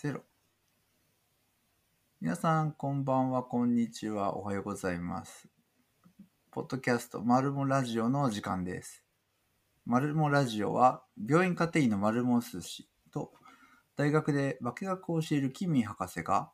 [0.00, 0.20] ゼロ。
[2.20, 5.48] 皆さん、こんばんは、こんにちは、おはようございます。
[6.52, 9.02] ポッドキャスト、マルモラジオの時間です。
[9.84, 13.32] マルモラジオは、病院家庭医のマルモ寿司と、
[13.96, 16.52] 大学で化学を教えるキミ博士が、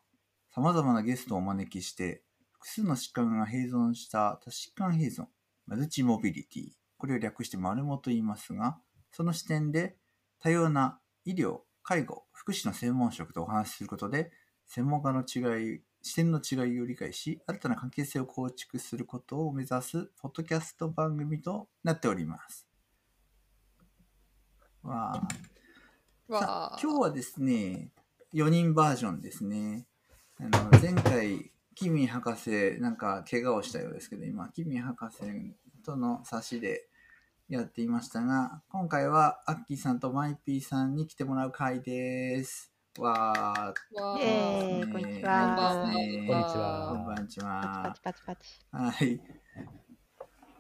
[0.51, 2.23] 様々なゲストをお招きして、
[2.53, 5.27] 複数の疾患が併存した多疾患併存、
[5.67, 8.79] マルチモビリティ、これを略してマルモと言いますが、
[9.13, 9.99] その視点で
[10.41, 14.33] 多様な医療、介護、福祉の専門職とお話しすることで、
[14.67, 22.67] 専門家の違い、視点の違いを理解し、新たな関係性を構築することを目指す、ポッドキャスト番組となっております。
[24.83, 25.29] わあ。
[26.27, 27.91] さわあ今日はですね、
[28.33, 29.87] 4人バージョンですね。
[30.41, 36.89] あの前回、キミ博士、なんか怪我をしたようですけど、今、キミ博士との差しで
[37.49, 42.73] やっていましたが、今回はアッキーさんとマイピーさんに来てもらう回です。
[42.99, 45.83] わー、わこんにちいは。
[45.85, 48.01] こんにちこはんばんちパはチ。
[48.03, 48.49] パチパチパチ。
[48.73, 49.21] はい。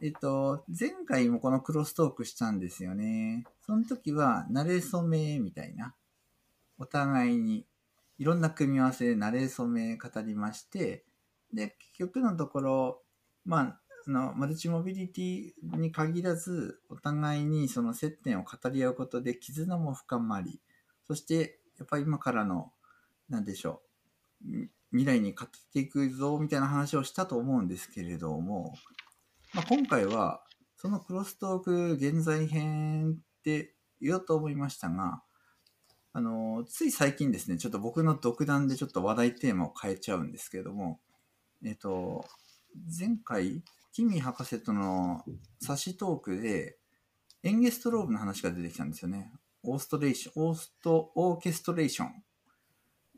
[0.02, 3.44] えっと、前回もこのクロストークしたんですよね。
[3.64, 5.94] その時は、慣れ初めみたいな。
[6.76, 7.66] お互いに、
[8.18, 11.06] いろんな組み合わせで慣れ初め語りまして、
[11.50, 13.02] で、結局のところ、
[13.46, 20.60] まあ、あの、マルチモビリティに限らず、お互いにその接点を語り合うことで絆も深まり、
[21.06, 22.72] そして、やっぱり今からの、
[23.28, 23.82] なんでしょ
[24.44, 28.74] う、未来に語っていくぞ、みたいな話をしたと思うんですけれども、
[29.54, 30.42] まあ、今回は、
[30.76, 35.22] そのクロストーク現在編って言おうと思いましたが、
[36.12, 41.00] あの、つい最近ですね、ちょっと僕の独断でちょっと話題テーマを変えちゃうんですけれども、
[41.64, 42.24] えっと、
[42.98, 43.62] 前回、
[43.94, 45.22] キミ博士との
[45.60, 46.78] 差しトークで、
[47.44, 49.30] エンゲストローブの話が出てきたんですよね。
[49.62, 52.24] オーストレーション、オースト、オーケストレーション。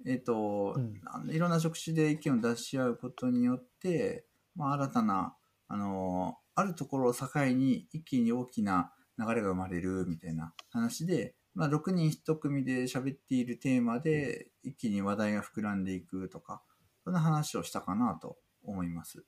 [0.07, 5.35] えっと、うんいろんな職種で意見を出し合うことによって、まあ、新たな、
[5.67, 16.61] あの、あるところを境に一気に大きな流れが生まれるみたいな話で、まあ、6人1組で喋っているテーマで一気に話題が膨らんでいくとか、
[17.03, 19.25] そんな話をしたかなと思います。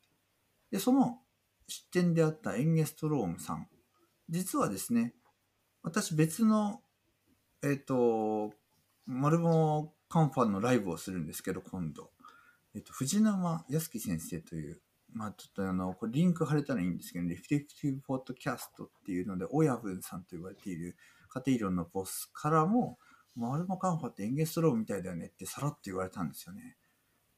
[0.70, 1.20] で、その
[1.68, 3.68] 出展であったエンゲストロームさん、
[4.28, 5.14] 実はですね、
[5.82, 6.80] 私別の、
[7.62, 8.52] えっ、と、
[9.06, 12.10] マルモカンファンのライブをするんですけど、今度。
[12.74, 14.80] えっ、と、藤沼康樹先生という、
[15.12, 20.96] まあちょっとあの、これリンク貼れたらいいんですけど、リフレクティブポッドキャストっていうので、親分さんと言われている
[21.28, 22.98] 家庭医療のボスからも、
[23.34, 26.76] マルモカンファってエンゲストロームみたいだよねってさらっと言われたんですよね。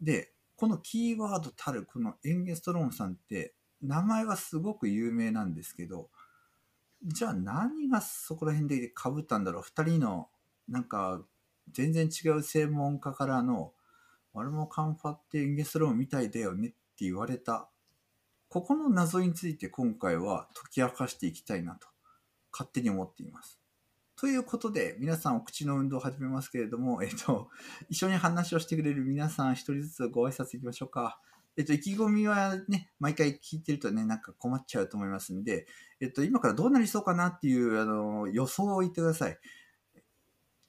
[0.00, 6.10] で、このキーワードたるこのエンゲストロームさんって、名前はすごく有名なんですけど、
[7.04, 9.62] じゃあ何がそこら辺で被ったんだろう？
[9.62, 10.28] 二人の、
[10.68, 11.22] なんか、
[11.72, 13.72] 全然違う専門家からの、
[14.34, 17.68] マルモカンファってエンゲスローみたいだよねって言われた。
[18.48, 21.88] ここの謎について今回は解き明かしていきたいなと、
[22.52, 23.58] 勝手に思っています。
[24.16, 27.48] ということで、皆さんお口の運動を始めますけれども、えっと、
[27.88, 31.18] 一緒に話をしてくれる皆さん一人ずつご挨拶いきましょうか。
[31.60, 35.66] えっと、意気込みはね、毎回聞いてるとね、なんか困っちゃうと思いますんで、
[36.00, 39.38] えっと、今からどうなりそうかなっていう、あの、予想を言ってください。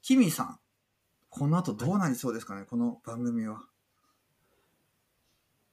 [0.02, 0.58] キミさん、
[1.30, 3.62] この後どうなりそうですかね、この番組は。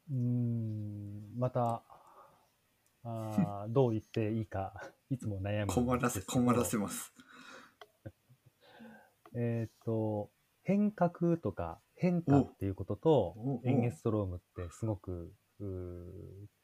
[0.09, 1.83] うーん、また、
[3.03, 4.73] あー どう言っていいか、
[5.09, 5.73] いつも悩む。
[5.73, 7.13] 困らせ、困らせます。
[9.35, 10.31] えっ、と、
[10.63, 15.33] 変革とか変化っていうこととエンゲストロームってすごく、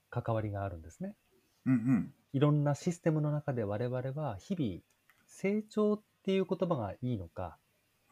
[0.09, 1.13] 関わりがあるんですね。
[1.65, 2.13] うんうん。
[2.31, 4.81] いろんなシステムの中で我々は日々、
[5.27, 7.57] 成長っていう言葉がいいのか、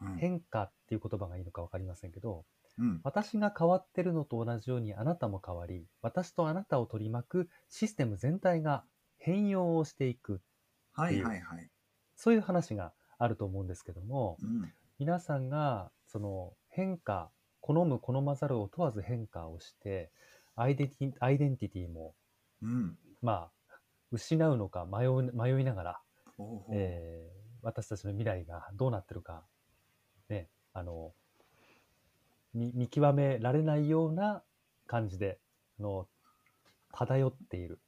[0.02, 2.44] うん変化っていう言葉がいいのか分かりませんけど、
[2.78, 3.00] うん。
[3.04, 8.84] 私が変わってるのと同じようにあなたも変わり、私とあなたを取り巻くシステム全体が
[9.16, 10.42] 変容をしていく、
[10.92, 11.70] はいはいはい。
[12.16, 14.72] そういう話があると思うんですけども、うん。
[14.98, 17.30] 皆さんがその変化、
[17.60, 20.10] 好む好まざるを問わず変化をして、
[20.56, 22.14] アイデンティアイデンティティも、
[22.62, 22.98] うん。
[23.22, 23.76] まあ、
[24.10, 26.00] 失うのか迷う迷いながら、
[26.36, 29.42] ほうほうえー私たちの未来がどうなってるか、
[30.28, 31.14] ね、あの、
[32.52, 34.42] 見見極められないような
[34.86, 35.38] 感じで、
[35.80, 36.06] あの、
[36.92, 37.80] 漂っている。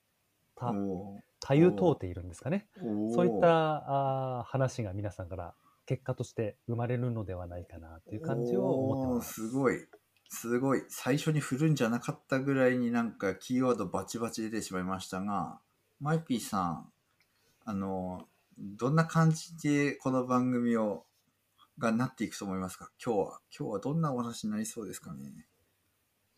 [0.55, 2.69] た、おたゆ通っているんですかね。
[2.79, 5.55] ーそういったあー話が皆さんから
[5.87, 9.49] 結果として生まれるのではないかなという感じを思ってます。
[9.49, 9.87] すごい。
[10.29, 10.83] すごい。
[10.88, 15.61] 最初に振るんじゃなかったぐらいになんかキーワードバチバチ出てしまいましたが、
[16.00, 16.93] マイピーさん、
[17.65, 18.29] あの、
[18.59, 21.05] どんな感じでこの番組を
[21.79, 22.91] がなっていくと思いますか？
[23.05, 23.41] 今日は。
[23.56, 25.47] 今日はどんなお話になりそうですかね？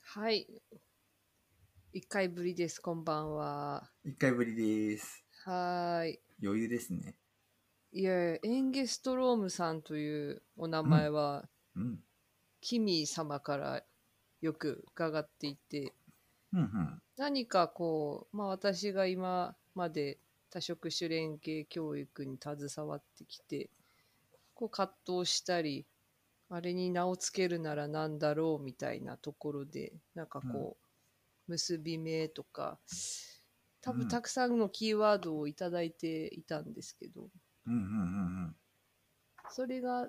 [0.02, 0.46] はい。
[1.92, 3.88] 一回ぶりです、こんばんは。
[4.04, 5.24] 一回ぶりです。
[5.44, 6.20] はーい。
[6.42, 7.16] 余裕ですね。
[7.92, 12.02] いやエンゲストロームさんというお名前は、うん。
[12.60, 13.82] キミ様から
[14.40, 15.92] よく伺っていて、
[16.52, 17.02] うんうん。
[17.16, 20.18] 何かこう、まあ私が今まで
[20.50, 23.70] 多職種連携教育に携わってきて、
[24.54, 25.86] こう葛藤したり、
[26.50, 30.76] あれに名をつけるなら何だろうみたいなところで、なんかこ
[31.48, 32.78] う、結び目とか、
[33.80, 33.98] 多うん。
[33.98, 37.28] 分たくさんのキーワードをいただいていたんですけど、
[37.68, 37.84] うんうんう
[38.48, 38.56] ん
[39.50, 40.08] それが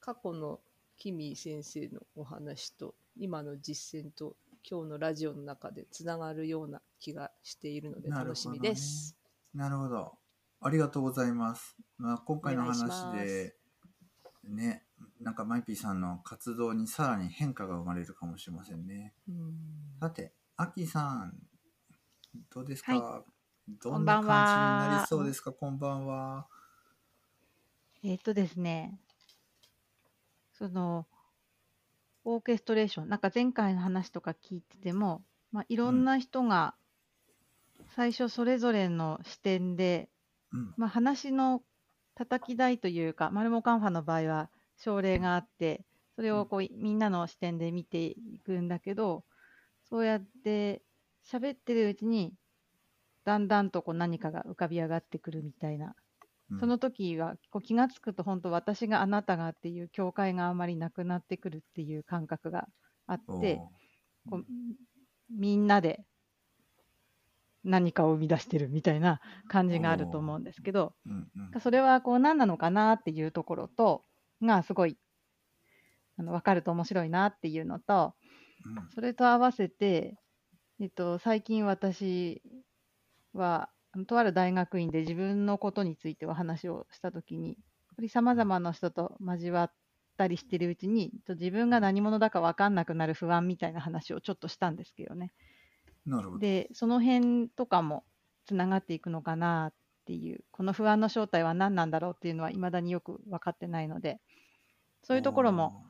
[0.00, 0.60] 過去の
[0.96, 4.36] キミ先生のお話と今の実践と
[4.68, 9.16] 今日のラジオの中でつながるような気がしているので楽しみです。
[9.54, 10.18] なるほど。
[10.60, 11.76] ありがとうございます。
[11.96, 13.56] まあ、今回の話で、
[14.44, 14.84] ね、
[15.20, 19.14] なんかマイピーさんの活動にさらに変化が生まれるかもしれませんね。
[19.28, 19.54] うん
[20.00, 21.34] さて、アキさん、
[22.52, 23.24] どうですか、は
[23.82, 25.52] どんなこんばん感じにはなりそうですか？
[25.52, 26.46] こんばんは。
[28.02, 28.98] えっ、とですね、
[30.52, 31.06] その、
[32.24, 36.74] オーケストレーション、なんか前回の話とか聞いてても、まあ、いろんな人が
[37.94, 40.08] 最初それぞれの視点で、
[40.52, 40.74] うん。
[40.78, 41.62] まあ、話の
[42.14, 45.84] 叩き台というか、マルモカンファの場合は症例があって、
[46.16, 49.24] それをこうみんなの視点で見ていくんだけど、
[49.90, 50.82] そうやって
[51.26, 52.32] 喋ってるうちに、
[53.24, 55.94] だんだんとこう何かが浮かび上がってくるみたいなうん
[56.58, 62.66] その時はこう気がつくと本当私があなたがっていう境界があまりなくなってくるっていう感覚が
[63.06, 63.56] あって
[64.28, 64.44] こう
[65.30, 66.04] みんなで
[67.62, 71.12] 何かを生み出してるみたいな感じがあると思うんですけどうん
[71.52, 71.60] うん。
[71.60, 74.04] それはこう何なのかなっていうところと
[74.42, 74.96] がすごい
[76.16, 78.14] あの分かると面白いなっていうのと
[78.64, 78.88] うん。
[78.94, 80.18] それと合わせて、
[80.80, 82.42] えっと、最近私
[83.32, 83.70] は、
[84.06, 87.56] とある大学院で自分のことについてお話をしたときに、やっ
[87.96, 89.72] ぱり様々な人と交わっ
[90.16, 95.32] たりしてるうちに、と自分が何者だか分かんなくなる不安みたいな話をちょっとしたんですけどね。
[96.06, 96.38] なるほど。
[96.38, 98.04] で、その辺とかも
[98.46, 104.20] つながっていくのかなっていう、この不安の正体は何なんだろうっていうのは未だによく分かってないので、
[105.02, 105.84] そういうところも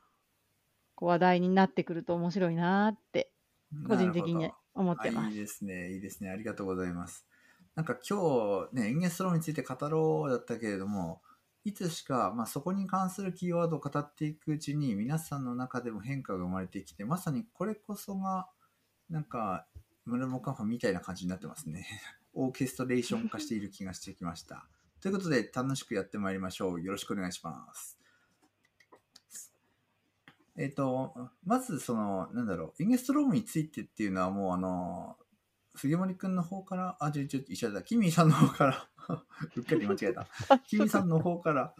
[0.95, 3.31] こう話題になってくると面白いなって
[3.87, 5.31] 個人的に思ってます。
[5.31, 6.29] いいですね、いいですね。
[6.29, 7.25] ありがとうございます。
[7.75, 11.21] なんか今日ね、エンゲストロームについて語ろうだったけれども、
[11.63, 18.47] いつしか、まあ、そこに関するキーワードを語っていくうちに、皆さんの中でも変化が生まれてきて、まさにこれこそが、
[19.09, 19.67] なんか、
[20.05, 21.87] ムルモカファみたいな感じになってますね。
[22.33, 24.67] オーケストレーション化している気がしてきました。
[25.01, 26.81] ということで、楽しくやってまいりましょう。
[26.81, 27.99] よろしくお願いします。
[30.57, 35.17] えっ、と、まずその、なんだろう、エンゲストロームについてっていうのはもうあの、
[35.75, 38.87] 杉森くんの方から、あ、ちょ、ちょ、一緒だ、キミさんの方から、
[39.55, 40.27] うっかり間違えた。
[40.67, 41.73] キミさんの方から、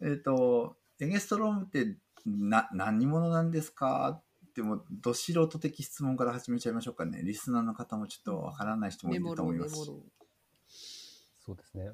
[0.00, 4.22] えっ、と、エンゲストロームってな、何者なんですか？
[4.48, 7.22] ってもう、ど素人的質問から始めちゃいましょうかね。
[7.22, 11.90] リスナーの方もちょっとわからない人もいると思いますそうですね。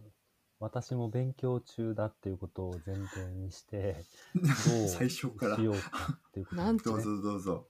[0.61, 4.05] 私も勉強中だっていうことを前提にして、
[4.89, 7.01] 最初からしようかっていうことなんどう。
[7.01, 7.67] ぞどうぞ。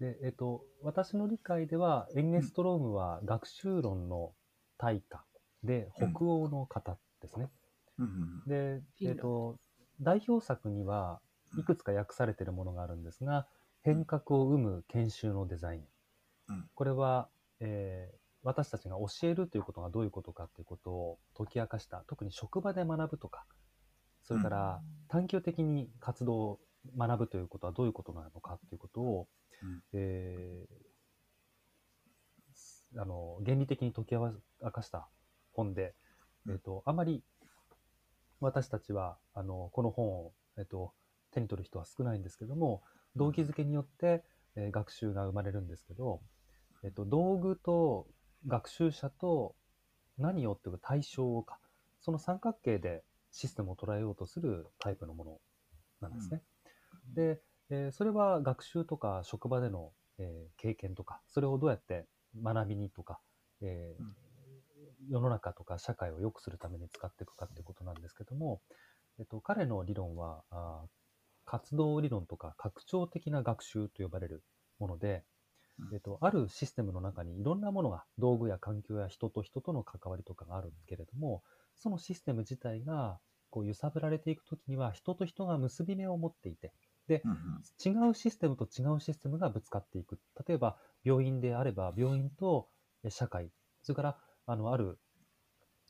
[0.00, 4.34] で、えっと、私の理解では、エンゲストロームは学習論の
[4.78, 5.24] 大家
[5.62, 7.50] で、北欧の方ですね。
[7.98, 8.06] うん。
[8.06, 9.58] うんで、えっと、
[10.00, 11.20] 代表作には
[11.58, 13.46] いくつか訳されているものがあるんですが、
[13.82, 15.84] 変革を生む研修のデザイン。
[16.48, 16.70] うん。
[16.74, 17.28] これは、
[17.60, 23.44] えー私たちが教えるということがどういうことかということを解き明かした、特に職場で学ぶとか、
[24.22, 26.60] それから探究的に活動を
[26.96, 29.26] 学ぶということはどういうことなのかということを、うん
[29.92, 30.86] えー
[32.98, 34.32] あの原理的に解き明
[34.72, 35.08] かした
[35.52, 35.94] 本で、
[36.46, 36.52] うん。
[36.54, 37.22] えっとあまり
[38.40, 40.94] 私たちはあのこの本を、えっと
[41.32, 42.82] 手に取る人は少ないんですけども
[43.16, 44.24] 動機づけによって、
[44.56, 46.22] えー学習が生まれるんですけど、
[46.84, 48.06] えっと道具と
[48.46, 49.54] 学習者と
[50.16, 51.58] 何をっていうか対象か
[52.00, 55.40] その三角形でシステムを捉えようとするタイプのもの
[56.00, 56.42] なんですね。
[57.14, 62.08] で、えーそれは学習とか職場での、えー経験とかそれをどうやって
[62.42, 63.20] 学びにとか、
[63.60, 64.16] えーうん。
[65.08, 68.62] 世の中とか社会を良くするために使っていくかっていうことなんですけども、
[69.18, 70.88] えっと、彼の理論はあー
[71.44, 74.44] 活動理論とか拡張的な学習と呼ばれる
[74.78, 75.24] もので、
[75.78, 75.92] うん。
[75.92, 81.42] えっと、あるシステムの中にいろんなものが道具や環境や人と人との関わりとかがあるけれども
[81.76, 83.20] そのシステム自体が
[83.50, 86.74] こう揺さぶられていくときには人と人が結び目を持っていて
[87.24, 88.08] うんうん。
[88.08, 90.18] 違うシステムと違うシステムがぶつかっていく。
[90.46, 92.68] 例えば病院であれば病院と
[93.04, 93.50] え社会。
[93.82, 94.98] それからあのある、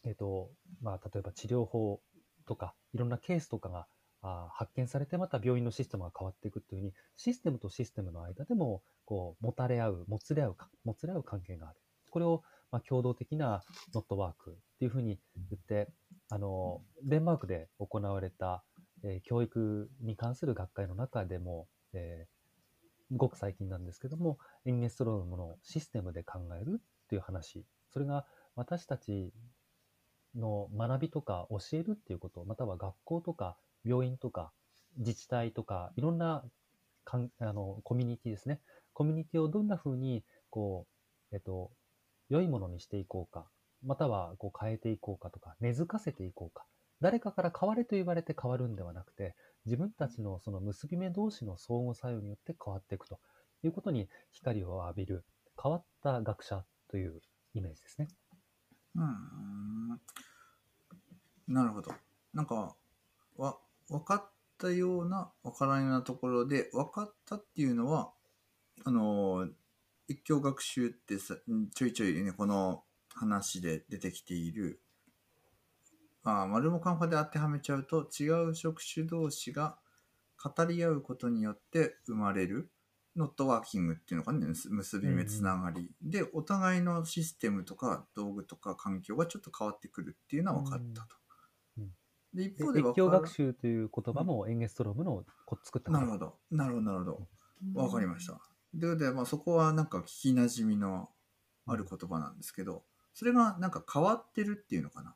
[0.04, 2.00] えっとまあ、例えば治療法
[2.46, 3.86] とかいろんなケースとかが
[4.22, 11.78] あー発見されてまた病院のシステムが変わっていくっていうふうにシステムとシステムの間でもこう持たれ合うもつれ合うかもつれ合う関係がある。
[12.10, 13.62] これを、まあ、共同的な
[13.94, 15.18] ノットワークっていうふうに
[15.50, 15.92] 言って
[16.30, 18.64] あのデンマークで行われた、
[19.04, 22.36] えー教育に関する学会の中でも、えー
[23.12, 27.64] ごく最近なんですけどもエンゲストロームのシステムで考えるっていう話。
[27.92, 28.26] それが
[28.56, 29.32] 私たち
[30.34, 34.52] の学びとか教えるっていうことまたは学校とか病院とか
[34.98, 36.44] 自治体とかいろんな
[37.04, 38.60] かんあのコミュニティですね。
[38.92, 40.86] コミュニティをどんなふうにこ
[41.30, 41.70] う、えっと、
[42.28, 43.46] 良いものにしていこうか
[43.84, 46.64] またはこう変えていこうかとか根付かせていこうか。
[47.00, 49.34] 誰かから変われと言われて変わるんではなくて
[49.64, 53.18] 自分たちのその結び目同士の相互作用によって変わっていくと
[53.64, 55.24] いうことに光を浴びる
[55.62, 57.20] 変わった学者という
[57.54, 58.08] イメージですね。
[58.94, 60.00] うん
[61.48, 61.92] なるほど。
[62.34, 62.74] なんか、
[63.36, 63.56] わ、
[63.88, 68.10] 分かったような、分からんようなところで、分かったっていうのは、
[68.84, 69.48] あの、
[70.08, 71.36] 一教学習ってさ、
[71.74, 72.82] ちょいちょいね、この
[73.14, 74.80] 話で出てきている、
[76.26, 79.78] まあ、丸もカンファで当てはめちゃうと、違う職種同士が
[80.42, 82.72] 語り合うことによって生まれる、
[83.14, 91.16] ノットワーキングっていうのかね、結結び目つながり、で、お互いのシステムとか道具とか環境がちょっと変わってくるっていうのは分かったと。
[91.78, 91.90] うんうん
[92.34, 95.98] で、一で方で分から学習という言葉もエンゲストロームのこ作ったど。
[95.98, 96.38] なるほど。
[96.50, 97.28] なるほど、なるほど。
[97.80, 98.32] わかりました。
[98.32, 101.08] ということで、まあ、そこはなんか聞きなじみの
[101.66, 102.82] ある言葉なんですけど、
[103.14, 105.14] それがなんか変わってるっていうのかな。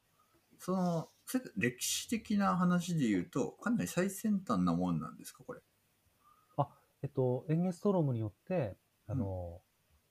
[0.60, 1.10] その、
[1.56, 5.60] 歴史的な話で言うと、かなり最先端なもんなんですか、これ？
[7.02, 8.76] えっと、エンゲストロームによって、
[9.06, 9.62] あの、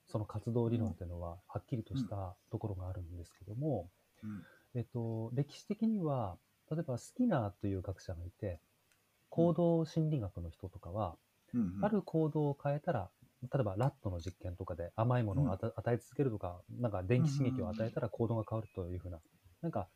[0.08, 3.92] その活動理論っていうのははっきりとしたところがあるんですけども、
[4.24, 4.46] うん。
[4.76, 6.40] えっと、歴史的には、
[6.72, 8.62] 例えばスキナーという学者がいて、
[9.30, 11.18] 行動心理学の人とかは、
[11.54, 11.62] うん。
[11.62, 13.12] うん、ある行動を変えたら、
[13.44, 19.22] 例えばラットの実験とかで甘いものを与与え続けるとか、なんか電気刺激を与えたら行動が変わるというふうな、
[19.62, 19.90] なんか、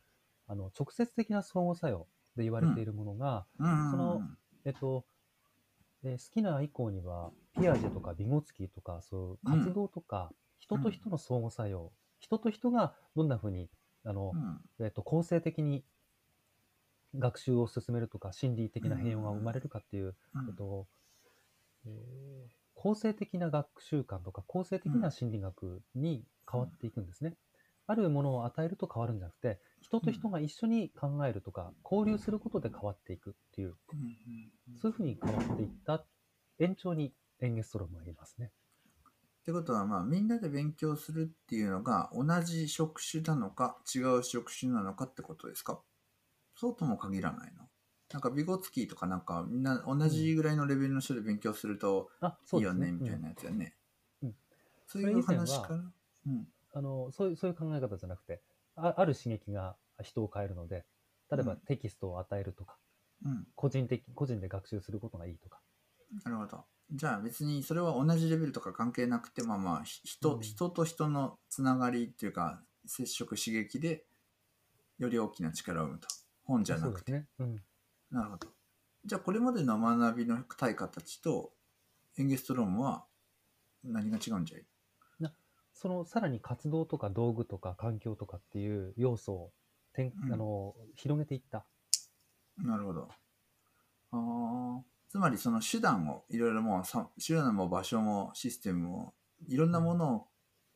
[0.48, 3.48] あの、直接的な相互作用で言われているものが、
[3.84, 4.26] その
[4.66, 5.08] えっと、
[6.04, 13.72] で好きな以降には、ピアジェとかビゴツキーとか、そういう活動とか、人と人の相互作用、人と人がどんなふうに、
[14.04, 14.64] あのう、ん。
[14.80, 15.86] えっと、構成的に
[17.16, 20.48] 学習を進めるとか、心理的な変容が生まれるかっていう、うん。
[20.48, 20.90] えっと、
[21.86, 27.38] えー構成的な学習観とか、構成的な心理学に変わっていくんですね。
[27.86, 33.76] あるものを与えると変わるんじゃなくて、人と人が一緒に考えるとか、交流することで変わっていくっていう、
[34.82, 36.06] そういうふうに変わっていった
[36.60, 38.52] 延長にエンゲストロームは言いますね。
[39.42, 45.82] ってことは、まあ、みんなで勉強するっていうのが、同じ職種なのか、違う職種なのかってことですか？
[46.56, 47.68] そうとも限らないの
[48.12, 52.92] なんか、ビゴツキーとかなんか、みんな同じぐらいのレベルの人で勉強するとあ、そいういよね。
[52.92, 53.76] みたいうんなやつやね。
[54.22, 54.36] うん
[54.88, 55.76] そういう話から。
[56.28, 56.48] うん。
[56.74, 58.42] あのそういうそういう考え方じゃなくて
[58.76, 60.86] あ、ある刺激が人を変えるので、
[61.32, 62.78] 例えばうんテキストを与えるとか、
[63.26, 63.48] うん。
[63.56, 65.60] 個人的、個人で学習することがいいとか。
[66.26, 66.66] なるほど。
[66.92, 74.06] じゃあ別にそれは同じレベルとか関係なくて、まあまあ、ひ人、うん人と人のつながりっていうか、接触刺激で、
[75.00, 76.08] より大きな力を生むと。
[76.44, 77.12] 本じゃなくて。
[77.12, 77.28] そうですね。
[77.40, 77.64] うん。
[78.12, 78.48] なるほど。
[79.06, 81.54] じゃあこれまでの学びの対価たちと、
[82.18, 83.06] エンゲストロームは
[83.84, 84.66] 何が違うんじゃい？
[85.74, 89.52] そのさらに活動とか道具とか環境とかっていう要素を
[89.94, 90.34] てん、うん。
[90.34, 91.66] あの広げていった。
[92.58, 93.10] なるほど。
[94.12, 94.82] ああ。
[95.10, 99.14] つまりその手段をいろいろもうさ手段も場所もシステムも
[99.48, 100.28] いろんなものを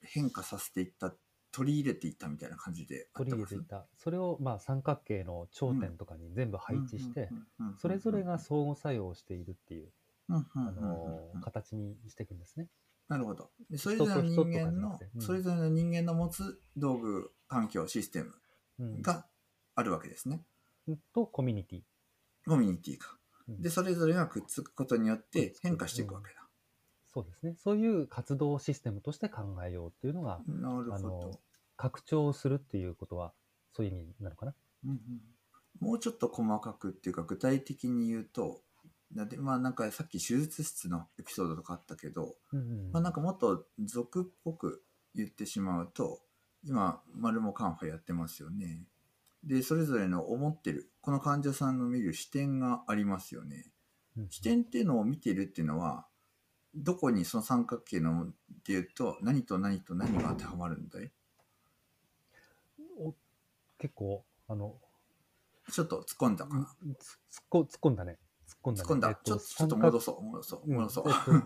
[0.01, 1.13] 変化させていった、
[1.51, 3.87] 取り入れていったみたいな感じで取り入れていった。
[3.97, 7.29] それをまあ三角形の頂点とかに全部配置して、
[7.81, 9.91] それぞれが相互作用をしているっていう、
[10.29, 12.37] あの形にしていくん。
[12.37, 12.67] ですね。
[13.07, 13.49] なるほど。
[13.69, 18.33] でそれぞれの人間のそれぞれの人間の持つ道具、環境、システム
[18.79, 19.25] うん、が
[19.75, 20.43] あるわけですね。
[21.13, 21.81] とコミュニティ。
[22.45, 23.17] コミュニティか。
[23.47, 26.47] うんで、それぞれがくっつくことによって変化していくわけだ。
[27.13, 27.55] そうですね。
[27.57, 31.39] そういう活動システムとして考えようっていうのが、なるほど。
[31.77, 33.33] 拡張するっていうことは、
[33.71, 34.53] そういう意味なのかな。
[34.83, 34.99] うんうん
[35.79, 38.61] もうちょっと細かくっていうか具体的に言うと、
[39.13, 44.83] だってまあなんかさっき手術室のエピソードとかあったけど、うんうんまあなんかもっと俗っぽく
[45.15, 46.21] 言ってしまうと、
[46.63, 48.83] 今、丸もカンファやってますよね。
[49.43, 53.71] で、それぞれの思ってる、この患者さんの見る視点がありますよね。
[54.17, 56.07] うん視点っていうのを見てるっていうのは、
[56.75, 58.29] どこにその三角形のっ
[58.63, 61.11] ていうと、何と何と何が当てはまるんだい？
[62.99, 63.13] お
[63.77, 64.75] 結構、あの、
[65.71, 66.67] ちょっと突っ込んだかな。
[67.41, 68.17] 突っ込んだね。
[68.73, 69.13] 突っ込んだね。
[69.13, 69.13] 突っ込んだ。
[69.13, 71.05] えっちょっと、ちょっと戻そう、戻そう、うん戻そう。
[71.09, 71.43] えっと 突っ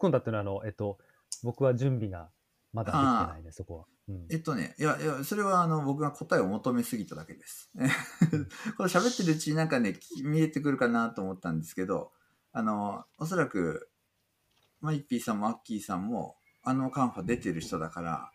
[0.00, 0.98] 込んだっていうのは、あの、えっと、
[1.42, 2.30] 僕は準備が
[2.72, 3.84] まだできてないね、そこは。
[4.08, 7.70] うんえっとね、いや、いや、それはあの、僕が答えを求めすぎただけです。
[8.76, 12.12] これ喋ってるうちになんかね、き見えてくるかなと思ったんですけど、
[12.52, 13.90] あの、おそらく、
[14.80, 18.30] マイピーさんもアッキーさんも、あのカンファ出てる人だから、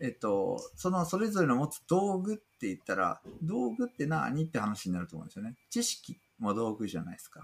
[0.00, 5.56] えっと、そのそれぞれの持つ道具って言ったら、道具って何って話になると思うんですよね。
[5.70, 7.40] 知識も道具じゃないですか。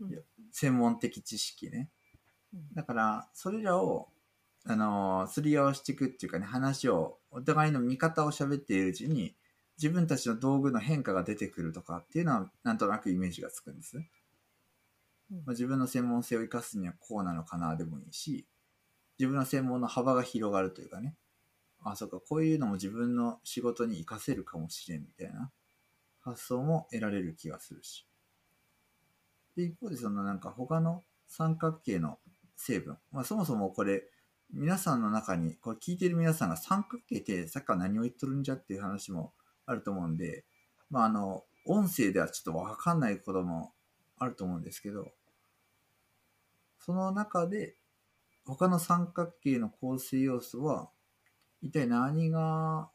[0.00, 0.20] うんいや
[0.52, 1.90] 専門的知識ね。
[2.52, 4.08] うんだから、それらを、
[4.64, 9.34] あのーすり合わせていくっていうかね、話を、お互いの見方を喋っているうちに、
[9.76, 13.96] 自分たちの道具の変化が出てくるとかっていうのは、なんとなくイメージがつくんです。
[15.30, 18.46] まあ、自分の専門性を生かすにはこうなのかなでもいいし、
[19.18, 21.16] 自分の専門の幅が広がるというかね、
[21.82, 25.50] あ、そうか、こういうのも自分の仕事に活かせるかもしれんみたいな
[26.20, 28.06] 発想も得られる気がするし。
[29.56, 32.18] で、一方でそのなんか他の三角形の
[32.56, 34.04] 成分、まあそもそもこれ、
[34.50, 39.34] 皆さんの中に、これ聞いてる皆さんが三角形ってさっきから何を言っとるんじゃっていう話も
[39.66, 40.44] あると思うんで、
[40.90, 43.72] まああの、音声ではちょっとわかんないことも
[44.18, 45.12] あると思うんですけど、
[46.78, 47.76] その中で
[48.46, 50.88] 他の三角形の構成要素は
[51.62, 52.90] 一体何が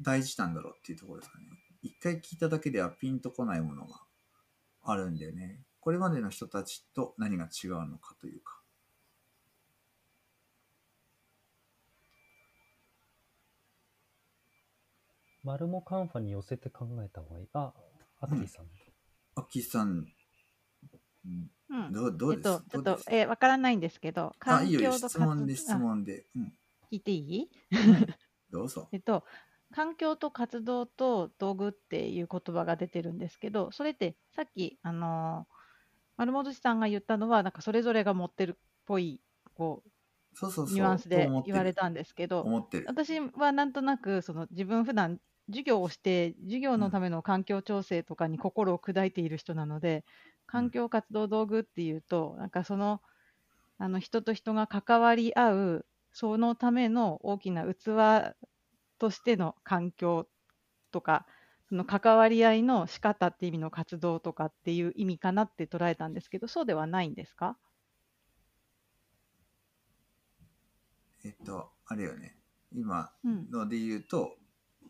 [0.00, 1.44] 大事なんだろうっていうところですかね。
[1.82, 4.00] 一回聞いただけではピンとこないものが
[4.82, 5.60] あるんでね。
[5.80, 8.60] これまでの人たちと何が違うのかというか。
[15.44, 17.48] 丸もカンファに寄せて考えた方がいい。
[17.54, 17.72] あ、
[18.20, 18.66] アッキーさん。
[19.36, 19.88] アッキーさん、
[21.24, 21.92] うんうん。
[21.92, 22.48] どうどうです？
[22.48, 26.26] えっと、ちょっとえーわからないんですけど、あ、いいよいいよ、と質問で活質問で。
[26.36, 26.46] うん、あ
[26.90, 27.50] 聞いていい？
[28.50, 28.92] どうぞ。
[28.92, 29.24] えっと、
[29.72, 35.54] 環境と活動と道具っていう言葉が出てるんですけど、それってさっき、あのー
[36.18, 39.22] 丸本さんが言ったのは、なんかそれぞれが持ってるっぽい、
[39.54, 39.84] こ
[40.34, 40.74] そうそうそう。
[40.74, 42.50] う、ニュアンスとで言われたんですけど。
[42.84, 50.04] 私はなんとなく、その自分普段授業をして、授業のための環境調整とかに心を砕いている人なので、
[50.46, 53.02] 環境活動道具っていうと、なんかその、
[53.78, 55.86] あの人と人が関わり合う、
[56.20, 58.34] そのための大きな器
[58.98, 60.26] としての環境
[60.90, 61.26] とか、
[61.68, 67.56] その関わり合いの仕方っていう意味の活動とかっていう意味かなって捉えたんですけど、そうではないんですか？
[71.22, 72.36] えっと、あれよね。
[72.72, 73.48] 今うん。
[73.48, 74.38] ので言うと、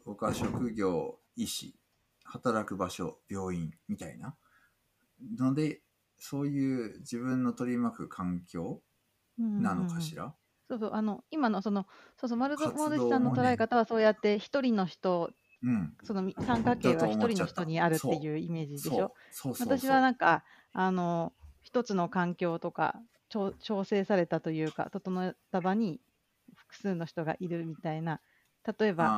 [0.07, 1.79] 僕は職業、医師、
[2.25, 4.35] 働く場所、病院みたいな。
[5.39, 5.83] ので、
[6.19, 8.81] そういう自分の取り巻く環境
[9.39, 10.35] なのかしら、
[10.69, 11.87] そうそう、あの、今のその、
[12.19, 15.99] そうそう、丸本さんの捉え方はそうやって一人の人、うん。
[16.05, 19.13] そのみ三角形は一人の人にあるっていうイメージでしょ？
[19.59, 26.01] 私はなんか、あの、一つの環境とか、調調整されたというか、整った場に
[26.57, 28.21] 複数の人がいるみたいな、
[28.79, 29.17] 例えば、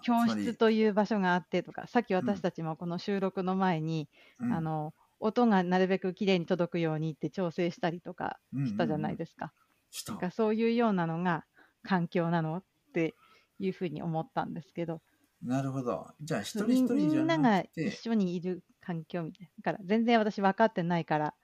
[0.00, 4.56] 教室という場所があってとか、さっき私たちもこの収録の前に、うん。
[4.56, 9.48] あの、音がなるべくきれいに届くようにって調整したりとかしたじゃないですか。
[9.48, 9.67] した
[10.08, 11.44] なんかそういうようなのが
[11.82, 13.14] 環境なのって
[13.58, 15.00] いうふうに思ったんですけど、
[15.42, 16.08] なるほど。
[16.20, 19.72] じゃあ、一人み一人じゃみんながなくて一、緒にいる環境みたいな。
[19.72, 21.34] だから全然私分かってないから、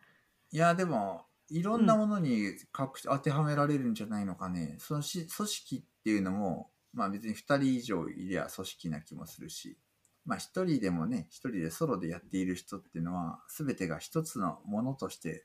[0.51, 4.77] いや、でも、いろんなものに各当てはめられるんじゃないのかね。
[4.79, 9.79] そのし組織っていうのも、まあ別に2人以上いりゃ組織な気もするし、
[10.25, 15.45] まあ一人でもね、一人でソロでやっている人っていうのは、全てが一つのものとして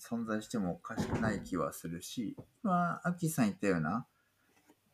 [0.00, 4.06] 存在してもおかしくない気はするし、まあ、アッキーさん言ったような、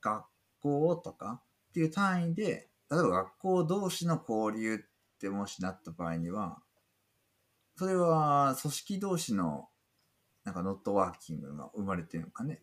[0.01, 0.25] 学
[0.61, 1.41] 校とか
[1.71, 4.79] っていう単位で、例えば学校同士の交流っ
[5.19, 6.59] てもしなった場合には、
[7.77, 9.69] それは組織同士の
[10.45, 12.63] なんかノットワーキングが生まれてるのかね。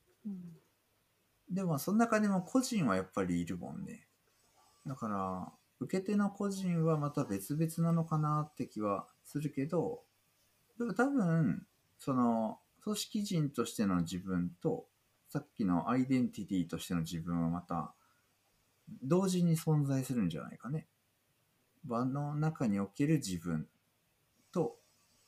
[1.51, 4.07] でもその中でも個人はやっぱりいるもんね。
[4.87, 10.01] だから、受け手の個人はまた別々なのかなって気はするけど、
[10.77, 11.65] でも多分、
[12.03, 14.87] その、組織人としての自分と、
[15.29, 17.93] さっきのアイデンティティとしての自分はまた、
[19.01, 20.85] 同時に存在するんじゃないかね。
[21.85, 23.69] 場の中における自分
[24.51, 24.75] と、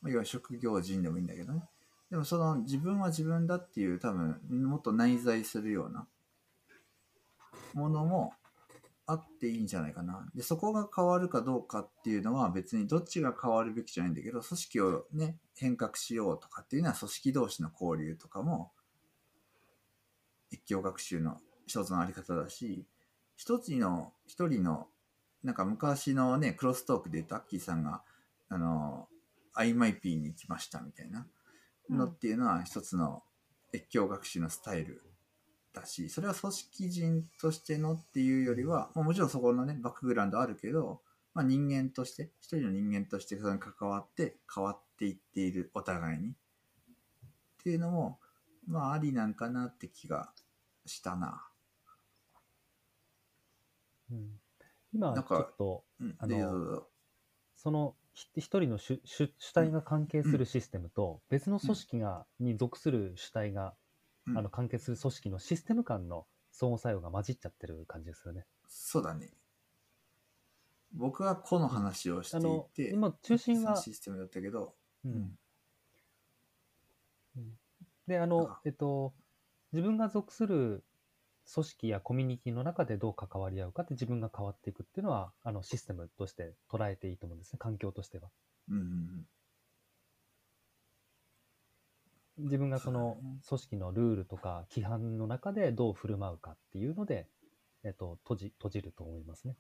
[0.01, 1.63] まあ要は職業人でもいいんだけどね。
[2.09, 6.05] でもその自分は自分だっていう多分もっと内在するような
[7.73, 8.33] ものも
[9.07, 10.25] あっていいんじゃないかな。
[10.33, 18.71] で、そこが変わるかどうかっていうのは別にどっちが変わるべきじゃないんだけど、組織をね、変革しようとかっていうのは組織同士の交流とかも、
[20.49, 21.37] 一教学習の
[21.67, 22.85] 一つのあり方だし、
[23.35, 24.87] 一つの、一人の、
[25.43, 28.03] なんか昔のね、クロストークで言ったアッキーさんが、
[28.49, 29.07] あの、
[29.55, 31.27] IMIP に行きましたみたいな
[31.89, 33.23] のっていうのは一つの
[33.73, 35.01] 越境学習のスタイル
[35.75, 41.01] だし、それは組織人としてのっていうよりは、まあもちろんそこのね、バックグラウンドあるけど、
[41.33, 46.29] まあ人間として、一人の人間としてそれに関わって変わっていっているお互いに。
[46.29, 46.33] っ
[47.63, 48.19] ていうのも、
[48.67, 50.31] まあありなんかなって気が
[50.85, 51.43] したな。
[54.11, 54.39] うん、
[54.93, 56.15] 今、ちょっと、うん。
[56.17, 56.83] あの
[57.55, 63.71] そのひ一人の主主主体が関係するシステムと、別の組織が、に属する主体が、うん
[64.27, 68.45] あの関係する組織のシステム間の相互作用が混じっちゃってる感じですよね。
[68.67, 69.31] そうだね。
[70.93, 75.38] 僕は個の話をしていて、今中心はシステムだったけど、ううん
[77.41, 77.59] ん。
[78.07, 79.13] で、あのあ、えっと、
[79.73, 80.83] 自分が属する
[81.53, 88.29] 組織やコミュニティの中でどう関わり合うかって自分が変わっていくっていうのは、あのシステムとして捉えていいと思うんですね、環境としては。
[88.69, 89.27] うんうん
[92.37, 93.17] 自分がその
[93.47, 97.27] 組織のルールとか規範の中でどう振る舞うかっていうので、
[97.83, 99.55] えっと、閉じ、閉じると思いますね。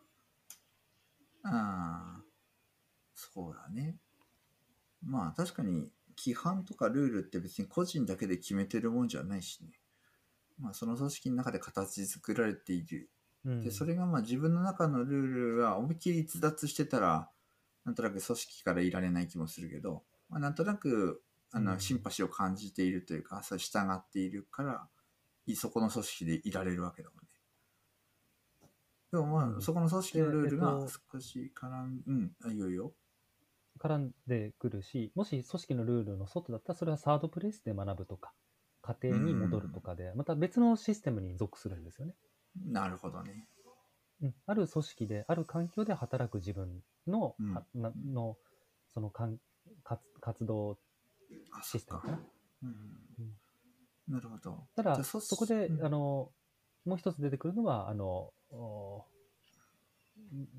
[1.43, 1.51] うん。
[1.51, 2.23] ああ、
[3.13, 3.95] そうだね。
[5.03, 9.71] まあ確かに規範とかルールって別に個人だけで決めてるもんじゃないしね。
[10.59, 13.09] まあその組織の中で形作られている。
[13.45, 17.29] うん、で、それがまあ自分の中のルールが思いっきり逸脱してたら、
[17.85, 24.87] なんとなく組織からいられない気もするけど、まあ、なんとなく、あの、うんシンパシーを感じているというか、そう従っているから、
[25.45, 27.25] いそこの組織でいられるわけだもんね。
[29.11, 32.93] でもまあ、うんそこの組織のルールが少し絡ん、うん、あ、いいよいいよ。
[33.79, 38.33] 絡んでくるし、もし組織のルールの外だったら、それはサードプレイスで学ぶとか、
[38.81, 42.15] 家庭に戻るとかで、また別のシステムに属するんですよね。
[42.65, 43.47] なるほどね。
[44.21, 48.37] うん、ある組織で、ある環境で働く自分の、うんはなの
[48.93, 49.37] そのかん
[49.83, 50.77] 活活動
[51.63, 52.07] システムか。
[52.07, 52.19] な。
[52.63, 54.13] うん。
[54.13, 54.67] なるほど。
[54.75, 56.31] ただ、そこで、うんあの、
[56.85, 59.05] もう一つ出てくるのは、あの、お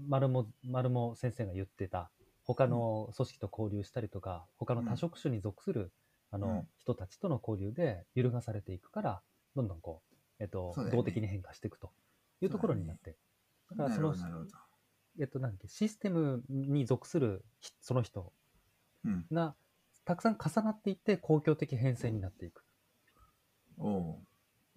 [0.09, 2.11] 丸も、丸も先生が言ってた、
[2.45, 5.93] 他の組織と交流したりとか、他の多職種に属する、
[6.31, 9.23] あの、うん人たちとの交流で揺るがされていくから、
[9.57, 11.91] どんどんこう、えっと、動的に変化していくと
[12.41, 13.17] いうところになって、
[13.71, 14.15] だからその。
[15.19, 18.33] えっと、なんだっけ、システムに属するひその人
[19.05, 19.27] うん。
[19.33, 19.57] が、
[20.07, 22.65] たくさん重なっていって、公共的編成になっていく。
[23.77, 24.27] おう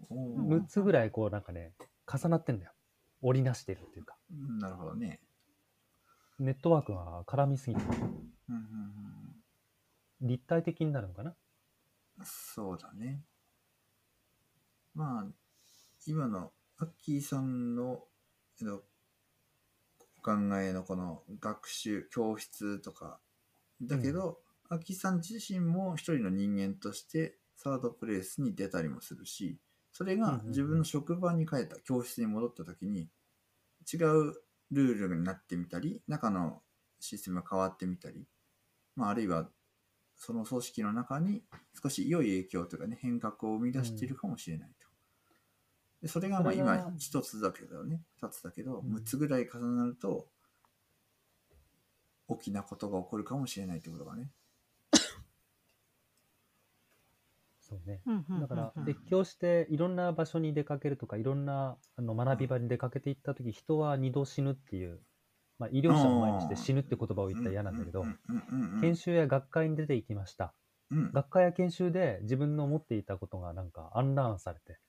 [0.10, 1.74] おううん6つぐらい、こう、なんかね、
[2.12, 2.74] 重なってんだよ。
[3.22, 4.18] 織りなしてるっていうか。
[4.32, 5.22] うんなるほどね。
[6.40, 9.36] ネットワークが絡みすぎて、うんうんうん
[10.22, 11.34] 立体的になるのかな？
[12.24, 13.24] そうだね。
[14.94, 15.26] まあ、
[16.06, 18.04] 今のアッキーさんの
[18.60, 18.84] えっと
[20.18, 23.22] お考えのこの学習、教室とか、
[23.82, 29.58] だけど、アッキーさん自身も一人の人間としてサードプレイスに出たりもするし、
[29.92, 33.10] それが自分の職場に帰った、教室に戻った時に、
[33.92, 34.36] 違う
[34.72, 36.62] ルールになってみたり、中の
[37.00, 38.28] システムが変わってみたり、
[38.96, 39.50] まあ、あるいは
[40.16, 41.44] その組織の中に
[41.82, 44.88] 少し良い影響というかね、変革を生み出しているかもしれないと。
[46.02, 50.28] でそれがまあ今一つだけどね、二つだけど、うん六つぐらい重なると、
[52.28, 54.30] 大きなことが起こるかもしれないってことがね。
[57.70, 58.02] そうね。
[58.06, 65.00] うんうんだからうん、越境していろんな場所に出かけるとか、いろんなあの学び場に出かけていったとき、人は二度死ぬっていう、
[65.60, 68.06] まあ、医療者を前にして死ぬって言葉を言ったら嫌なんだけど
[68.80, 70.54] 研修や学会に出ていきました。
[70.92, 71.12] うん。
[71.12, 74.80] 学会や研修で自分の持っていたことがなんかアンラーンされて、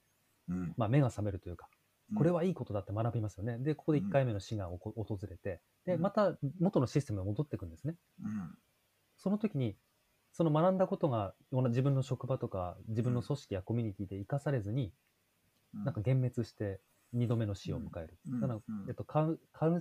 [0.48, 0.74] うん。
[0.76, 1.68] まあ、目が覚めるというか、
[2.16, 3.58] これはいいことだって学びますよね。
[3.58, 6.00] で、ここで1回目の死がおこ訪れて、で、うん。
[6.00, 7.96] また元のシステムに戻っていくんですね。
[8.22, 8.58] うん。
[9.16, 9.76] その時に、
[10.32, 14.92] その学んだことが自分の職場とか自分の組織やコミュニティで生かされずに、
[15.74, 15.84] うん。
[15.84, 16.80] なんか幻滅して
[17.14, 18.18] 2度目の死を迎える。
[18.28, 18.40] うん。
[18.40, 18.88] だからうん。
[18.88, 19.38] えっと、カル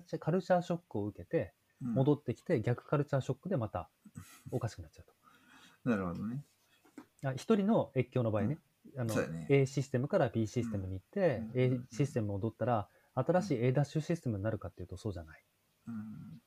[0.08, 1.94] チャカルチャーショックを受けて、うん。
[1.94, 3.90] 戻ってきて逆カルチャーショックでまた
[4.52, 5.06] おかしくなっちゃう
[5.84, 5.90] と。
[5.90, 6.44] なるほどね。
[7.24, 8.58] あ一人の越境の場合ね、
[8.98, 9.14] あの
[9.50, 11.60] A システムから B システムに行って、うん。
[11.60, 15.44] A システムに戻ったら新しい A ダッシュシステムになるかっていうとそうじゃない。
[15.88, 16.42] うん。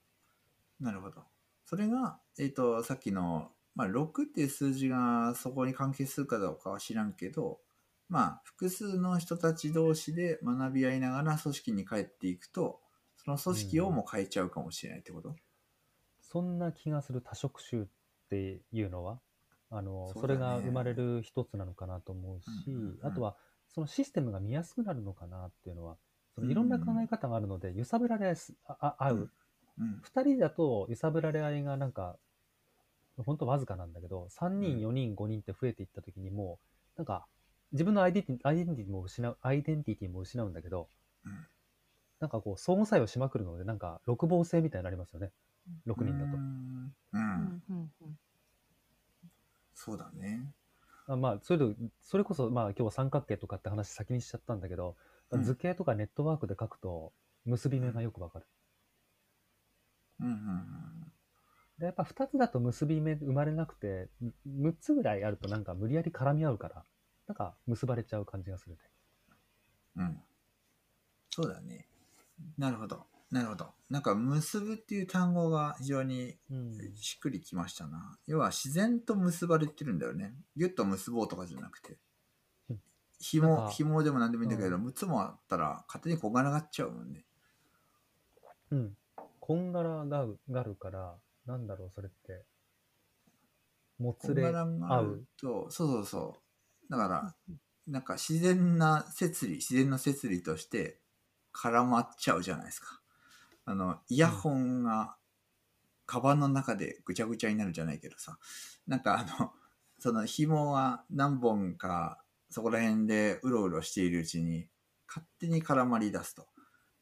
[0.81, 1.23] なるほど。
[1.65, 7.59] それが、えっ、と、さっきの、まあ、6っていう数字がそこに関係するかどうかは知らんけど、
[8.09, 12.81] まあ、複数の人たち同士で学び合いながら組織に帰っていくと、
[13.17, 15.35] その組織をも変えちゃうかもしれないってこと、
[16.21, 17.85] そんな気がする多職種っ
[18.29, 19.21] ていうのは、
[19.71, 20.35] あのそ,、ね。
[20.35, 23.07] れが生まれる一つなのかなと思うし、うんうんうん。
[23.07, 23.37] あとは
[23.69, 25.97] そのシステムが見やすくなるのかなっていうのは、
[26.35, 29.31] そのいろんな考え方があるので、揺さぶられやすああ合う。
[29.79, 30.01] うん。
[30.03, 32.17] 二人だと揺さぶられ合いがなんか、
[33.19, 34.81] 本当わずかなんだけど、3人、うん。
[34.81, 36.59] 4人、5人って増えていった時にも
[36.97, 37.27] う、なんか、
[37.73, 40.89] 自分のアイデンティアイデンティティも失う、アイデンティティも失うんだけど、
[41.25, 41.47] うん。
[42.21, 45.33] なんかこう、相互作用しまくるので、なんか、六芒星みたいになりますよね。
[45.87, 46.37] 6人だと。
[46.37, 46.41] う。
[46.41, 46.95] ん。
[47.13, 48.19] ううんんうんうん。
[49.75, 50.55] そうだね。
[51.07, 54.97] あまあ、それで、それこそ、まあ、今日は三角形とかって話先にしちゃったんだけど、
[55.31, 55.43] うん。
[55.43, 57.13] 図形とかネットワークで書くと、
[57.45, 58.47] 結び目がよくわかる。
[60.21, 61.02] うんうんで、
[61.81, 64.09] やっぱ2つだと結び目生まれなくて、
[64.47, 66.85] 6つぐらいあるとなんか無理やり絡み合うから、
[67.27, 68.79] なんか結ばれちゃう感じがするね。
[69.97, 70.23] うんうん
[71.35, 71.87] そうだね
[72.59, 76.73] なるほどなるほどなんか結ぶっていう単語が非常にうん。
[76.95, 78.19] しっくりきましたな。
[78.27, 80.35] 要は自然と結ばれてるんだよね。
[80.57, 81.97] ギュッと結ぼうとかじゃなくて
[83.23, 87.25] 紐、か紐でも何でもいいんだけど、うん6つもあったら勝手にこがらがっちゃうもんね。
[88.71, 88.97] うん。
[89.41, 91.15] こんがらががるから、
[91.47, 92.45] なんだろう、それって。
[93.99, 94.63] もつれ合
[95.01, 95.27] う。
[95.41, 96.43] と、そうそうそ
[96.89, 96.91] う。
[96.91, 97.35] だから、
[97.87, 101.01] なんか自然な摂理、自然の摂理として
[101.53, 103.01] 絡まっちゃうじゃないですか。
[103.65, 105.17] あの、イヤホンが、
[106.07, 108.39] カバンの中でぐちゃぐちゃになるじゃないけどさ、
[108.87, 109.53] なんかあの、
[109.99, 114.69] その紐が何本かそこら辺でうろうろしているうちに
[115.09, 116.49] 勝手に絡まり出すと。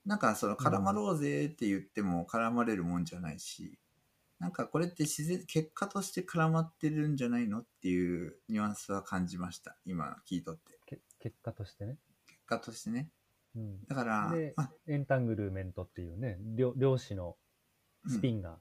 [0.04, 3.78] なんかその絡まろうぜって言っても絡まれるもんじゃないし、
[4.40, 9.76] なんかこれって自然、結果として絡まってるんじゃないのっていうニュアンスは感じました。
[9.84, 10.78] 今聞いとって。
[10.86, 11.98] け結果としてね。
[12.26, 13.10] 結果としてね。
[13.54, 13.84] うん。
[13.86, 14.34] だから、
[14.86, 17.36] エンタングルメントっていうね、両両子の
[18.08, 18.58] スピンが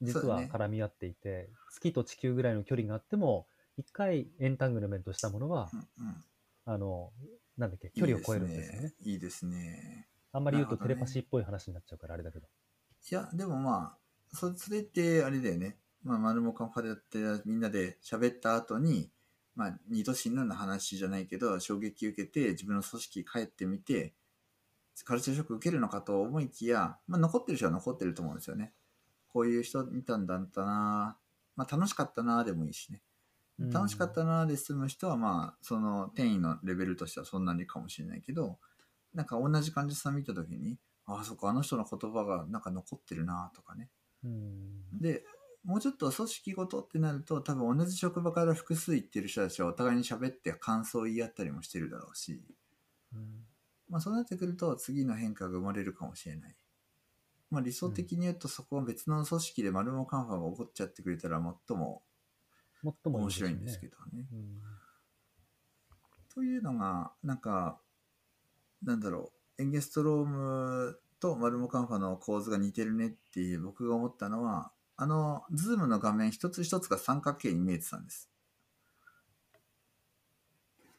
[0.00, 6.24] 実は絡み合っていて、月と地球ぐらいの距離があっても、一回エンタングルメントしたものは、うんうん
[6.64, 7.12] あの、
[7.56, 8.94] なんだっけ、距離を超えるんですよね。
[9.00, 10.06] いいですね。
[10.32, 12.46] あんまり言うとテレパシーっぽい話になっちゃうからあれだけど。
[13.10, 13.98] いや、でもまあ、
[14.32, 15.76] そそれってあれだよね。
[16.02, 19.10] まあ、丸もカンファでやってみんなで喋った後に、
[19.56, 24.14] まあ、二度死ぬような話じゃないけど、衝撃受けて自分の組織帰ってみて、
[25.04, 28.72] カルチャーショック受けるのかと思いきや、まあ、残ってる人は残ってると思うんですよね。
[29.32, 31.18] こういう人見たんだったな
[31.56, 33.02] まあ、楽しかったなでもいいしね。
[33.58, 38.58] うん楽しかったなで済む人は、まあ、その転移のレベルとしてはそんなにかもしれないけど、
[39.14, 43.88] なんか同じ患者さん見たときに、ああ、そっか、あの人の言葉がなんか残ってるなとかね。
[44.24, 45.00] うん。
[45.00, 45.24] で、
[45.64, 52.42] もうちょっと組織ごとってなると、多分同じ職場から複数行ってる人たちはお互いに喋って感想を言い合ったりもしてるだろうし、
[53.12, 53.44] うん
[53.90, 56.56] まあそうなってくると次の変化が生まれるかもしれない。
[57.50, 62.02] まあ理想的に言うとそこは別の組織で丸もカンファが起こっちゃってくれたら最も
[62.82, 63.96] もっとも面白いんですけど。
[63.96, 64.26] どね。
[64.30, 64.60] うん
[66.38, 67.80] というのが、なんか、
[68.84, 78.28] なんだろう、エンゲストロームとマルモカンファの構図が似てるねっていう僕が思ったのは、あの、ズームの画面一つ一つが三角形に見えてたんです。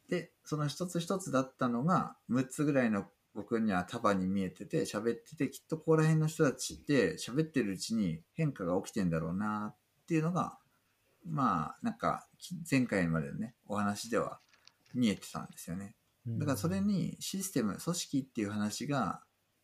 [0.07, 3.05] で、その一つ一つだったのが、6つぐらいの
[3.35, 10.57] 僕には束に見えてて、喋ってて、きっとここら辺の人たちって喋ってるうちに変化が起きてんだろうなっていうのが、
[11.25, 14.39] まあ、なんか、き前回までのね、お話では
[14.93, 15.95] 見えてたんですよね。
[16.25, 19.21] だからそれ、にシステム、組織っていう話が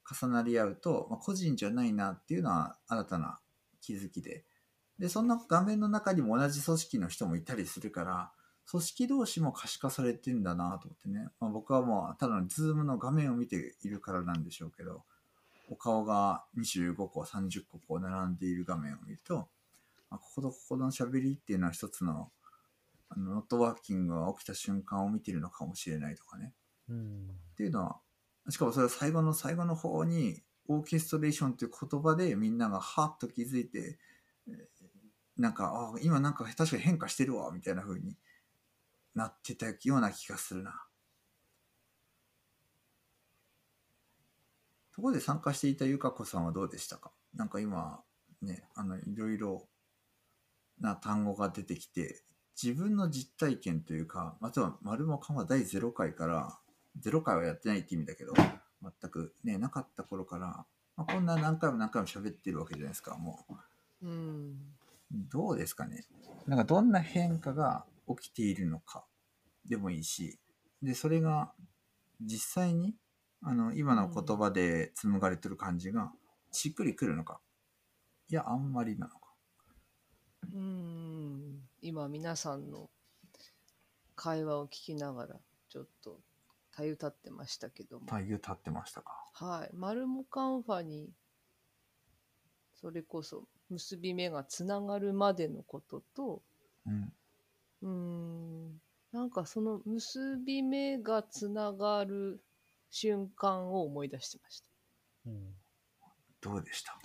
[0.10, 3.40] 重なり合うと、まあ、個人じゃないなっていうのは新たな
[3.82, 4.46] 気づきで。
[5.00, 8.32] で、そんな画面の中にも同じ組織の人もいたりするから、
[8.70, 11.28] 組織同士も可視化されてんだなと思ってね。
[11.40, 15.04] まあ、僕はもうただのズームの画面を見ているからなんでしょうけど、
[15.70, 19.48] お顔が25個、30個こう並んでいる画面を見ると、
[20.10, 22.32] あこことここの喋りっていうのは一つの
[23.10, 26.54] あのノットワーキングが起きた瞬間を見てるのかもしれないとかね。
[26.90, 27.28] うん。
[27.54, 28.00] っていうのは、
[28.50, 34.00] しかもそれは最後の最後の方に、オーケストレーションという言葉でみんながはっと気づいて、
[35.38, 38.18] なんか、あ今なんか確かに変化してるわ、みたいな風に
[39.14, 40.86] なってたような気がするな。
[44.94, 47.12] ところで参加していたゆかこさんはどうでしたか？
[47.34, 48.02] なんか今、
[48.42, 49.68] ね、あの、いろいろ
[50.80, 52.24] な単語が出てきて、
[52.62, 56.58] 自分の実体験というか、または丸もかも第0回から、
[57.02, 58.34] 0回はやってないって意味だけど、
[58.82, 63.46] 全くね、なかった頃から、まあ、こんな何回も何回も喋ってるわけじゃないですか、も
[64.02, 64.08] う。
[64.08, 64.58] うん。
[65.12, 66.06] どうですかね。
[66.48, 69.06] なんかどんな変化が起きているのか
[69.68, 70.40] でもいいし、
[70.82, 71.52] で、それが
[72.22, 72.96] 実際に、
[73.42, 76.12] あの、今の言葉で紡がれてる感じが、
[76.52, 77.42] しっくりくるのか。
[78.30, 79.26] いや、あんまりなのか。
[80.54, 82.90] うーん今皆さんの
[84.16, 85.36] 会話を聞きながら
[85.70, 86.20] ちょっと
[86.76, 89.26] たゆたってましたけども、太陽立ってましたか。
[89.34, 91.10] はい、マルモカンファに
[92.74, 96.42] それこそ結び目がつながるまでのことと
[96.86, 97.14] うん。
[97.82, 102.42] うーんなんかその結び目がつながる
[102.92, 104.68] 瞬間を思い出してました。
[105.28, 105.56] うん
[106.42, 107.00] どうでした？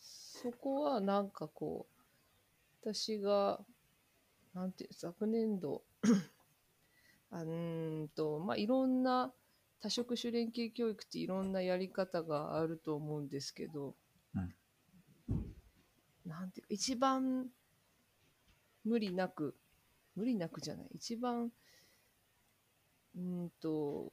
[0.00, 3.60] そこはなんかこう私が
[4.54, 6.08] なんていう昨年度あ
[7.32, 9.32] うーんとまあいろんな
[9.80, 13.94] 多職種連携教育っていろんなやり方があると思うんですけど、
[14.34, 14.54] うん。
[16.24, 17.46] なんていうか一番
[18.84, 19.54] 無理なく
[20.16, 21.52] 無理なくじゃない一番
[23.16, 24.12] うーんと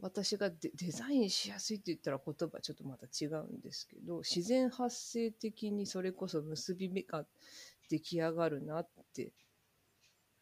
[0.00, 7.24] 私がデデザインしやすいって言ったら言葉ちょっとまた違うんですけど自然発生的にそれこそ結び目が
[7.90, 9.32] 出来上がるなって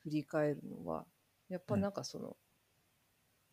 [0.02, 1.06] 振り返るのは
[1.48, 2.36] やっぱなんかその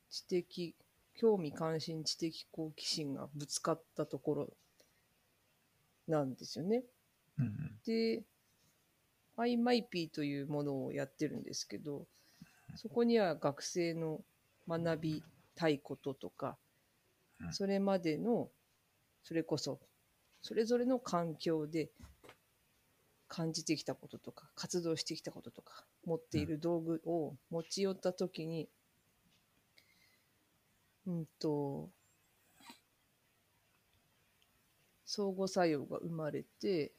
[0.10, 0.76] 知的
[1.16, 4.50] 興味関心知的好奇心がぶつかったところ
[6.08, 6.84] なんですよね。
[7.38, 7.80] うんうん。
[7.86, 8.24] で、
[9.38, 12.06] アイマイピーというものをやってるんですけど、
[12.76, 14.22] そこには学生の
[14.68, 15.24] 学び
[15.56, 16.58] たいこととか
[17.42, 18.50] う、んそれまでの、
[19.24, 19.80] それこそ、
[20.42, 21.90] それぞれの環境で
[23.34, 28.70] 感じてきたこととか、活動してきたこととか、持っている道具を持ち寄ったときに、
[31.08, 31.90] うんと、
[35.08, 36.94] 相互作用が生まれて、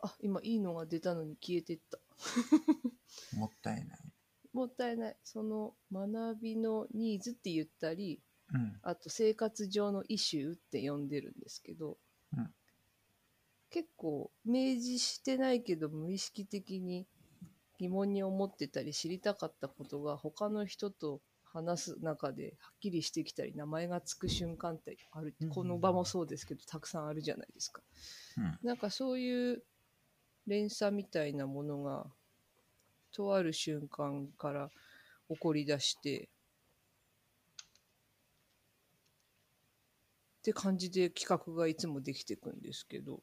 [0.00, 2.00] あ、今いいのが出たのに消えてった。
[3.38, 3.98] もったいない。
[4.52, 5.16] もったいない。
[5.22, 8.20] その学びのニーズって言ったり、
[8.52, 8.80] うん。
[8.82, 11.98] あと生活上のイシューって呼んでるんですけど、
[12.36, 12.52] うん
[13.70, 17.06] 結構明示してないけど無意識的に
[17.78, 27.82] 疑問に思ってたり知りたかったことが他の人と話す中ではっきりしてきたり名前がつく瞬間ってある、うんこの場もそうですけどたくさんあるじゃないですか。
[28.36, 28.58] うん。
[28.62, 29.62] なんかそういう
[30.46, 32.06] 連鎖みたいなものが
[33.12, 34.70] とある瞬間から
[35.28, 36.28] 起こり出して
[40.38, 43.20] って感じで企画がいつもできていくんですけど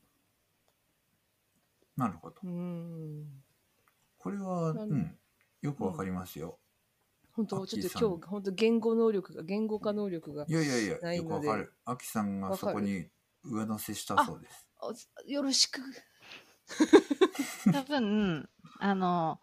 [1.97, 2.35] なるほど。
[2.43, 3.25] うーん
[4.17, 5.17] これは、うん。
[5.61, 6.59] よくわかりますよ。
[7.31, 11.73] 本当ちょっと今日本当言語能力が言語化能力がいやいやいや、よくわかる。
[11.83, 13.07] アキさんがそこに
[13.43, 14.67] 上乗せしたそうです。
[14.79, 14.91] あ
[15.25, 15.81] よろしく
[17.71, 19.39] 多分、あの、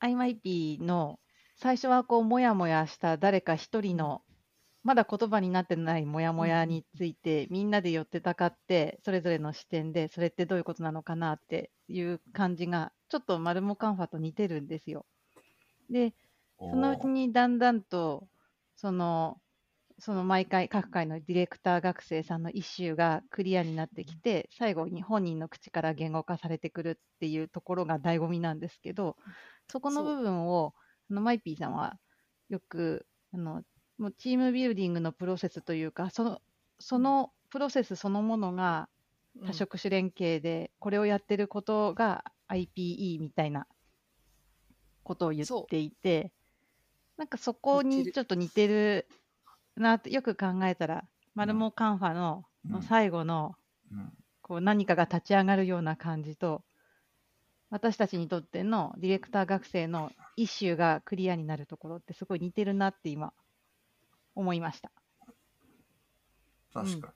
[0.00, 1.18] IMIP の
[1.56, 4.22] 最初はこう、もやもやした誰か一人の、
[4.82, 15.06] まだ言葉になってないもやもやについて、みんなで寄ってたかって、それぞれの視点で、それってどういうことなのかなっていう感じが、ちょっとマルモカンファと似てるんですよ。
[15.90, 16.14] で、
[16.70, 18.28] そのうちにだんだんと、
[18.76, 19.42] その、
[19.98, 29.16] その毎回、各回のディレクター学生さんのイシューがクリアになってきて、最後に本人の口から言語化されてくるっていうところが醍醐味なんですけど、
[29.70, 30.74] そこの部分を、
[31.10, 31.98] あのマイピーさんは
[32.48, 33.62] よく、あの、
[34.00, 36.40] もうチームビルディングのプロセスというか、その、
[36.78, 38.88] そのプロセスそのものが
[39.46, 43.66] 多職種連携で、これをやってることが IPE みたいな
[45.02, 46.32] ことを言っていて、
[47.18, 49.06] なんかそこにちょっと似てる
[49.76, 52.46] なってよく考えたら、マルモカンファの
[52.88, 53.54] 最後の
[53.92, 54.12] うん。
[54.40, 56.64] こう何かが立ち上がるような感じと、
[57.68, 63.32] 私たちにとってのディレクター学生のイシューがクリアになるところってすごい似てるなって今
[64.40, 64.90] 思いました。
[66.72, 67.12] 確かに。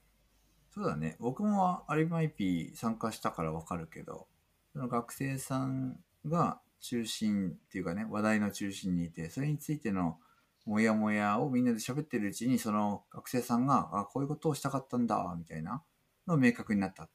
[0.71, 1.17] そうだね。
[1.21, 4.27] 僕もアリマイピー参加したからわかるけど、
[4.73, 10.19] その学生さんが中心っていうかね、話題の中心にいて、それについての
[10.67, 15.83] モヤモヤをみんなで喋ってるうちに、その学生さんが、あ、こういうことをしたかったんだ、みたいな
[16.27, 17.09] の明確になった。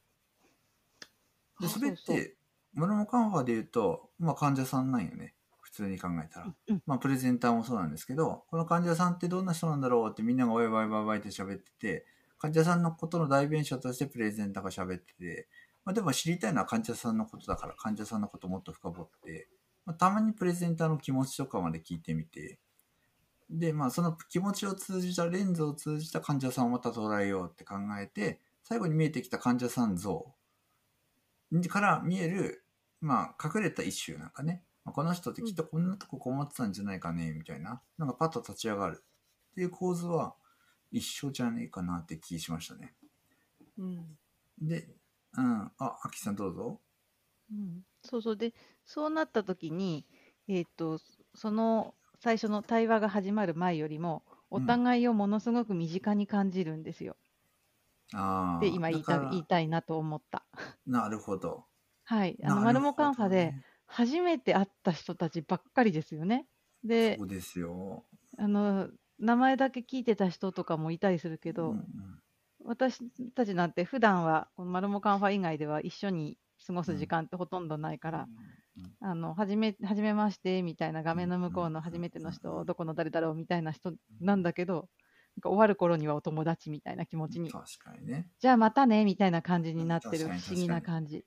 [1.60, 2.36] で、あそれって、
[2.72, 5.34] モノモカンファで言うと、まあ患者さんなんよね。
[5.70, 6.54] 普通に考えたら。
[6.68, 12.06] うんまあプレゼンターもそうなんですけど、この患者さんってどんな人なんだろうってみんながワイワイワイワイって喋ってて、
[12.38, 15.48] 患者さんのことの代弁者としてプレゼンターが喋ってて、
[15.84, 19.48] まあ、でも知りたいのは患者さんのことだから患者さんのこともっと深掘って、
[19.86, 22.58] まあ、たまにプレゼンターの気持ちとかまで聞いてみて、
[23.50, 30.32] で、まあその気持ちを通じたレンズを通じた患者さんをまた捉えようって考えて、最後に見えてきた患者さん像
[31.68, 32.64] から見える、
[33.00, 39.04] まあ隠れた一周なんかね、まあこの人ってきっとこんなとこ困ってたんじゃないかね、みたいな、なんかパッと立ち上がる
[39.52, 40.34] っていう構図は、
[40.92, 42.94] 一緒じゃねえかなって気しましたね。
[43.78, 44.18] うん。
[44.60, 44.88] で、
[45.36, 46.80] うん、あ、アキさんどうぞ。
[47.52, 48.36] うん、そうそう。
[48.36, 48.52] で、
[48.84, 50.04] そうなった時に、
[50.48, 50.98] えっと、
[51.34, 57.16] その最初の対話が始まる前よりも、お互いをものすごく身近に感じるんですよ。
[58.12, 58.60] ああ。
[58.60, 60.44] で、今言いた言いたいなと思った。
[60.86, 61.66] なるほど。
[62.04, 62.36] はい。
[62.42, 66.46] あの、マルモカンファでね初めて会った人たちばっかりですよね。
[66.84, 68.04] でそ、うですよ。
[68.38, 68.88] あの、
[69.18, 71.84] 名前だけ聞いてた人とかもいたりするけど、うんうん
[72.62, 73.00] 私
[73.34, 76.36] たちなんて普段はこのマルモカンファ以外では一緒に
[76.66, 78.26] 過ごす時間ってほとんどないから、
[78.78, 84.74] うんあの、はじめ、はじめましてみたいな画面の向こうの初めてのうん人、どこの誰だろうみたいな人なんだけど、
[85.36, 88.30] なんか終わる頃にはお友達みたいな気持ちに、確かにね。
[88.38, 91.24] じゃあまたねみたいな感じになってる不思議な感じ。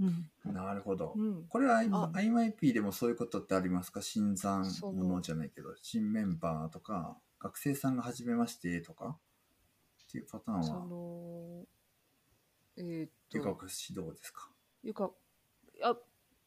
[0.00, 0.52] うん。
[0.52, 1.14] なるほど。
[1.16, 1.44] うん。
[1.48, 2.10] これはあ。
[2.14, 4.02] IMIP でもそういうことってありますか？
[4.02, 9.18] 新参者じゃないけど、新メンバーとか、学生さんが初めましてとか？
[10.08, 11.64] っていうパターンそは、の、
[12.76, 14.48] えーっと、留学指導ですか？
[14.82, 15.10] ゆか、
[15.82, 15.96] あ、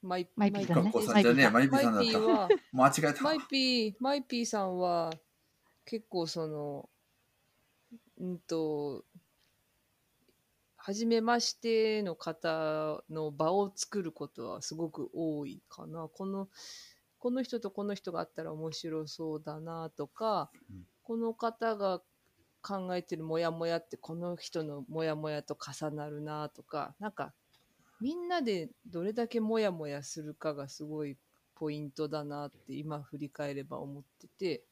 [0.01, 2.03] マイマイピーさんね学校さんじゃねえ、マイピーさんだった。
[2.03, 3.23] マイピーは、間違えた。
[3.23, 5.13] マイピー、マイピーさんは、
[5.85, 6.89] 結構その、
[8.19, 9.05] うんと、
[10.87, 16.07] はじめましての方の場を作ることはすごく多いかな。
[16.07, 16.47] この、
[17.19, 20.85] この人とこの人があったら面白そうだなとか、うん。
[21.03, 22.01] この方が
[22.61, 27.33] 考えてるモヤモヤってこの人のモヤモヤと重なるなとか、なんか
[27.99, 31.17] みんなでどれだけモヤモヤするかがすごい
[31.55, 34.63] ポイントだなって今振り返れば思ってて、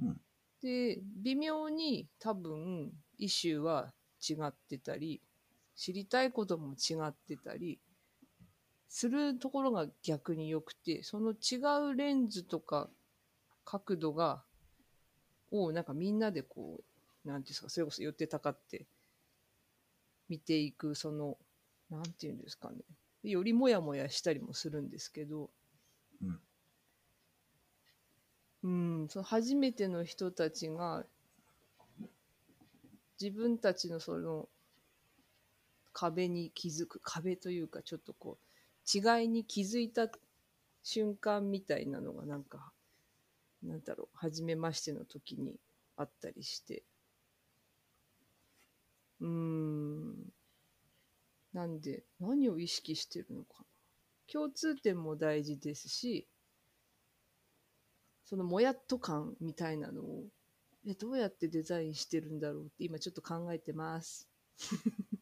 [0.00, 0.20] うん。
[0.62, 3.92] で微妙に多分イシューは
[4.28, 5.20] 違ってたり
[5.74, 7.78] 知りたいことも違ってたり
[8.88, 11.56] するところが逆に良くてその違
[11.92, 12.88] うレンズとか
[13.64, 14.42] 角度が
[15.50, 16.80] をなんかみんなでこ
[17.24, 18.86] うなんていうんですかそれこそ寄ってたかって
[20.28, 21.36] 見ていくその
[21.90, 22.76] なんていうんですかね。
[23.22, 25.50] よりもやもやしたりもするんですけど
[26.22, 26.40] うん。
[28.62, 28.68] う
[29.04, 31.04] ん、その初めての人たちが
[33.20, 34.48] 自分たちのその
[35.92, 38.46] 壁に気づく壁というかちょっとこう
[38.86, 40.08] 違いに気づいた
[40.82, 42.72] 瞬間みたいなのがなんか
[43.62, 45.56] なんだろう初めましての時に
[45.96, 46.82] あったりして。
[49.20, 50.32] うーん。
[51.52, 53.64] なんで何を意識してるのかな。
[54.30, 56.26] 共通点も大事ですし
[58.26, 60.24] そのもやっと感みたいなのを
[60.88, 64.28] えどうやってデザインしてるんだろうって今ちょっと考えてます。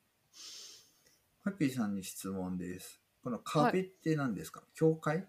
[1.42, 3.00] ハッピーさんに質問です。
[3.22, 5.26] この壁って何ですか、境界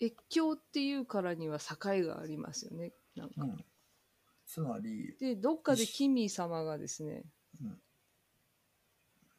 [0.00, 2.92] 越境っていうからには境がありますよね。
[3.16, 3.64] なんかうん。
[4.46, 7.24] つまり、でどっかでキミ様がですね、
[7.60, 7.82] うん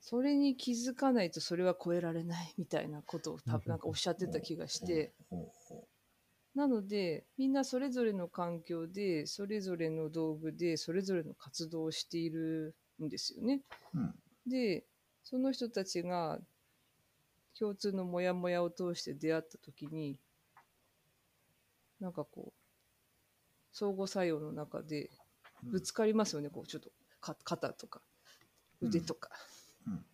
[0.05, 5.13] それに気づかないとそれは超えられないみたいなことを多分なんかおっしゃってた気がして。
[5.29, 5.87] ほうほ
[6.55, 13.61] なのでみんなそれぞれの環境でそれぞれの道具でそれぞれの活動をしているんですよね。
[13.93, 14.13] ううん。
[14.45, 14.85] で
[15.23, 16.39] その人たちが
[17.57, 20.19] 共通のモヤモヤを通して出会った時に
[21.99, 22.53] なんかこう
[23.71, 25.09] 相互作用の中で
[25.63, 28.01] ぶつかりますよね、こうちょっとか肩とか
[28.81, 29.29] 腕とか。
[29.87, 30.05] うんうん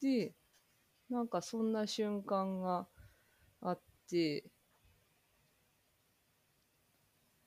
[0.00, 0.34] で
[1.08, 2.86] なんかそんな瞬間が
[3.62, 4.44] あって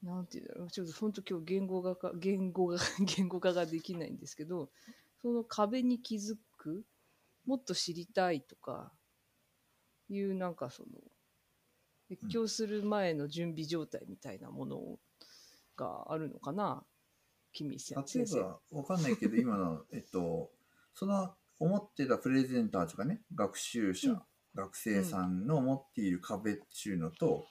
[0.03, 2.79] なんていうんだろうちょっと本当今日言語化か 言語が
[3.17, 4.69] 言語化ができないんですけど
[5.21, 6.85] その壁に気づく
[7.45, 8.93] もっと知りたいとか
[10.09, 10.89] いうなんかその
[12.11, 14.99] 越境する前の準備状態みたいなもの
[15.75, 16.85] があるのかな
[17.51, 18.39] 君先例え生。
[18.39, 20.51] ば、わかんないけど、 今の、えっと、
[20.93, 24.21] その思ってたプレゼンターとかね、学習者、うん
[24.55, 27.45] 学生さんの持っている壁っていうのと、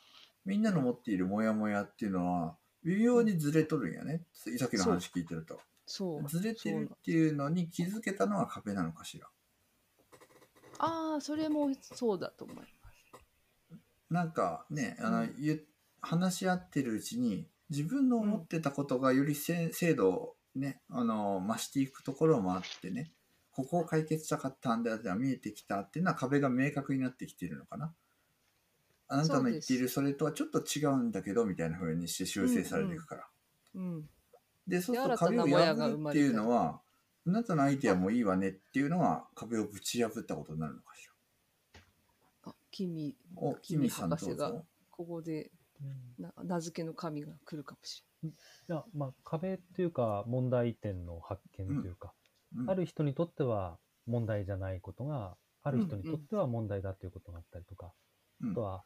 [0.48, 4.22] みんなの持っているモヤモヤっていうのは、微妙にずれとるんやね。
[4.32, 5.60] さっきの話聞いてると。
[5.84, 9.26] そうずれてるっていうのに気づけたのは壁なのかしら。
[10.78, 12.68] ああそれもそうだと思います。
[14.10, 15.66] なんかね、あの、うんゆ
[16.00, 23.12] 話し合ってるうちに、自分の思ってたことがよりせ精度をね、あの、増していくところもあってね、
[23.52, 27.92] ここを解決したかったんだって見えてきたっていうのは壁が明確になってきてるのかな。
[29.08, 33.26] あなたの言っているそれとはちょっと違うんだけど、みたいな風にして修正されていくから。
[33.74, 34.08] うん、
[34.66, 36.26] で、そうすると新たな壁を破るって生まれた。
[36.26, 36.80] いうのは、
[37.26, 41.06] あなたのアイデアもいいわねっていうのは壁をぶち破ったことになるのかし
[42.44, 42.52] ら？
[42.52, 44.64] あ君お、キミさんどう博士がぞ。
[44.90, 45.50] ここで
[46.18, 48.28] な名付けの神が来るかもしい
[48.66, 52.12] や、まあ、壁っていうか、問題点の発見というか、
[52.56, 52.70] うん。
[52.70, 57.92] ある人にとっては問題じゃないことが、ある人にとっては問題だということがあったりとか、
[58.42, 58.50] うん。
[58.52, 58.82] あとは、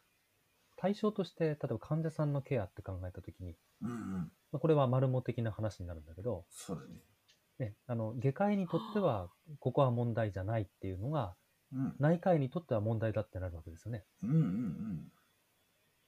[0.82, 4.32] 対象として、例えば患者さんのケアって考えたときに、うんうん。
[4.50, 7.68] まあ、これは丸モ的な話になるんだけど、そうだね。
[7.70, 9.30] ね、あの外科医にとっては、
[9.60, 11.36] ここは問題じゃないっていうのが、
[11.72, 11.94] うん。
[12.00, 14.02] 内科医にとっては問題だってなるわけですよね。
[14.24, 15.12] うんうん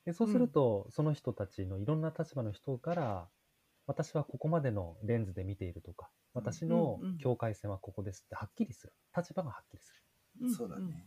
[0.05, 3.29] でそうすると、その人たちのいろんな立場の人から、
[3.87, 8.93] 私はここまでのレンズで見ているとか、私のうんうん境界線はここですってはっきりする。
[9.17, 9.95] 立場がはっきりす
[10.43, 10.55] うん。
[10.55, 11.07] そうだね。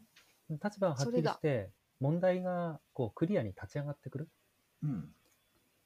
[0.49, 0.59] る。
[0.63, 1.69] 立場がはっきりして、
[1.99, 4.29] 問題がこうクリアに立ち上がってくる。
[4.83, 5.09] うん。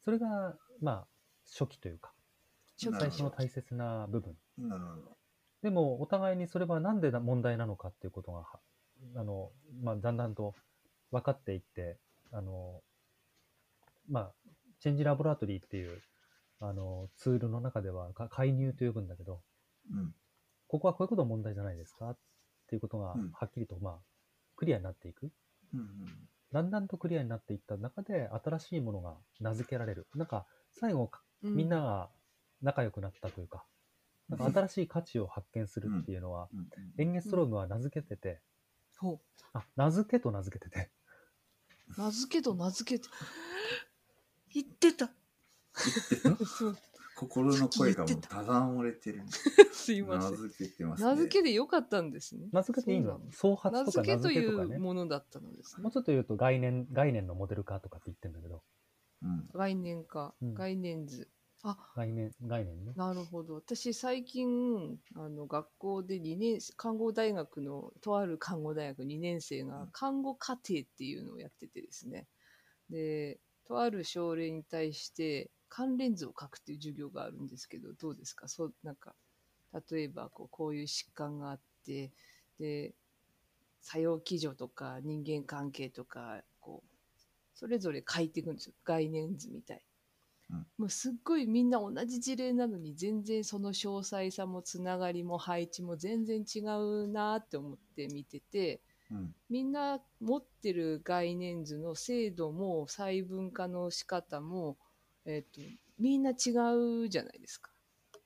[0.04, 1.08] それが、まあ、
[1.46, 2.14] 初期というか、
[2.78, 4.36] 最初の大切な部分。
[4.58, 5.18] なるほど。
[5.62, 8.60] でも、お互いにそれはなんでな問題なのかっていうことが、は
[9.16, 9.52] あの、
[9.82, 10.56] まあ、だんだんと
[11.12, 11.98] 分かっていって、
[12.32, 12.82] あの、
[14.10, 14.32] まあ、
[14.80, 16.02] チェンジラボラトリーっていう、
[16.60, 19.42] あの、ツールの中では、か介入と呼ぶんだけど、
[19.92, 20.14] うん。
[20.68, 22.18] ここはこういうこと問題じゃないですかっ
[22.68, 23.94] ていうことがうん、はっきりと、まあ、
[24.56, 25.32] クリアになっていく。
[25.74, 25.88] うんうん。
[26.52, 30.08] だんだんとクリアになっていった中で、新しいものが名付けられる。
[30.16, 31.12] なんか、最後、
[31.44, 31.56] うん。
[31.56, 32.10] みんなが
[32.62, 33.66] 仲良くなったというか、
[34.30, 36.68] なんか新しい価値を発見するっていうのは、うん。
[36.98, 38.42] エンゲストロームは名付けてて、
[38.98, 39.20] ほ
[39.54, 40.92] あ、名付けと名付けてて、
[41.98, 43.10] う名付けと名付けて。
[44.54, 45.10] 言ってた
[47.22, 49.22] 心の声がもうただ漏れてる。
[49.72, 50.32] すいません。
[50.32, 51.10] 名付けてますね。
[51.10, 52.50] 名付けでよかったんですね。
[52.52, 53.22] 名付けていいの？
[53.32, 54.78] 創発名とか名付けとい付けとかね。
[54.78, 55.84] うものだったのですね。
[55.84, 58.64] もうちょっと言うと概念、概念のモデル化とかって言ってんだけど、
[59.22, 59.50] うん。
[59.54, 60.54] 概念化、うん。
[60.56, 61.30] 概念図。
[61.62, 61.78] あ。
[61.96, 62.94] 概念、概念ね。
[62.96, 63.54] なるほど。
[63.54, 72.28] 私最近あの学校で2年看護大学のとある看護大学2年生が看護課程っていうのをやっててですね。
[72.90, 78.50] でとある症例に対して関連図を書くっていう授業があるんですけどどうですか？
[78.50, 79.16] そうなんか
[79.90, 82.12] 例えばこうこういう疾患があって
[82.60, 82.94] で
[83.80, 86.88] 作用基準とか人間関係とかこう
[87.56, 88.74] それぞれ書いていくんですよ。
[88.84, 89.82] 概念図みたい。
[90.78, 99.34] もうすっごいみんな同じ事例なのに全然その詳細さもつながりも配置も全然違うなって思って見ててうん。
[99.50, 104.78] みんな持ってる概念図の精度も細分化の仕方も、
[105.26, 105.62] えっと
[106.00, 106.52] みんな違
[107.04, 107.72] うじゃないですか。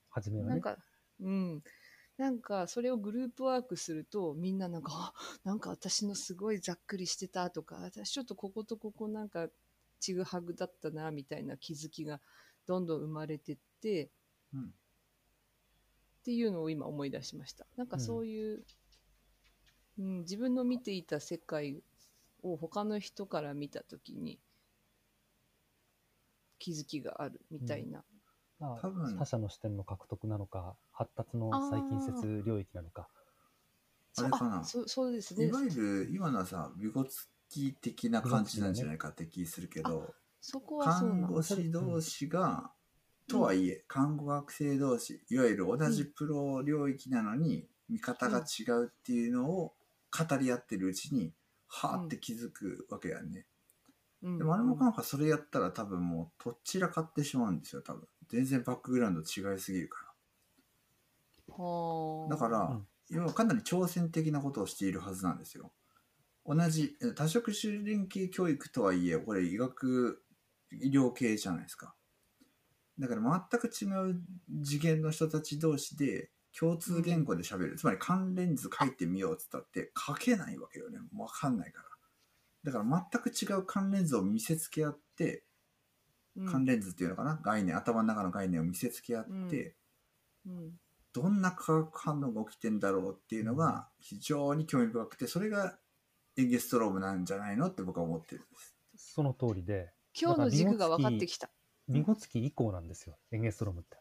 [0.09, 0.49] 初めはね。
[0.51, 0.77] なんか、
[1.19, 1.63] うん。
[2.17, 9.49] なんか、それをグループワークすると、みんななんか、あなんか私のすごいざっくりしてたとか、私ちょっとこことここなんか、
[9.99, 12.21] ちぐはぐだったな、みたいな気づきが
[12.65, 14.09] どんどん生まれてって、
[14.53, 14.63] うん。
[14.63, 14.67] っ
[16.23, 17.67] ていうのを今思い出しました。
[17.75, 18.63] なんかそういう、
[19.97, 21.81] うん自分の見ていた世界
[22.43, 24.39] を他の人から見たときに
[26.59, 28.03] 気づきがあるみたいな。
[28.59, 33.07] まあ多分他者の視点の獲得なのか、発達の再近接領域なのか。
[34.17, 35.51] あれかなそそうですねい。
[35.51, 41.41] わゆる今のはさ、ビゴツキ的な感じなんじゃないかって気するけど、そこはそう看護。
[41.41, 42.71] 師同士が、
[43.27, 49.73] とはいえ、看護学生同士、いわゆる同じプロ領域なのに、見方が違うっていうのを
[50.11, 51.33] 語り合ってるうちに、
[51.67, 53.45] はーって気づくわけやね。
[54.23, 58.07] うんでも、あれもなんかそれやったら多分もう、とっちらかってしまうんですよ、多分。
[58.29, 60.13] 全然バックグラウンド違いすぎるか
[61.49, 62.35] はあら。
[62.35, 65.71] だから、うん要はかなり挑戦的なことをしているはずなんですよ。
[66.45, 70.23] 同じ、え多職種連携教育とはいえ、これ医学、
[70.71, 71.95] 医療系じゃないですか。
[72.97, 74.21] だから全く違う
[74.63, 77.75] 次元の人たち同士で共通言語で喋る。
[77.75, 80.99] つまり関連図書いてみようっつったって書けないわけよね。
[81.15, 81.89] わかんないから。
[82.65, 85.43] だから全く違う関連図を見せつけ合って、
[86.35, 87.39] うん関連図っていうのかな？
[87.41, 89.77] 概念、頭の中の概念を見せつけ合って、
[90.45, 90.71] うん
[91.13, 95.77] どんな化学反応が起きてんだろうっていうのが非常に興味深くて、それが
[96.35, 98.57] エンゲストロームなんじゃないのって僕は思ってるんで
[98.97, 99.13] す。
[99.13, 101.49] その通りで、今日の軸が分かってきた。
[101.87, 103.97] ビゴツキ以降なんですよ、エンゲストロームって。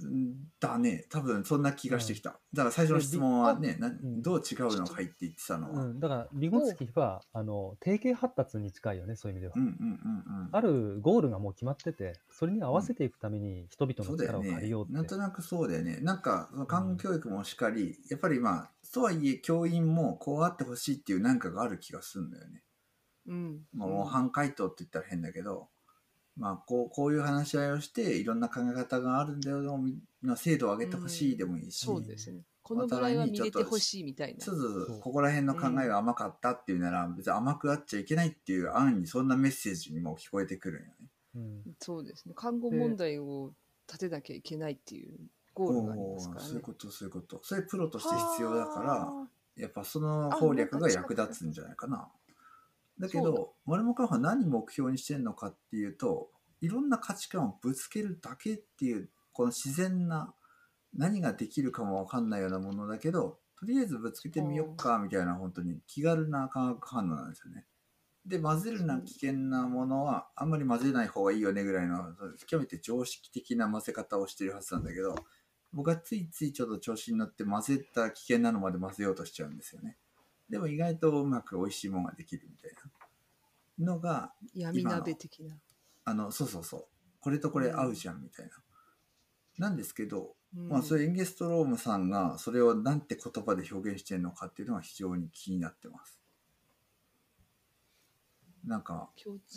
[0.00, 1.06] うんだね。
[1.10, 2.38] 多分そんな気がしてきた。
[2.52, 5.84] だから最初の質問はね、などう違うのかいって言ってたのは。
[5.84, 9.62] うん、だから、ビゴツキは、あの、定型発達に近いよね、そういう意味ではうん。
[9.62, 10.48] うんうんうん。
[10.52, 14.84] あるゴールがもう決まってて、それに合わせていくために人々のそうだよ力を借りよう。
[14.84, 14.92] って。
[14.92, 15.98] ねなんとなくそうだよね。
[16.02, 22.62] なんか、その看護教育もしっかり、やっぱりまあ、とはいえ教員もこうあってほしいっていうなんかがある気がするんだよね。
[23.26, 23.60] うん。
[23.74, 25.68] まあ、模範解答って言ったら変だけど、
[26.36, 32.42] まあ、こう、こういう話し合いをして、いろんな考え方があるんだよ、みんな精度を上げてほしいでもいいし、そうですね。
[32.62, 34.52] このぐらいは見れてほしいみたいなそ。
[34.52, 41.10] うそうそそううここら辺の考えが甘かったっていうなら、別に甘くあっちゃいけないっていう案にそんなメッセージにも聞こえてくるんよね。
[41.36, 42.34] うんそうですね。
[42.34, 43.52] 看護問題を
[43.86, 45.16] 立てなきゃいけないっていう
[45.54, 46.62] ゴールがありますからねそういう。
[46.62, 47.40] こと、そういうこと。
[47.42, 52.08] それプロとして必要だから、はやっぱその攻略が役立つんじゃないかな。
[52.98, 56.30] だけそうだど、マルモカンファ何目標にしてるのかっていうと、
[56.60, 60.34] いろんな価値観をぶつけるだけっていう、この自然な、
[60.94, 67.66] 何ができるかもわかんないようなものだけど、とりあえずぶつけてみよっか、みたいな、本当に気軽な化学反応なんですよね。
[68.24, 72.14] で、混ぜるな危険なものは、あんまり混ぜない方がいいよねぐらいの、
[72.46, 75.14] 極めて常識的な混ぜ方をしてるはずなんだけど、
[75.72, 79.98] 僕はついついちょっと調子に乗って混ぜた危険なのまで混ぜようとしちゃうんですよね。
[80.48, 82.72] でも意外とうまく美味しいものができるみたい
[83.78, 85.56] なのが、闇鍋的な。
[86.04, 86.84] あの、そうそうそう。
[87.20, 88.52] これとこれ合うじゃんみたいな。
[89.58, 96.20] なんですけど、うんまあ、それエンゲストロームさんがそれをなんて言葉で表現してるのかっていうのは非常に気になってます。
[98.64, 99.10] なんか、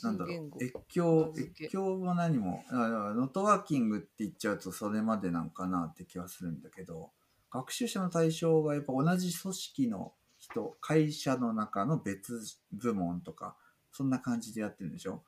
[0.04, 7.12] なんだろう越境越境も何も、あノットワーキングって言っちゃうとそれまでなんかなって気はするんだけど、
[7.52, 10.14] 学習者の対象がやっぱ同じ組織の
[10.50, 12.40] 人、会社の中の別
[12.72, 13.56] 部門とか、
[13.92, 15.24] そんな感じでやってるんでしょ？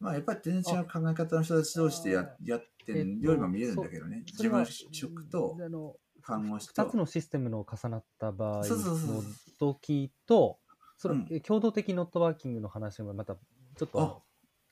[0.00, 4.22] まあやっぱり全然違う考え方の人たち同士でややってるようにも見えるんだけどね。
[4.26, 6.82] 自分職とあの看護師と。
[6.82, 9.22] 2つのシステムの重なった場合そうそうそうの
[9.58, 10.58] 時と、
[10.96, 14.22] それ、うんえ共同的ノットワーキングの話がまたちょっと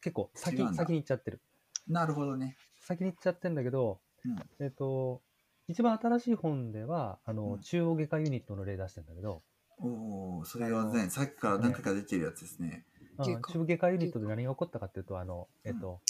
[0.01, 1.41] 結構先先に行っちゃってる。
[1.89, 2.57] なるほどね。
[2.81, 5.23] 先に行っちゃってるんだけど、うんえっ、と、
[5.69, 9.43] 一番新しい本では、あの、うん中央外科ユニットの例出してるんだけど、
[9.79, 12.85] おおそれはあね、のさっきから何回か出てるやつですね。
[13.19, 16.01] あ外科中央外科ユニットで何が起こったかっていうと、あの、えっ、と、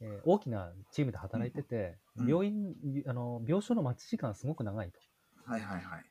[0.00, 2.74] えー大きなチームで働いてて、うん病院、
[3.06, 4.98] あの、病床の待ち時間がすごく長いと。
[5.44, 6.04] はいはいはい。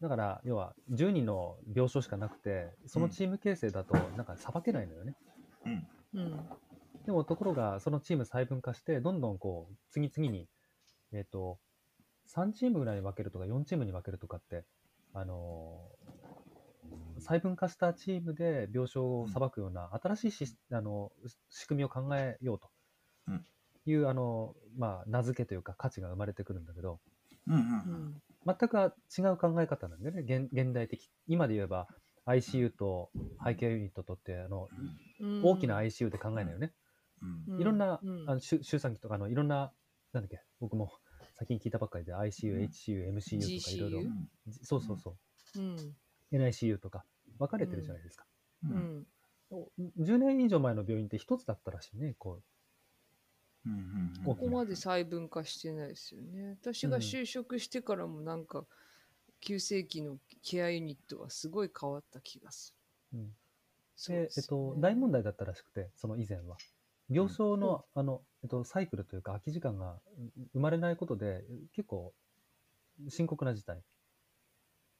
[0.00, 5.14] だから、要は、10人の病床しかなくて、そのチーム形成だと、なんか、さばけないのよね。
[5.64, 5.88] うん。
[6.14, 6.48] うん。
[7.04, 10.48] でも、ところが、そのチーム細分化して、どんどんこう、次々に、
[11.12, 11.58] えっ、と、
[12.28, 14.64] 3チームぐらいに分けるとか、4チームに分けるとかって、
[15.14, 15.95] あのー
[17.26, 21.10] 細分化したチームで病床をさばくような新しいシスあの
[21.50, 22.70] 仕組みを考えようと
[23.28, 23.44] うん。
[23.86, 27.00] いう、あのまあ、名付けというか価値が生まれてくるんだけど、
[27.48, 28.52] うんうんううん。
[28.52, 28.56] ん。
[28.58, 28.76] 全く
[29.18, 31.10] 違う考え方なんだよね、現現代的。
[31.26, 31.88] 今で言えば
[32.26, 33.10] ICU と
[33.44, 34.68] 背景ユニットとってあの
[35.20, 35.42] うん。
[35.42, 36.72] 大きな ICU で考えないよね。
[37.22, 37.28] うん。
[37.48, 38.24] うんいろんな、うん。
[38.28, 39.72] あの周周産期とかあのいろんな、
[40.12, 40.92] なんだっけ、僕も
[41.34, 42.64] 先に聞いたばっかりで ICU、うん。
[42.64, 44.02] 10、MCU とかいろいろ。
[44.62, 45.16] そうそうそ
[45.56, 45.96] う、うん。
[46.32, 47.04] NICU とか
[47.38, 48.24] 分かれてるじゃないですか。
[48.64, 49.06] ううんん。
[49.50, 49.68] お
[49.98, 52.40] 10年以上前の病院って一つだったらしいね、こ
[53.64, 56.56] うんうんうんここまで細分化してないですよね。
[56.62, 58.66] 私が就職してからもなんか、
[59.40, 62.74] 急性期のケアユニットはすごい変わった気がす
[63.12, 63.16] う。
[63.16, 63.32] うんる。
[64.08, 66.56] で、えっと、大問題だったらしくて、その以前は。
[67.08, 72.12] 病床の、あの、えっと、サイクルというか空き時間がうん生まれないことで、結構
[73.08, 73.82] 深刻な事態。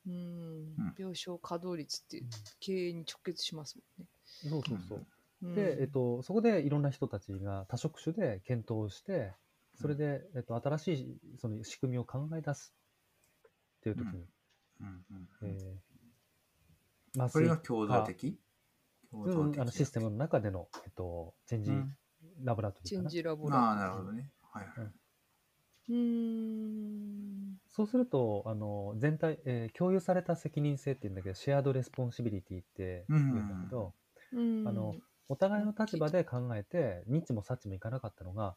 [0.07, 0.95] うんうん。
[0.99, 2.23] 病床稼働率って
[2.61, 4.09] 経営に直結しますもんね。
[4.49, 4.99] そうそうそう。
[4.99, 5.07] うん
[5.55, 9.33] で、えっと、そこでいろんな人たちが多職種で検討して、
[9.75, 12.73] それで、えっと、新しいその仕組みを考え出す
[13.79, 14.13] っていう時に、
[14.81, 15.77] うんうんうんえー
[17.19, 18.39] 麻これが酔共同的？
[19.11, 21.97] 共う同あのシステムの中での、えっと、チェンジうん
[22.45, 23.11] ラボラトリーかな。
[23.11, 24.31] チェンジラボラああ、なるほどね。
[24.53, 24.75] はいはい。
[24.79, 27.61] うーん。
[27.69, 33.95] そうすると、あの、全体、えー共有された責任性っていうんだけど、シェアードレスポンシビリティって言うんだけど、
[34.33, 38.57] うんあの、お互いの立場で考えて、ニッチもサッチもいかなかったのが、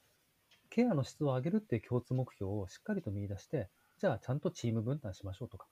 [0.70, 5.70] ケアの質を上げるっていう共通目標をしっかりと見出して、じゃあちゃんとチーム分担しましょうとか、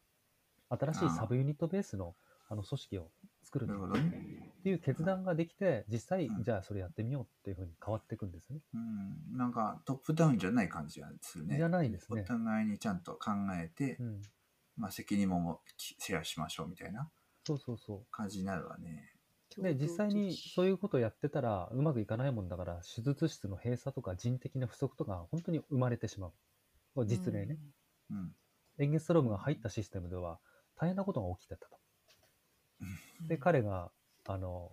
[0.70, 2.16] 新しいサブユニットベースの
[2.50, 3.12] あの組織を
[3.48, 4.24] 作るとなるほどね。
[4.60, 8.60] っていう決断ができて、実際う、んじゃあそれやってみようっていうふうに変わっていくんですね。
[8.74, 9.38] うん。
[9.38, 11.56] なんかトップダウンじゃない感じがするね。
[11.56, 14.22] じゃないですねお互いにちゃんと考えてう、ん。
[14.76, 17.10] まあ責任もシェアしましょうみたいな
[17.46, 18.06] そうそうそう。
[18.12, 19.14] 感じになるわね。
[19.58, 26.28] で、実際にそういうことをやってたらうまくいかないもんだから、手術室の閉鎖とか人的な不足とか本当に生まれてしま
[26.96, 27.06] う。
[27.06, 27.58] 実例ね。
[28.12, 28.36] うん。
[28.80, 30.40] エンゲストロームが入ったシステムでは
[30.76, 31.78] 大変なことが起きてたと。
[33.22, 33.92] で、彼が、
[34.26, 34.72] あの、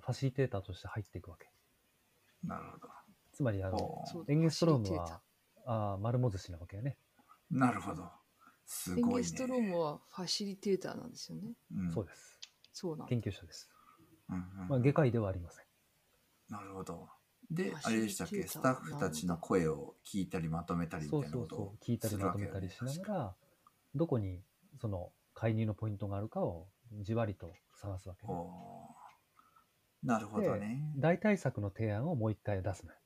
[0.00, 1.50] ファシリテーターとして入っていくわけ。
[2.44, 2.88] なるほど。
[3.32, 5.20] つまり、あの、エンゲストロームは、
[5.64, 6.96] あー丸も寿司なわけよね。
[7.50, 8.08] なるほど。
[8.64, 9.20] すエンごいね。
[9.22, 11.52] ゲストロームはファシリテーターなんですよね。
[11.74, 12.40] うんそうです。
[12.72, 13.68] そうなんだ研究者です。
[14.28, 15.64] うんうんまあ、外科医ではありません。
[16.48, 17.08] なるほど。
[17.50, 21.78] であれでしたっけ、スタッフたちの声を聞いたりまとめたりみそうたいなことをそうそう。
[21.92, 23.34] 聞いたりまとめたりしながら、
[23.94, 24.42] どこに
[24.80, 26.66] その介入のポイントがあるかを
[27.02, 28.26] じわりと探すわけ
[30.02, 30.92] なるほどね。
[30.96, 32.98] 大対策の提案をもう一回出すのよ。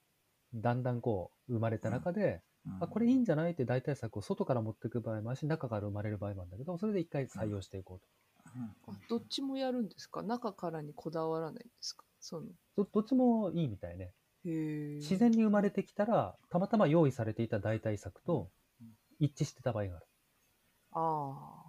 [0.54, 8.06] だんだんこう、生まれた中で、うんあ、これいいんじゃないって代替策を外から持っていく場合もあるし、中から生まれる場合もあるんだけど、それで一回採用していこう
[8.54, 10.22] うんあどっちもやるんですか？
[10.22, 12.04] 中からにこだわらないんですか？
[12.20, 12.84] そのと。
[12.84, 14.12] どどっちもいいみたいね。
[14.44, 18.50] へえ自然に生まれてきたら、たまたま用意されていた代替策と
[19.18, 20.06] 一致してた場合がある。
[20.92, 21.59] ああ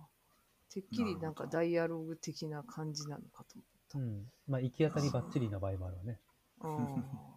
[0.72, 3.60] てっきりなんかダイアログ的な感じなのかと
[3.98, 4.26] うん。
[4.48, 6.20] まあ、行き当たりばっちりな場合もあるわね。
[6.60, 7.32] 思った。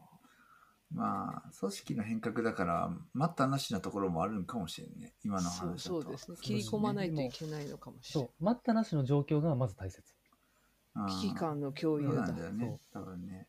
[0.95, 5.15] まあ、組織の変革だから、待ったなしなところもあるんかもしれんね。
[5.25, 6.03] 今の話だと。
[6.03, 6.37] そうですね。
[6.41, 8.45] 切り込まないといけないのかもしれそう。
[8.45, 10.15] 待ったなしの状況がまず大切。
[11.09, 12.37] 危機感の共有だそうなん。
[12.37, 12.81] だよね。
[12.93, 13.49] 多分ね。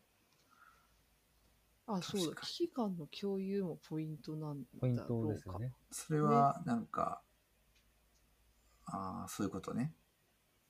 [1.86, 2.40] あ、そうだ。
[2.40, 5.08] 危機感の共有もポイントなんだポインろうか。
[5.08, 5.72] トですよね。
[5.92, 7.22] それは、なんか、
[8.86, 9.94] ああ、そういうことね。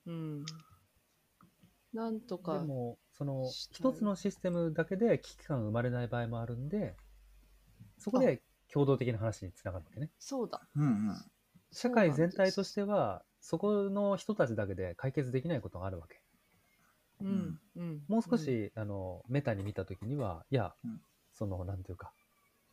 [0.06, 0.44] うん。
[1.92, 3.42] なんとでか、も、その、
[3.72, 6.96] 一つのシステムだけで危機感が生まれない場合もあるんで、
[7.98, 8.42] そこで
[8.72, 10.10] 共同的な話につながるわけね。
[10.18, 10.60] そうだ。
[10.76, 11.16] うんうん。
[11.72, 16.20] 社会全体としては、そこの人たちだけで解決できないことがあるわけ。
[17.20, 17.58] うん。
[17.76, 18.02] うん。
[18.08, 21.00] もう少し、あの、メタに見たときには、いや、うん
[21.32, 22.12] その、なんていうか、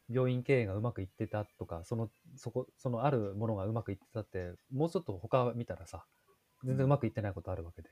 [0.09, 6.05] 病院経営がうまくいってたとか、その、そこ、そのあるものがうまくいってたって、もうちょっと他見たらさ、
[6.63, 7.89] 全然うまくいってないことあるわけで。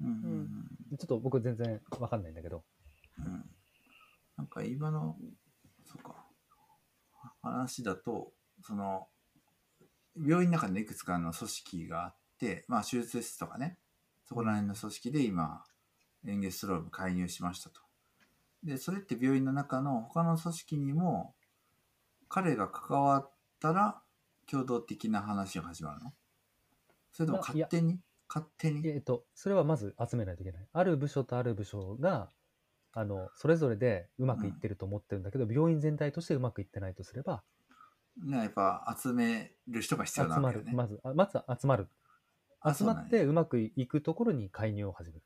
[0.00, 0.48] うん
[0.98, 2.64] ちょっと僕全然わかんないんだけど。
[3.18, 3.44] うん
[4.36, 5.16] なんか今の、
[5.84, 6.26] そうか、
[7.42, 9.06] 話だと、その、
[10.16, 13.78] 病院の中にいくつかの組織があって、まあ手術室とかね、
[14.24, 15.62] そこら辺の組織で今、
[16.26, 17.80] エンゲストローム介入しましたと。
[18.64, 21.34] で、それって病院の中の他の組織にも、
[22.28, 24.00] 彼が関わったら
[24.50, 26.12] 共同的な話が始まるの？
[27.12, 27.98] それとも勝手に？
[28.28, 28.88] 勝手に？
[28.88, 30.66] えっと、それはまず集めないといけない。
[30.72, 32.30] ある部署とある部署が、
[32.92, 37.42] あの、それぞれでうまくいってると思ってるんだけど、病院全体としてうまくいってないとすれば、
[38.22, 40.34] ね、やっぱ集める人が必集まる。
[40.34, 40.72] 要なわけよね。
[40.74, 41.88] まず、あまず集まる。
[42.60, 45.24] あ集まってうまくいくところに介入を始める。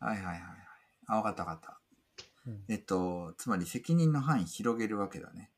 [0.00, 0.42] はいはいはいはい。
[1.06, 1.80] あ、わかったわかった。
[2.46, 5.50] うんえっと、つまり責任の範囲広げるわけだね。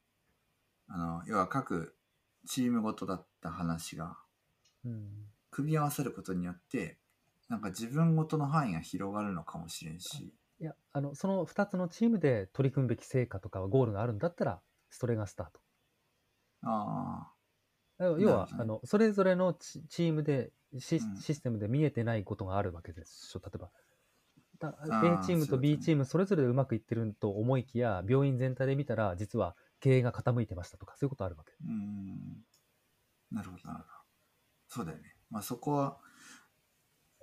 [0.89, 1.97] あの、要は各
[2.47, 4.19] チームごとだった話が、
[4.85, 6.99] うん組み合わせることによって、
[7.49, 10.33] なんか自分ごとの範囲が広がるのかもしれんし。
[10.61, 14.61] いや、あの、その2つのチームで取り組むべき成果とかゴールがあるんだったら、
[14.91, 15.61] それがスタート。
[16.63, 17.33] あ
[17.99, 23.41] 要は、ねあの、それぞれのチチームでシうんシステムで見えてないことがあるわけですしょ。
[23.45, 23.71] 例えば、
[24.61, 31.53] だ A チームと B チームそれぞれでうまくいってると思いきや、病院全体で見たら、実は経営が傾いてましたとか、そういうことあるわけ。
[31.53, 32.45] あ、うん。
[33.33, 33.87] なるほどなるほど。
[34.69, 35.17] そうだよね。
[35.31, 35.99] まあそこは、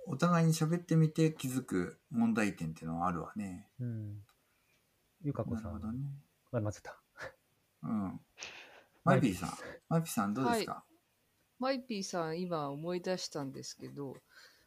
[0.06, 3.68] お互いに喋ってみて気づく問題点っていうのはあるわね。
[3.78, 4.24] うん。
[5.22, 5.98] ゆかこさん、なるほどね。
[6.52, 7.00] あ、間違った。
[7.82, 8.20] うん。
[9.04, 9.50] マイピーさん。
[9.88, 10.84] マイピーさんどうですか、
[11.58, 14.16] マイピーさん、今思い出したんですけど、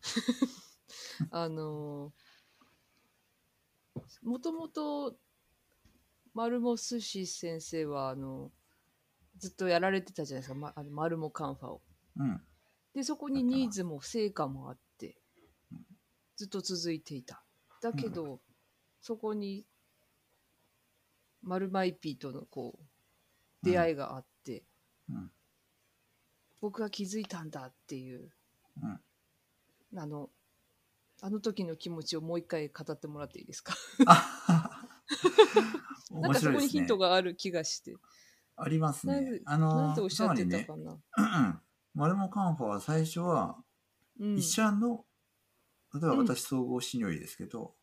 [1.31, 2.13] あの
[4.23, 5.15] もともと、
[6.33, 8.51] マルモ寿司先生は、あの、
[9.37, 11.81] ずっとやられてたじゃないですか、ま、あのマルモカンファを。
[12.17, 12.41] うん。
[12.93, 15.17] で、そこにニーズも成果もあって
[15.71, 15.79] うん、
[16.35, 17.43] ずっと続いていた。
[17.81, 18.39] だけど、
[19.01, 19.65] そこに、
[21.41, 22.85] マルマイピーとのこう、
[23.63, 24.63] 出会いがあって、
[25.09, 25.31] うん。
[26.61, 28.31] 僕が気づいたんだっていう、
[28.81, 29.99] うん。
[29.99, 30.29] あの、
[31.21, 33.75] あの時の気持ちをもう一回語ってもらっていいですか？
[34.07, 34.87] あ
[36.11, 36.87] なん面かそこにヒン。
[36.87, 37.95] トがある気がして。
[38.57, 39.07] あります。
[39.07, 40.83] ねあのなんておっしゃってたかな？
[40.83, 41.61] りね、うん
[41.93, 43.57] マルモカンファは最初は、
[44.19, 45.05] うん医者の、
[45.93, 47.75] 例えばうん私総合診療医ですけど、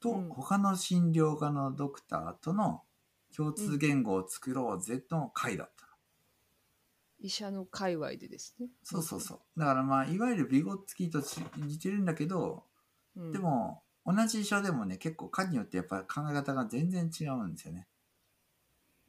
[0.00, 2.82] とうん他の診療科のドクターとの
[3.34, 5.92] 共通言語を作ろうぜの会だったの。
[7.20, 8.68] 医者の界隈でですね。
[8.82, 9.58] そうそうそう。
[9.58, 11.22] だからまあ、いわゆるビゴッツキーと
[11.56, 12.64] 似てるんだけど、
[13.16, 13.32] うん。
[13.32, 17.88] でも、同じ医者でもね、結構科によってやっぱり考え方が全然違うんですよね。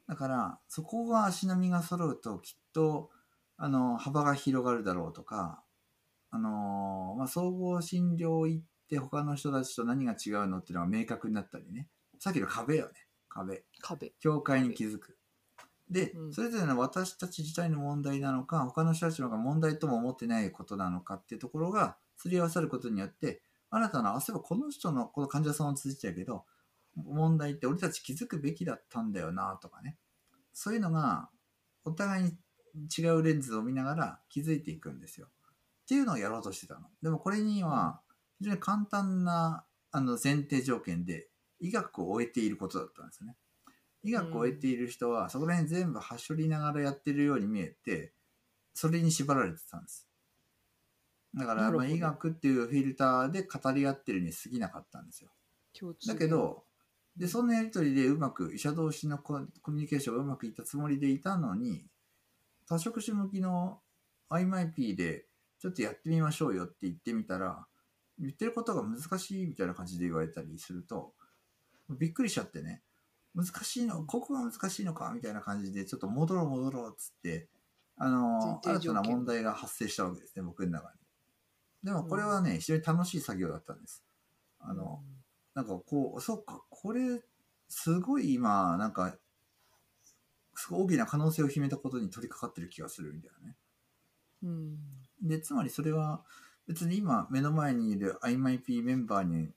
[0.07, 3.09] だから、そこが足並みが揃うと、きっと、
[3.57, 5.63] あの、幅が広がるだろうとか、
[6.31, 11.87] あのーまあ、総合診療行って他の人たちと何が違うのっていうのが明確になったりね。
[12.19, 12.91] さっきの壁よね。
[13.29, 13.63] 壁。
[13.81, 14.13] 壁。
[14.19, 15.17] 境界に気づく。
[15.89, 23.41] で、うんそれぞれの私たち自体の問題なのか、他の人たちのが問題とも思ってないことなのかっていうところが、すり合わさることによって、
[23.75, 26.45] 新たな、あ、そういえばこの人の、この患者さんは続いてたけど、
[26.95, 29.97] 問題って俺たち気づくべきだったんだよな、とかね。
[30.53, 31.29] そういうのが、
[31.83, 32.31] お互いに
[32.97, 35.27] 違うレンズを見ながら気づいていくんですよ。
[35.27, 36.87] っていうのをやろうとしてたの。
[37.01, 38.01] でもこれには、
[38.39, 43.35] 非常に簡単な、あの、前提条件で、医学を終えていることだったんですよね。
[44.03, 48.13] 医学を得ている人は、そこら辺全部はしょりながらやってるように見えて、
[48.73, 50.07] それに縛られてたんです。
[51.35, 55.29] だから、まあ、医学っていうフィルターで語り合ってるに過ぎなかったんですよ。
[56.07, 56.63] だけど、
[57.17, 61.85] で、そんなやりとりでうまく、医者同士のココミュニケーションがうまくいったつもりでいたのに、
[62.67, 63.81] 多職種向きの
[64.29, 65.25] IMIP で
[65.59, 67.65] ちょっとやってみましょうよって言ってみたら、
[68.17, 71.13] 言ってることが難しいみたいな感じで言われたりすると、
[71.89, 72.81] びっくりしちゃってね、
[73.33, 77.49] 難しいの、ここが難しいのかみたいな感じで、ちょっと戻ろう戻ろうっつって、
[77.97, 81.04] あの、新たな問題が発生したわけですね、僕の中に。
[81.85, 84.03] でもこれはね、非常に楽しい作業だったんです。
[84.59, 85.03] あの、
[85.53, 87.21] なんかこう、そっか、これ、
[87.69, 89.15] すごい今、なんか、
[90.55, 93.55] すごい大きな可能性を秘めたことに取り掛かってる気がするみたいなね。
[94.41, 94.77] うん。
[95.21, 96.23] で、つまりそれは、
[96.67, 99.51] 別に今目の前にいる IMIP メンバーに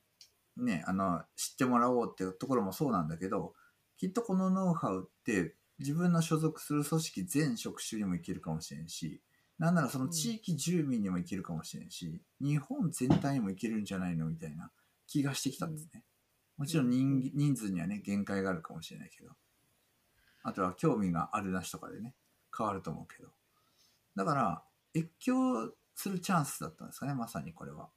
[0.55, 3.55] ね、あの、知ってもらおうっていうところもそうなんだけど、
[3.97, 9.19] きっとこのノウハウって自分の所属する組織全職種にもいけるかもしれんし、
[9.59, 14.71] なんならその地域住民にもいけるかもしれんし、日本全体にもいけるんじゃないのみたいな
[15.05, 16.03] 気がしてきたんですね。
[16.57, 19.31] もちろん人人数にはね、限界があるかもしれないけど。
[20.43, 22.15] あとは興味があるなしとかでね、
[22.57, 23.29] 変わると思うけど。
[24.15, 24.63] だから、
[24.95, 27.89] 越境するチャンスだったんですかね、まさにこれは。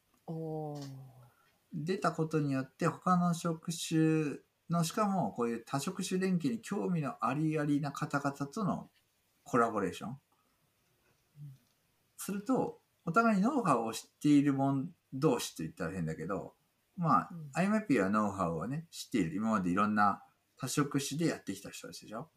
[1.73, 4.39] 出たことによって他の職種
[4.69, 8.91] のしかもこういう多職種連携に興味のありありな方々との
[9.45, 10.19] コラボレーション
[12.23, 16.55] するとお互いにノウハウを知っている者同士と言ったら変だけど
[16.97, 19.37] まあ、IMAP はノウハウをね知っている。
[19.37, 20.23] 今までいろんな
[20.59, 22.29] 多職種でやってきた人たちでしょ？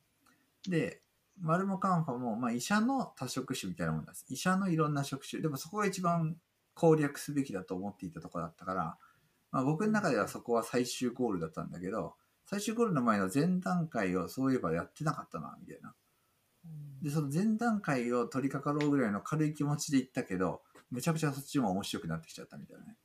[0.68, 1.02] で
[1.42, 4.26] マルモカンファも、まあ、医者の多職種みたいなもんです。
[4.30, 5.42] 医者のいろんな職種。
[5.42, 6.38] でもそこが一番
[6.74, 8.98] 攻略すべきだと思っていたところだったから
[9.52, 12.16] まあ、僕の中ではそこは最終ゴールだったんだけど、
[12.46, 15.94] 最終ゴールの前の前段階をそういえばやってなかったな、みたいな。
[17.02, 20.62] で、その前段階を取り掛かろうぐらいの軽い気持ちで行ったけど、
[20.92, 22.96] めちゃくちゃそっちも面白くなってきちゃったみたいなね。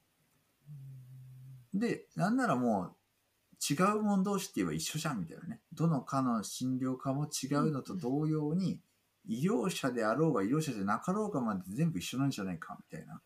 [1.75, 2.97] で、なんならもう、
[3.73, 5.61] 違うもん同士って言えば一緒じゃんみたいなね。
[5.73, 8.81] どの科の診療科も違うのと同様に、
[9.27, 13.21] 医療者であろうが医療者じゃなかろうがまで全部一緒なんじゃないかみたいな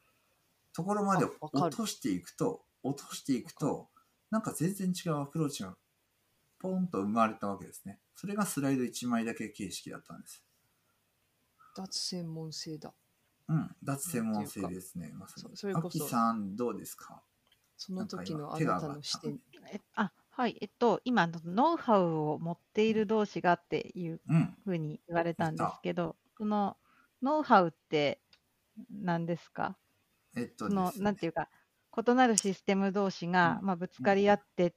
[0.73, 3.89] ところまで落としていくと、落としていくと、
[4.31, 5.77] なんか全然違うアプローチが
[6.59, 8.01] ポンと生まれたわけですね。
[8.15, 10.45] それがスライド1枚だけ形式だったんです。
[11.77, 12.95] 脱専門性だ。
[13.49, 15.11] うん、脱専門性ですね。
[15.15, 15.43] まさに。
[15.43, 17.23] そそれこそアキさん、どうですか？
[17.77, 19.41] その時のあなたの視点。
[19.73, 24.57] えあはい、えっと、今、ノウハウを持っている同士がっていううん。
[24.65, 26.77] ふうに言われたんですけど、その
[27.23, 28.21] ノウハウって
[28.91, 29.77] 何ですか？
[30.37, 31.49] えっとそのですねなんていうか、
[31.97, 34.75] 異なるシステム同士が、うんまあ、ぶつかり合って、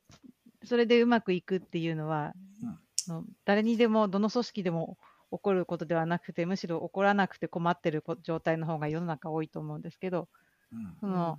[0.65, 2.33] それでうまくいくっていうのは、
[2.63, 4.97] うんその誰にでも、どの組織でも
[5.31, 10.29] 起こることではなくて、むしろ起こらなくて困ってるこ状態の方が世の中多いと思うんですけど、
[10.71, 10.97] うん。
[10.99, 11.37] その、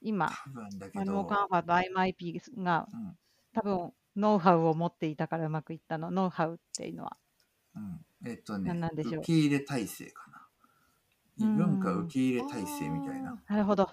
[0.00, 0.30] 今、
[0.94, 3.16] マルモど、カンファと IMIP がうん。
[3.52, 6.10] 多分ノウハウを持っていたからうまくいったの。
[6.10, 7.16] ノウハウっていうのは。
[7.76, 8.04] うん。
[8.26, 10.48] えっとね何なんでしょう受け入れ体制かな。
[11.38, 13.42] 文化受け入れ体制みたいな。
[13.48, 13.90] なるほど。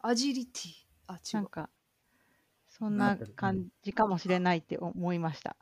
[0.00, 0.72] アジリティ。
[1.06, 1.34] あ、違う。
[1.36, 1.70] なんか、
[2.82, 5.54] そんな感じかもしれないって思いました。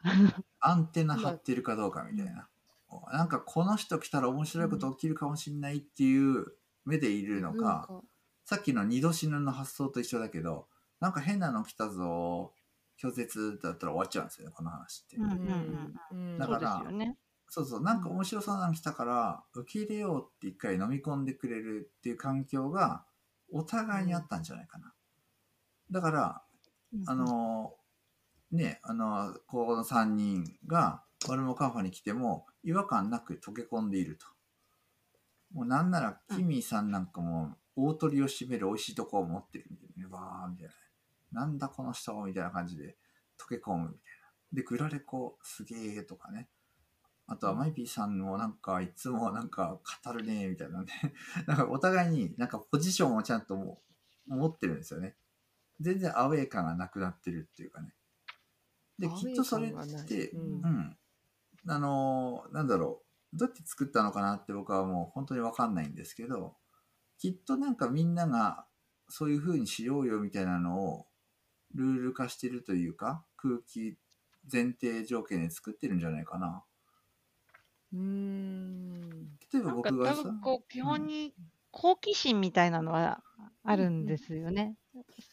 [0.59, 2.49] アンテナ張ってるかどうかみたいな。
[3.13, 6.47] なんかこの人来たら面白いこと起きるかもしれないっていう
[6.87, 8.01] 目でいるの文か、化
[8.47, 10.67] さっきの二度死ぬの発想と一緒だけど、
[10.99, 12.55] なんか変なの来たぞ、
[12.99, 15.17] 拒絶だったら終わっちゃうんですよね、この話って。
[15.17, 17.19] うんうんうんうんそうでだからすよね。
[17.51, 23.05] そうそう、なんか面白そうなの来たから、受け入れようって一回飲み込んでくれるっていう環境が、
[23.53, 24.95] お互いにあったんじゃないかな。
[25.91, 26.43] だから、
[27.07, 27.75] あの、
[28.51, 34.27] ね、あの、ここの3人が、ワルモカンファに来ても、違和感なく溶け込んでいると。
[35.53, 40.69] もうなんなら、キミーさんなんかも、大鳥を占める美味しいとこを持ってるみたいな、わーみたい
[41.33, 41.43] な。
[41.43, 42.97] なんだこの人みたいな感じで
[43.39, 44.31] 溶け込むみたいな。
[44.53, 46.49] で、グラレコすげーとかね。
[47.29, 50.89] あとはマイピーさんもなんかいつもなんか語るねみたいなね。
[51.47, 53.81] なんかお互いになんかポジションをちゃんとも
[54.27, 55.15] う持ってるんですよね。
[55.81, 57.95] 全然アウェー感がなくなってるっていうかね。
[58.99, 59.71] で、きっとそれっ
[60.07, 60.97] て、ううんん。
[61.67, 63.03] あのーなんだろ
[63.33, 63.37] う。
[63.37, 66.57] どうやって作ったのかなって僕はもう本当にわかんないんですけど、
[67.19, 68.67] きっとなんかみんなが
[69.09, 71.07] そういう風にしようよみたいなのを
[71.75, 73.97] ルール化してるというか、空気
[74.51, 76.65] 前提条件で作ってるんじゃないかな。
[77.93, 79.11] うーん。
[79.53, 81.35] 例えばなんか僕がさ多分、こう基本に
[81.71, 83.23] 好奇心みたいなのは
[83.63, 84.75] あるんですよね。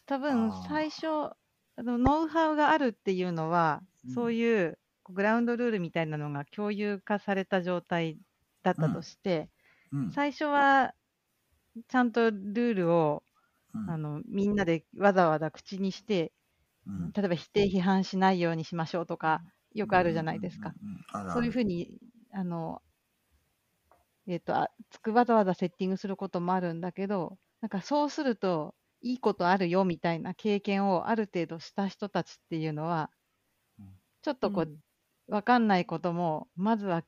[0.06, 8.18] 多分最初あのノウハウがあるっていうのは、うんそういうグラウンドルールみたいなのが共有化された状態
[8.64, 9.50] だったとして、
[9.92, 10.12] うん。
[10.12, 10.94] 最初は
[11.90, 13.24] ちゃんとルールを、
[13.74, 16.32] うんあのみんなでわざわざ口にして、
[16.88, 19.42] うん例えば否定批判しないようにしましょうとか、
[19.74, 20.74] よくあるじゃないですか。。
[21.34, 22.00] そういうふうに、
[22.32, 22.82] あの、
[24.26, 28.74] えっ、とあつくわざわざセッティングすることもあるんだけど、なんかそうすると、
[29.12, 33.12] いいことあるよみたいな経験をある程度した人たちっていうのは
[33.80, 34.80] うん、ちょっとこう、うん
[35.28, 37.04] わかんないことも、まずは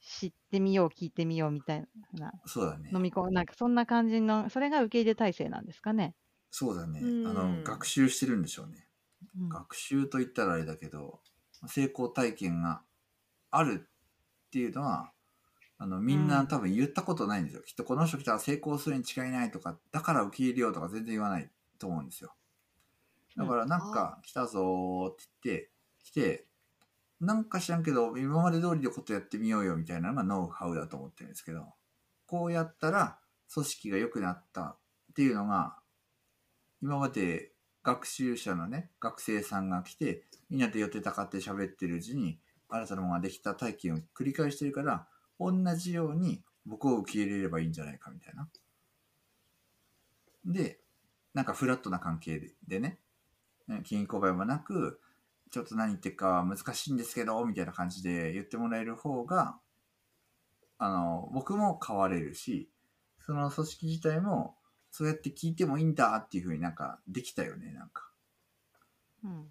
[0.00, 3.00] 知ってみよう、聞いてみようみたいな、そうだね飲。
[3.02, 6.14] み込む、なんかそんな感じの、それが受け入れ体制なんですかね。
[6.50, 7.00] そうだね。
[7.00, 8.88] うんあの、学習してるんでしょうね。
[9.36, 11.20] うん学習と言ったらあれだけど、
[11.68, 12.82] 成功体験が
[13.50, 15.12] あるっていうのは、
[15.78, 17.62] あの、みんうなん多分言ったことないんですよ。
[17.62, 22.34] きっとこの人来たら成功するに違いないとか、だから受け入れようとか全然言わないと思うんですよ。
[23.36, 25.70] だからなんか来たぞーって言って、
[26.02, 26.46] 来て、
[27.20, 31.74] なんか知らんけど、今まで通りのことやってみようよみたいなのがノウハウだと思ってるんですけど、
[32.26, 33.18] こうやったら
[33.52, 34.76] 組織が良くなったっ
[35.14, 35.76] ていうのが、
[36.82, 37.52] 今まで
[37.82, 45.08] 学習者のね、学生さんが来て、みんなで寄ってたかって喋ってるうちに、新たなものができた体験を繰り返してるから、
[45.38, 48.48] 同じように僕を受け入れればいいんじゃないかみたいな。
[50.44, 50.80] で、
[51.34, 52.98] なんかフラットな関係ででね、
[53.66, 55.00] ね金庫買いもなく、
[55.50, 59.58] ちょっと何言ってるか難しいんですけど、みたいな感じで言ってもらえる方が、
[60.78, 62.70] あの、僕も変われるし、
[63.24, 64.56] その組織自体も、
[64.90, 68.10] そうやって聞いてもいいんだっていうふうになんかできたよね、なんか。
[69.24, 69.48] うんうん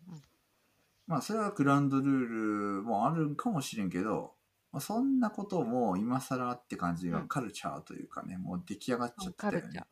[1.07, 4.33] まあ、それはグラウンドルールもあるかもしれんけど、
[4.78, 9.86] まあ、そんなことも今更って感じがうんカルチャーというかね、もう出来上がっちゃってたよねカルチャー。。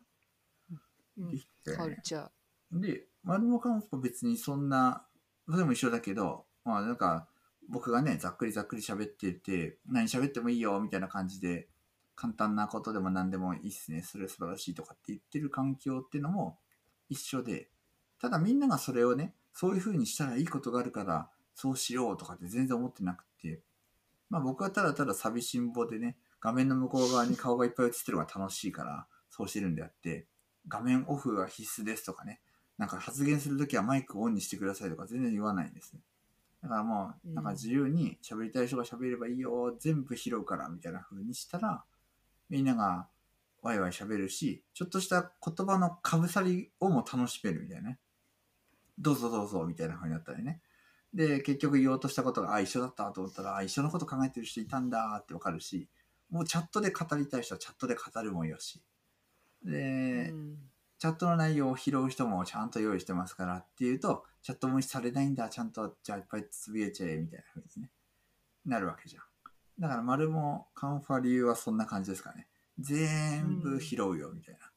[1.18, 2.80] うんできたよねカルチャー。
[2.80, 5.08] で、マルモカンフは別にそんな、
[5.50, 7.28] それも一緒だけど、まあなんか、
[7.68, 11.68] 僕がね、ざっくりざっくり喋ってて、何喋ってもいいよ、みたいな感じで、
[12.16, 16.60] 簡単なことでも何でもいいっすね、それ素晴らしいとかって言ってる環境っていうのも
[17.10, 17.72] 一緒で、
[18.22, 23.26] ただみんながそれをね、そういう風にしたらいいことがあるから、そうしようとかって全然思ってなくて、
[24.30, 30.28] まあ僕はただただ寂しんぼでね、画面の向こう側に顔がいっぱい映ってるのが楽しいから、そうしてるんであって、
[30.68, 32.42] 画面オフが必須ですとかね、
[32.78, 36.02] なんか発言するときはマイクをオンにしてくださいとか全然言わないんですね。
[36.62, 41.84] だからもう、なんか自由に喋りたい人が喋ればいいよ、全部拾うからみたいな風にしたら、
[42.50, 43.08] みんなが
[43.62, 48.00] ワイワイ喋るし、ちょっとした言葉のかぶさりをも楽しめるみたいなね。
[48.98, 50.62] どうぞどうぞみたいな風になったりね。
[51.16, 55.88] で、結局言おうとしたことが、あ、一緒だったと思ったら、あ、一緒のこと考えてる人いたんだってわかるし、
[56.30, 58.84] もうチャットで語りたい人はチャットで語るもよし。
[59.64, 60.58] で、うん
[60.98, 67.92] チャットの内容を拾う人もちゃんと用意してますからっていうと、チャット無視されないんだ、ちゃんと、じゃあいっぱいつぶやいちゃえ、みたいな風にね、
[68.66, 69.24] なるわけじゃん。
[69.80, 72.48] だから、丸もカンファ理由はそんな感じですかね。
[72.80, 74.72] 全部拾うよ、みたいな。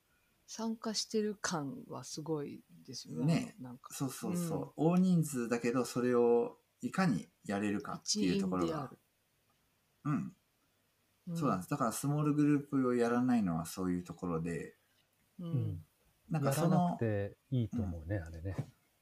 [0.48, 3.34] 参加してる感はすごいですよね。
[3.34, 4.72] ねなんかそうそうそう。
[4.76, 8.90] 大人数だけど、それをいかにやれるかって一いうところが。
[10.04, 10.32] うん、
[11.28, 11.70] うんそうなんです。
[11.70, 14.76] だから、スモールグループをやらないのはそういうところで、
[15.38, 15.84] ううんん。
[16.30, 18.56] なんかそやらなのく、ていいと思うね、あれね。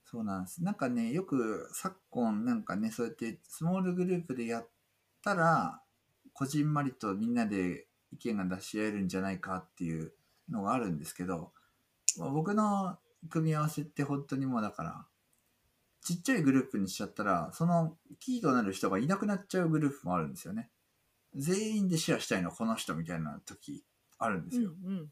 [0.05, 0.65] そうなんです。
[0.65, 4.69] なんかね、よく昨今なんかね、そうやってスモールグループでやっ
[5.23, 5.81] たら、
[6.33, 10.13] こじんまりとみんなで意見が出し合えるんじゃないかっていう
[10.51, 11.53] のがあるんですけど、
[12.19, 15.07] まあ僕の組み合わせって本当にもうだから、
[16.03, 20.71] ちっちゃいグループにしちゃったら、そのキーとなる人がいなくなっちゃうグループもあるんですよね。
[21.35, 23.85] 全員でシェアしたいのはこの人みたいな時
[24.19, 24.71] あるんですよ。
[24.85, 25.11] うん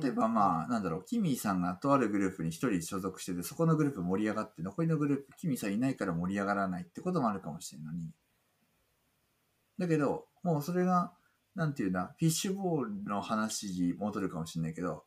[0.00, 8.10] 例えばまあ、なんだろう、キミーさんがとあるグループに一人所属してて、そこのグループ盛り上がって、残りのグループ、キミーさんいないから盛り上がらないってこともあるかもしれないのに。
[9.78, 11.12] だけど、もうそれが、
[11.54, 15.04] なんていうんだ、フィッシュボールの話に戻るかもしれないけど、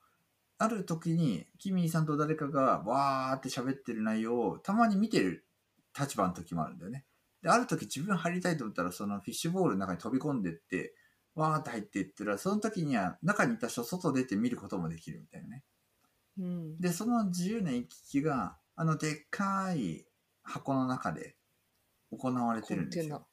[0.57, 5.45] ある時に、キミーさんと誰かがわーって喋ってる内容をたまに見てる
[5.97, 7.05] 立場の時もあるんだよね。
[7.43, 10.95] で、ある時自分入りたいと思ったら、そのフィッシュボールの中に飛び込んでって、
[11.35, 15.63] わーって入っていったら、その時には中にいた人外出て見ることもできるみたいなね。
[16.39, 20.05] うんで、その自由な行き来が、あのでっかい
[20.43, 21.35] 箱の中で
[22.11, 23.27] 行われてるんですよ。。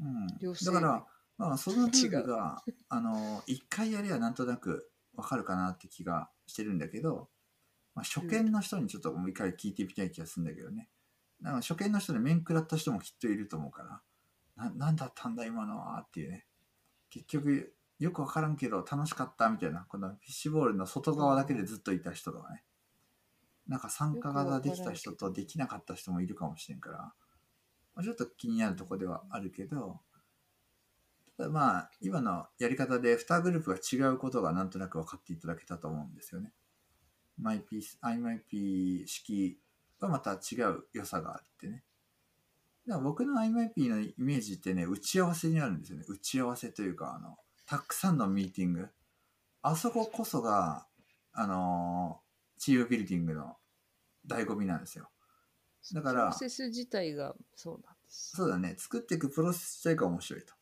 [0.00, 0.26] うん、
[0.64, 1.06] だから、
[1.36, 7.28] まあ、そのルール違が、あの、一回やればなんとなくわかるかなって気がしてるんだけど、
[7.94, 10.88] まあ、初見の人にちょっともう一回聞いてみたい気がするんだけどね。
[11.40, 13.82] だから初見の人で面食らった人もきっといると思うか
[14.56, 16.46] ら、な、なんだったんだ今のはっていうね。
[17.10, 22.64] 結局、よくわからんけど楽しかったみたいな、このフィッシュボールの外側だけでずっといた人とかね。
[23.66, 27.14] なんか参加ができた人とできなかった人もいるかもしれんから、ま
[27.96, 30.00] あちょっと気になるところではあるけど、
[31.36, 36.52] まあ、今のやり方で2グループが違うことがなんとなく分かっていただけたと思うんですよね。
[37.38, 39.58] マイピース、IMIP 式
[39.98, 41.82] はまた違う良さがあってね。
[42.86, 46.04] だから僕の IMIP のイメージってね、打ち合わせにあるんですよね。
[46.08, 48.88] 打ち合わせというか、あの、たくさんのミーティング。
[49.62, 50.86] あそここそが、
[51.32, 52.24] あのー
[52.56, 53.56] チームビルディングの
[54.26, 55.10] 醍醐味なんですよ。
[55.92, 58.36] だからプロセス自体がそうなんです。
[58.36, 58.74] そうだね。
[58.78, 60.54] 作っていくプロセス自体が面白いと。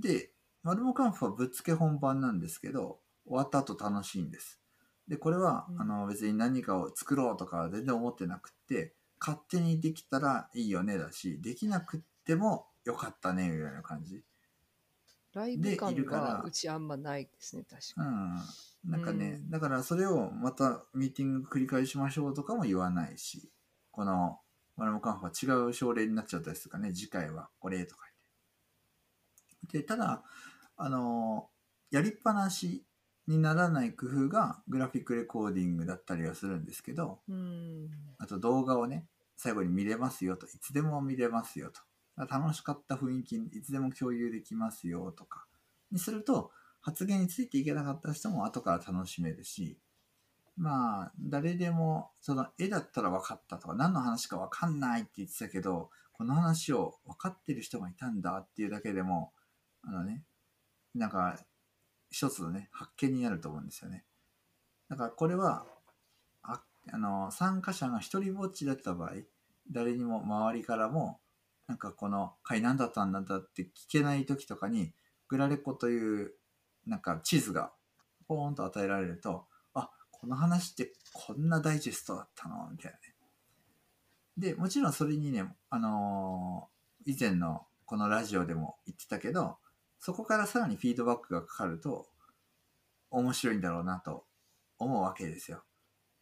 [0.00, 0.30] で、
[0.62, 4.60] マルモカンフはぶっつけ本番なんですけど、終わった後楽しいんです。
[5.08, 14.22] で、これは、うんあの別に何かを作ろうとかは全然思ってなくって、勝手にできたらいいよねだし、できなくってもよかったね、みたいな感じ。
[15.34, 18.90] ライブ感でいるからがうちあんまないですね、確かうん。
[18.90, 23.50] なんかね、うんだからそれをまたミーティング繰り返しましょうとかも言わないし、
[23.90, 24.38] この
[24.76, 28.07] マルモカンフは違う症例になっちゃったりするかね、次回はこれとか。
[29.72, 30.22] で、ただ、
[30.76, 31.48] あの、
[31.90, 32.84] やりっぱなし
[33.26, 37.34] にならない工夫がグラフィックレコーディングだったりはするんですけど、に。
[37.34, 37.90] うん。
[38.18, 39.06] あと動画をね、
[39.36, 41.80] 最後に見れますよと、いつでも見れますよと。
[42.26, 45.46] 楽しかった雰囲気いつでも共有できますよとか
[45.92, 46.50] にすると
[46.80, 49.78] 発言についていけなかった人も後から楽しめるし
[50.56, 59.32] まあ誰でもその絵だったら分かったとか何の話か分かんないって言ってたけどこの話を分かってる人がいたんだっていうだけでも
[59.82, 60.24] あのね
[60.94, 61.38] なんか
[62.10, 64.04] 一つのね発見になると思うんですよね。
[64.88, 65.66] だからこれは
[66.42, 69.12] ああの参加者が一人ぼっちだった場合
[69.70, 71.20] 誰にも周りからも
[71.66, 74.92] なんかこの回何だったんだって聞けない時とかに
[75.28, 76.32] グラレコという
[76.86, 77.72] なんか地図が
[78.26, 82.68] ポーンと与えられるとあこの話ってこんなダイジェストだったの？
[82.70, 83.14] みたいなね。
[84.38, 89.56] でもちろんそれにねあのー以前のこのラジオでも言ってたけど
[90.00, 92.08] そこからさらにフィードバックがかかると
[93.10, 94.24] 面白いんだろうなと
[94.78, 95.64] 思うわけですよ。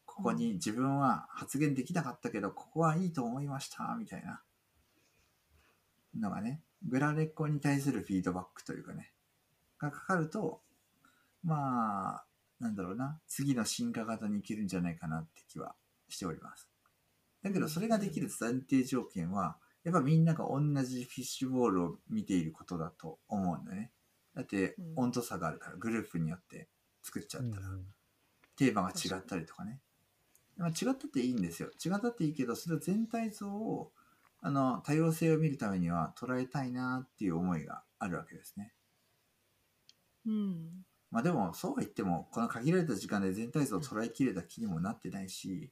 [0.04, 4.42] ここに自分は発言できなかったけどここはいいと思いましたみたいな。
[6.20, 9.12] のがね、グラレコに対するフィードバックというかね、
[9.78, 10.60] がかかると、
[11.44, 12.26] まあ、
[12.58, 15.74] なんだろうな、次の進化型にいけるんじゃないかなって気は
[16.08, 16.68] しております。
[17.42, 23.92] だけど、それができる前提条件は、やっぱみんなが同じフィッシュボールを見ていることだと思うんだよね。
[24.34, 26.68] だってうん、温度差があるから、グループによって
[27.02, 27.86] 作っちゃったら、うん
[28.56, 29.80] テーマが違ったりとかね。
[30.56, 31.68] まあ、違ったっていいんですよ。
[31.84, 33.92] 違ったっていいけど、それを全体像を、
[34.40, 38.72] あの、多様性を見るためには捉えたいなっていう思いがあるわけですね。
[40.24, 40.86] うん。
[41.10, 45.70] まあでも、そうは言っても、この限られた時間で全体像を捉えきれた気にもなってないし、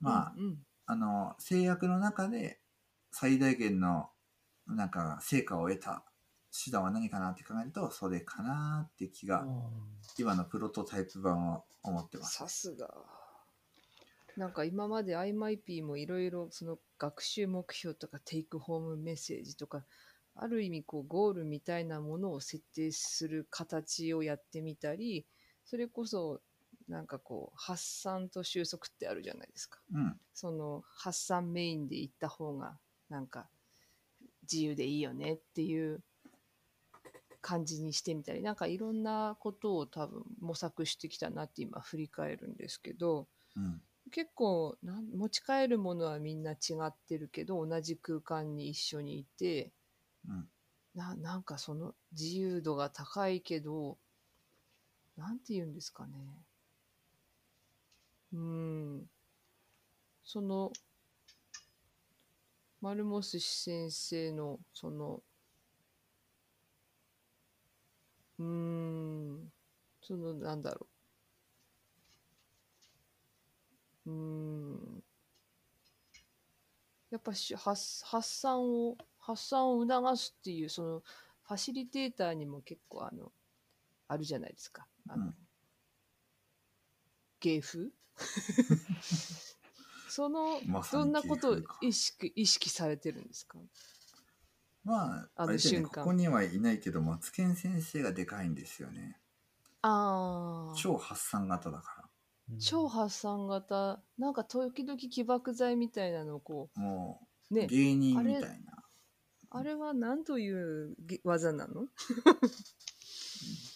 [0.00, 0.58] まあ、うん。
[0.86, 2.60] あの、制約の中で
[3.18, 4.10] 最大限の、
[4.66, 6.04] なんか、成果を得た
[6.52, 9.46] 手段は何かなって考えると、それかなって気が、
[10.18, 12.36] 今のプロトタイプ版を思ってます。
[12.36, 12.92] さすが。
[14.36, 19.82] なんか今まで IMIP もいろいろその学習目標とかテイクホームメッセージとか
[20.34, 25.24] ある意味こうゴールみたいなものを設定する形をやってみたり
[25.64, 26.42] それこそ
[26.86, 29.80] なんかこう発散と収束ってあるじゃないですか。
[29.94, 30.20] うん。
[30.34, 32.76] その発散メインで行った方が
[33.08, 33.48] なんか
[34.42, 36.02] 自由でいいよねっていう
[37.40, 43.80] 感じにしてみたりなんかいろんなことを多分模索してきたなって今振り返るんですけどうん。
[44.12, 49.72] 結構なん持ち帰るものはみんな違ってるけど同じ空間に一緒にいて
[50.28, 50.48] うん。
[50.94, 53.98] ななんかその自由度が高いけど
[55.16, 56.12] なんて言うんですかね
[58.32, 59.10] うん
[60.24, 60.72] その
[62.86, 65.20] マルモス先生のその
[68.38, 69.52] うーん
[70.00, 70.86] そのなんだろ
[74.06, 74.10] う。
[74.10, 75.02] うーん。
[77.10, 81.02] やっぱし発発散を発散を促すっていうその
[81.42, 83.32] ファシリテーターにも結構あの
[84.06, 84.86] あるじゃないですか。
[85.08, 85.34] あの、うん。
[87.40, 87.90] 芸風？
[90.16, 93.58] そのまさにどんなことを意識意識されてるんですか？
[94.82, 99.18] まあ、あの瞬間ここにはいないけど、マツケン先生がでかいんですよね。
[99.82, 102.08] ああ超発散型だか
[102.58, 106.82] 超発散型なんか時々起爆剤みたいなのをこら。
[106.82, 107.20] も
[107.50, 108.72] うう、ね芸人みたいな。
[109.50, 111.88] あれは何というげ技なの？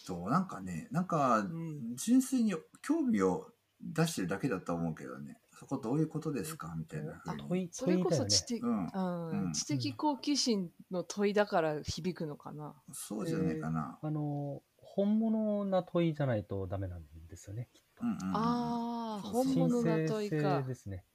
[0.07, 5.37] と、なんかね、なんかう、ん純粋に興味を出してるだけだと思うけどね。
[5.61, 6.73] そこどういうことですか？
[6.75, 7.21] みたいな
[7.69, 9.53] それこそ知的、うん。
[9.53, 12.73] 知的好奇心の問いだから響くのかな。
[12.91, 13.99] そうじゃないかな。
[14.01, 18.03] あの、本物な問いじゃないとダメなんですよね、きっと。
[18.03, 18.35] うんうんうん。
[18.35, 20.67] ああ、本物な問いか制。
[20.67, 21.05] ですね。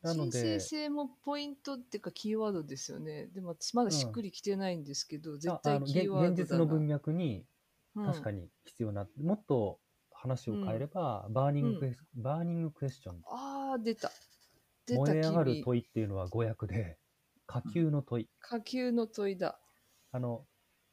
[0.00, 3.26] なの申請で、性もポイントっていうかキーワードですよね。
[3.26, 6.28] でも私まだしっくりきてないんですけど、絶対キーワードだな。
[6.28, 7.44] 現現実の文脈に
[7.96, 9.80] うん確かに必要な、もっと
[10.12, 13.16] 話を変えれば、バーニングクエス、バーニングクエスチョン。
[13.26, 14.10] ああ、出た。
[14.86, 15.64] 出た燃え上がる君。
[15.64, 16.98] 問いっていうのは語訳で、
[17.46, 18.28] 下級の問い。
[18.40, 19.58] 下級の問いだ。
[20.10, 20.46] あの、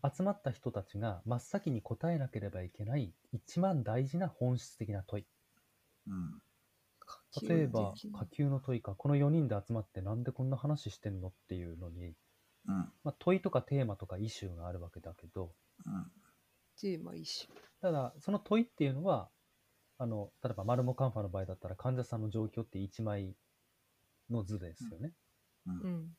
[0.03, 5.25] 集まった人たちが真っ先に答えなければいけない一番大事な本質的な問い。
[6.07, 6.41] うん。
[7.47, 12.15] 例えば的、な下級の問いか、この4人で集まってなんでこんな話してんのっていうのに、
[12.67, 12.75] うん。
[13.03, 15.53] まあ、問いとかテーマとかイシューがあるわけだけど、
[15.85, 16.11] うん。
[16.79, 17.47] テーマ一緒。
[17.81, 19.29] ただ、その問いっていうのは、
[19.99, 23.35] あの、例えば、マルモカンファの場合だったら、患者さんの状況って1枚
[24.29, 25.13] の図ですよね。
[25.67, 25.71] う。
[25.71, 26.17] うんん。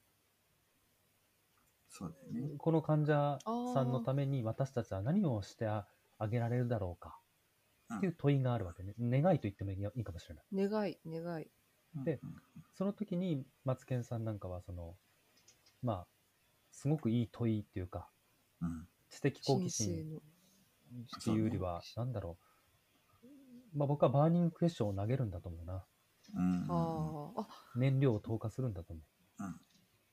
[1.88, 2.56] そうだよね。
[2.58, 3.38] この患者
[3.74, 5.86] さんのために私たちは何をしてあ
[6.28, 7.18] げられるだろうか
[7.96, 8.94] っていう問いがあるわけね。
[9.00, 10.68] 願いと言ってもいいかもしれない。
[10.68, 11.50] 願い、願い。
[12.04, 12.20] で
[12.74, 14.94] その時に、マツケンさんなんかは、その、
[15.82, 16.06] まあ、
[16.70, 18.10] すごくいい問いっていうか、
[18.60, 18.86] うん。
[19.08, 20.18] 知的好奇心の。
[20.18, 22.49] っていうよりは、なんだろう。
[23.74, 25.84] まあ僕はバーニングクエスチョンを投げるんだと思うな。
[26.34, 26.42] うん。
[26.68, 29.04] ああ、あ、燃料を投下するんだと思う。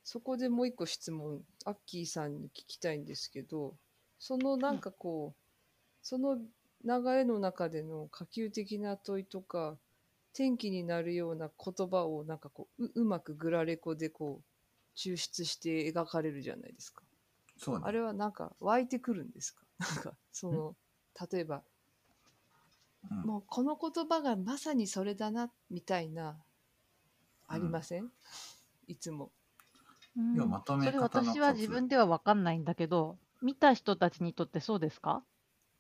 [0.04, 3.78] そこでもう一個質問、アッキーさんに聞きたいんですけど、
[4.20, 5.42] そのなんかこう、
[6.02, 9.80] その流れの中での可及的な問いとか、
[10.34, 17.04] 転機になるような言葉をなんかこう、ううまくグラレコでこう、抽出して描かれるじゃないですか。
[17.58, 17.86] そうね。
[17.86, 19.66] あれはなんか湧いてくるんですか？
[19.90, 20.78] なんか、その、
[21.32, 21.64] 例えば、
[23.03, 26.38] うんもうこの言葉がまさにそれだな、みたいな、
[27.48, 28.10] ありません、
[28.88, 29.32] いつも。
[30.15, 35.24] うんいやまとめそれ私は自分では分かんないんだけど、見た人たちにとってそうですか？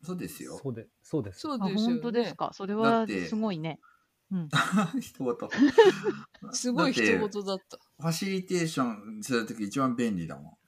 [0.03, 0.57] そうですよ。
[0.57, 1.45] そうで、そうです。
[1.45, 2.01] あ、そうですよね。
[2.01, 2.51] 本当ですか？
[2.53, 3.79] それだはすごいね。
[4.31, 4.49] うん。
[4.99, 5.49] 一言。
[6.53, 7.79] すごい一言だってだった。
[7.99, 10.59] ファシリテーションするとき一番便利だも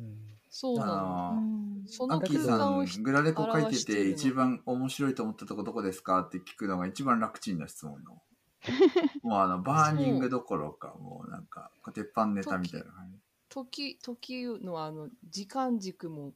[0.00, 0.02] ん。
[0.02, 0.18] うん
[0.50, 1.42] そうなの。
[1.86, 8.22] その空アッキーさん、グラレコ書いてて一番面白いと思ったとこどこですかって聞くのが一番楽ちんな質問の。
[9.22, 13.18] もうあの、 burning どころか、もうなんか、鉄板ネタみたいな感じ。
[13.48, 16.32] 時、時のあの、時間軸も、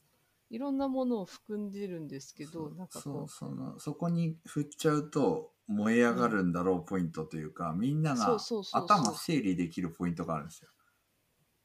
[0.51, 10.71] いろんなものを含んでるんですけど、なんかそうこそのそこに振っちゃうと燃え上がるんだろうポイントというか、みんなそが頭整理できるポイントがあるんですよ。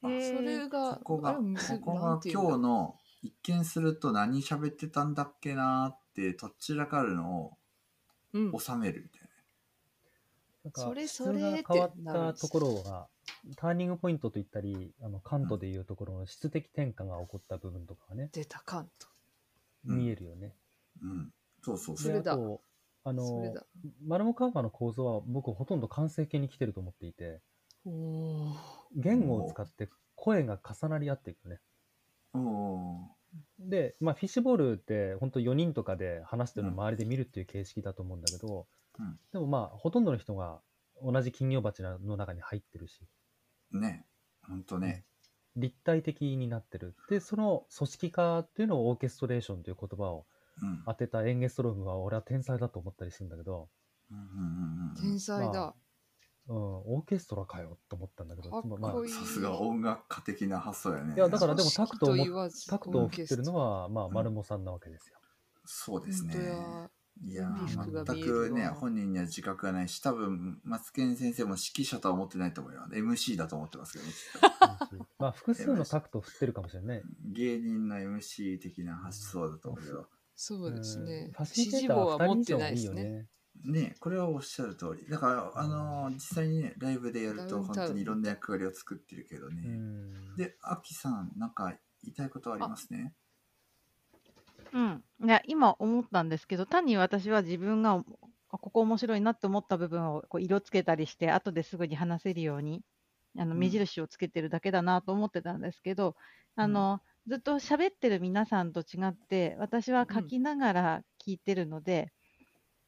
[0.01, 0.07] そ
[0.41, 1.41] れが、ここがこ
[1.79, 7.57] こが今日の一見すると何喋ってたんだっけなーってとっちらかるの
[8.33, 9.21] うんを、収めるみたい
[10.63, 13.07] なんかそれ質それってが変わったところが、
[13.55, 19.09] ターニングポイントといったり、あの関東でいうところの質的転換が起こった部分とかがね、出た関東。
[19.87, 20.53] うん見えるよね。
[21.01, 21.09] な。
[21.09, 21.33] うん。
[21.63, 22.05] そうそうそう。
[22.05, 22.61] それだであと、
[23.03, 23.65] あのそれだ、
[24.05, 27.41] マルモカーファの構造は僕ほとんど完成形に来てると思っていて、
[27.85, 28.53] おー
[28.95, 31.59] 言語を使って声が重なり合っていくよね。
[33.59, 38.67] で、まあ、フィッシュボールって本当4人とかで話してるのを周りで見るっていう形式だと思うんだけど、
[38.99, 40.59] うんでもまあほとんどの人が
[41.01, 43.01] 同じ金魚鉢の中に入ってるし
[43.71, 44.05] ね。
[44.47, 45.05] ほんとね。
[45.55, 50.25] 立体的になってるでその組織化っていうのをオーケストレーションという言葉を
[50.61, 50.83] うん。
[50.85, 53.69] 当てたエンゲストロームは俺は天才だと思ったりするんだけど、
[54.11, 55.51] うんうんうんうん天才だ。
[55.51, 55.75] まあ
[56.47, 58.49] うん、オーケストラかよと思ったんだけど
[58.79, 58.93] まあ。
[59.07, 61.13] さすが音楽家的な発想やね。
[61.15, 65.17] いやだからでもタクトをタクトを振ってるのは、まあ、んマルモさんなわけですよ。
[65.65, 66.33] そうですね
[67.23, 72.81] いや全くね、わ本人には自覚がないし、多分、マツケン先生も指揮者とは思ってないと思うよ。
[72.91, 77.03] MC だと思ってますけどね、きっとまあ複数のタクトを振ってるかもしれない。
[77.31, 80.07] 芸人の MC 的な発想だと思うけど。
[80.35, 81.31] そうですねうん。
[81.33, 83.27] ファシリ指示テーターは2棒は持ってないですね。
[83.65, 83.81] よね。
[83.81, 85.09] ねこれはおっしゃる通り。
[85.09, 89.63] だから、あのー実際にね、ライブでやると、本当にいろんな役割を作ってるけどね。
[89.65, 91.73] うんで、アキさん、なんか
[92.03, 93.13] 言いたいことありますね？
[94.73, 95.03] うん。
[95.23, 98.03] いや、今思ったんですけど、単に私は自分が、
[98.49, 102.83] あここ面白いなって思った部分をこう色つけたりして、後ですぐに話せるように、
[103.37, 106.15] あのうん目印をつけてるだけだなと思ってたんですけど、
[106.55, 112.11] あの、ずっと喋ってる皆さんと違って、私は書きながら聞いてるので、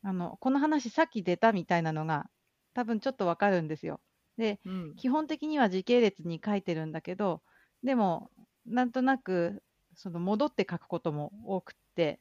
[0.04, 2.30] あの、この話さっき出たみたいなのが、
[2.74, 4.02] 多分ちょっとわかるんですよ。
[4.38, 4.98] で、うん。
[4.98, 7.44] 基本的には時系列に書いてるんだけど、
[7.84, 8.32] でも、
[8.66, 9.64] なんとなく、
[9.96, 12.20] その戻って書くことも多くって、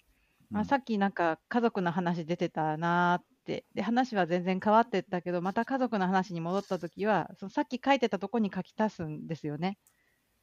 [0.53, 9.79] まあ、うんさっきなんか家族の話出てたなーっって、で、話は全然変わってったけど、また家族の話に戻ったときは、そのさっき書いてたとこに書き足すんですよね。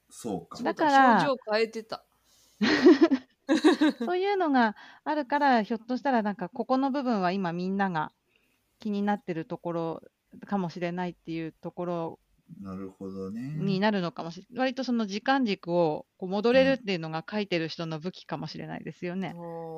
[0.10, 0.62] そうか。
[0.64, 2.06] だから表情変えてた。
[4.06, 8.12] そういうのがあるから、ひょっとしたらなんか、ここの部分は今みんなが
[8.80, 10.04] 気になってるところ
[10.46, 12.20] かもしれないっていうところ
[12.62, 13.42] なるほどね。
[13.42, 14.60] になるのかもしれない。
[14.60, 19.36] 割とその時間軸をこう戻れるっていうのが書いてる人の武器かもしれないですよね。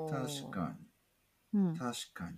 [0.10, 0.76] 確か
[1.54, 1.80] うんに。。
[1.80, 2.38] 確かに。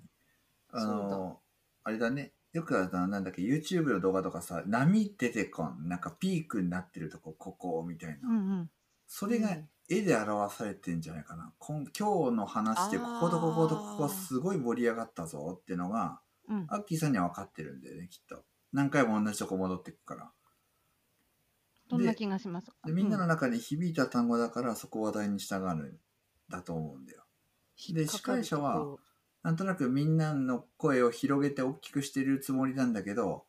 [0.72, 1.40] あの、
[1.84, 2.34] あれだね。
[2.52, 5.88] よくあるのはなんだっけ、YouTube の動画とかさ、波出てこん。
[5.88, 8.30] なんかピークになってるとこ、ここ、みたいな。
[8.30, 8.70] うんうん。
[9.16, 11.54] それがうん絵で表されてんじゃないかな。
[11.60, 16.20] こん今日の話でこことこことここすごい盛り上がったぞっていうのが、
[16.50, 18.44] うんアッキーさんには分かってるんだよね、きっと。
[18.72, 20.32] 何回も同じとこ戻ってくから。
[21.90, 22.72] そんな気がします。
[22.86, 26.00] でみんなのう中に響いた単語だから、そこを話題に従うん
[26.50, 27.24] だと思うんだよ。
[27.90, 28.98] で司会者は
[29.44, 33.46] なんとなくみんなの声を広げて大きくしてるつもりなんだけど、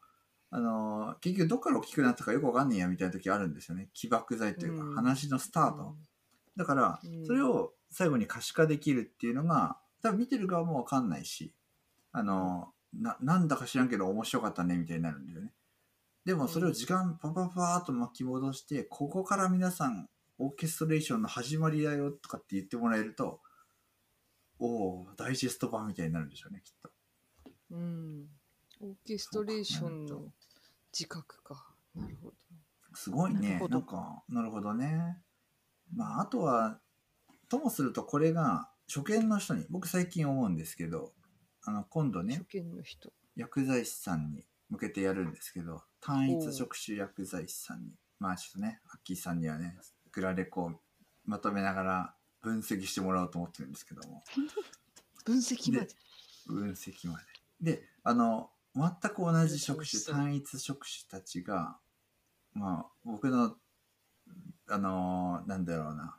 [0.50, 3.88] あのー結局どっから大きくなったかよくわかんねえやみたいな時あるんですよね。
[3.92, 5.96] 起爆剤というか、うん話のスタート。
[6.56, 11.52] だからうん、それを最後に可視化できるっていうのが、多分見てる側もわかんないし、
[12.12, 15.52] あのーな、なんだか知らんけど面白かったねみたいになるんだよね。
[16.24, 20.08] でもそれを時間パパパーっと巻き戻して、ここから皆さん、
[20.38, 23.40] オーケストレーションの始まりだよとかって言ってもらえると、
[24.58, 26.90] おおダイジェスト版みたいになるんでしょうね、きっと。
[27.72, 28.26] うん。
[28.80, 30.22] オーケストレーションの
[30.92, 31.74] 自覚か。
[31.94, 32.34] なるほど。
[32.94, 33.40] すごいね。
[33.40, 35.18] なるほどなんか、なるほどね。
[35.94, 36.78] まあ、あとは、
[37.48, 41.12] ともするとこれが初見の人に、僕最近思うんですけど、
[41.64, 43.12] あの、今度ね初、見の人。
[43.36, 49.76] 薬剤師さんに向けてやるんですけど、単一職種薬剤師さんに、まあちょっとね、アッキーさんにはね、
[50.12, 50.72] グラレコを
[51.24, 54.22] まとめながら分析してもらおうと思ってるんですけども、
[55.24, 55.88] 分析まで。
[56.46, 57.18] 分析ま
[57.60, 57.72] で。
[57.76, 61.78] で、あの、全く同じ職種、単一職種たちが、
[62.54, 63.56] まあ、僕の、
[64.68, 66.18] あのーなんだろうな、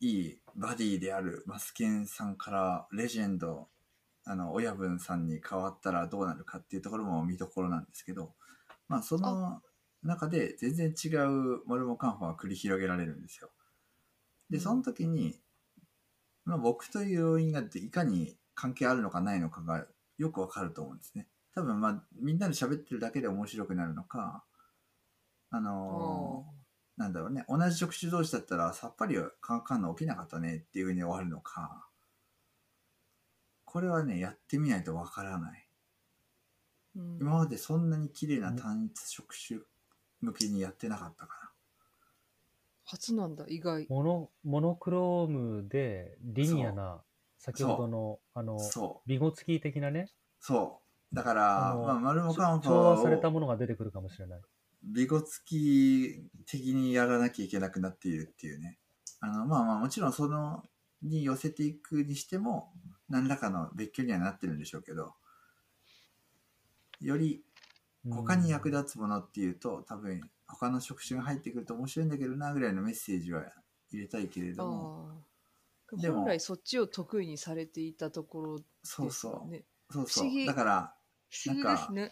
[0.00, 3.68] いいバディであるマスケンさんからレジェンド、
[4.24, 8.34] あの、親分さんに変わったらどうなるかっていうところも見どころなんですけど、
[8.88, 9.62] まあ、その
[10.02, 13.50] 中で全然違うモルモカンファが繰り広げられるんですよ。
[14.50, 15.40] で、その時に、
[16.44, 19.86] まあ、僕という要因がいかに関係あるのかないのかが
[20.18, 21.26] よくわかると思うんですね。
[21.54, 24.44] 多分まあみんなで喋ってるだけで面白くなるのか、
[25.50, 26.62] あのー
[26.96, 31.88] なんだろうね、同じ職種同士だったらさっぱりカンカンの起きなかったねっていうふうに終わるのか、
[33.64, 35.66] これはね、やってみないとわからない。
[36.96, 39.60] うん今までそんなに綺麗な単一職種
[40.20, 41.52] 向けにやってなかったか
[42.84, 43.86] 初なんだ、意外。
[43.88, 47.02] モノモノクロームでリニアな、
[47.38, 49.08] 先ほどの、あのら。、そう。
[49.08, 50.10] ビゴツキー的なね、
[50.40, 50.81] そう。
[51.12, 54.40] だから、あのまあ、マルモカンファ調和されたをものが出てくるかもしれない。
[54.82, 58.78] ビゴツキ的にやらなきゃいけなくなっているっていうね。
[59.20, 60.62] あの、まあまあ、もちろんその、
[61.02, 62.72] に寄せていくにしても、
[63.08, 65.14] 何らかの別居にはなってるんでしょうけど、
[67.00, 67.44] より
[68.08, 73.44] 他に役立つものっていうと、多分他の職種が入ってくると面白いんだけどなぐらいのメッセージは
[73.90, 75.22] 入れたいけれども。
[75.98, 79.64] でも本来そっちを得意にされていたところそうですよそう、ね。
[79.90, 80.46] そうそ不思議う。
[80.46, 80.94] だから、
[81.32, 82.10] 不思議ですね。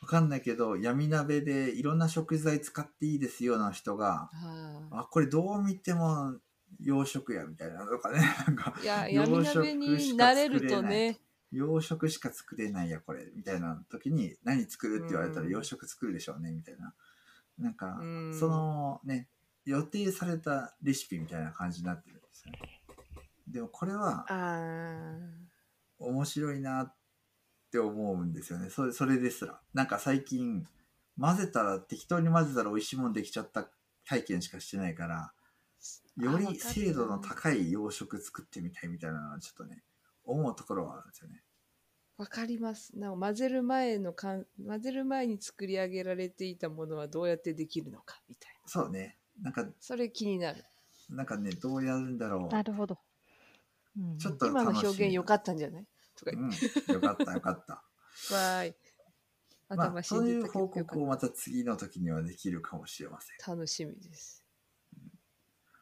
[0.00, 6.34] わかんないけど、闇鍋でいろんな食材使っていいですような人が、はあ、これどう見ても
[6.80, 8.82] 洋食やみたいなとかね、 なんか、い。
[8.82, 11.20] いや、洋闇食鍋になれるとね、
[11.52, 16.94] 洋食しか作れないや、これ、みたいな時に、何作るって言われたらうん洋食作るでしょうね、みたいな。
[17.58, 19.28] なんかう、んそのね、
[19.64, 22.58] 予定されたレシピみたいな感じになってるんですよね。
[23.48, 25.04] でもこれはあ
[25.98, 26.94] 面白いなっ
[27.74, 28.70] て思うんですよね。
[28.70, 29.60] それそれですら。
[29.72, 30.64] なんか最近、
[31.18, 33.68] 混ぜたら、適当に混ぜたら美味しいもんできちゃった
[34.06, 35.32] 体験しかしてないから、
[36.16, 39.82] より精度の高い洋食作ってみたいみたいなのはちょっとね、
[40.24, 41.42] 思うところはあるんですよね。
[42.16, 42.96] あ、わかります。
[42.96, 48.68] なんか混ぜる前のかん、混ぜる前に作り上げられていたものはどうやってできるのか、みたいな。
[48.68, 49.18] そうね。
[49.42, 50.64] なんか、それ気になる。
[51.10, 52.52] なんかね、どうやるんだろう。
[52.52, 52.98] なるほど。
[53.96, 55.86] うんちょっと今の表現良かっったんじゃない？
[56.16, 56.36] とかた。
[56.36, 56.50] 言っ
[56.88, 57.84] うん、よかったよかった。
[58.28, 58.74] て、わーい。
[59.70, 63.36] まあ、そうんいう報告をまた次の時にはできるかもしれません。
[63.38, 63.52] た。
[63.52, 64.44] 楽しみです。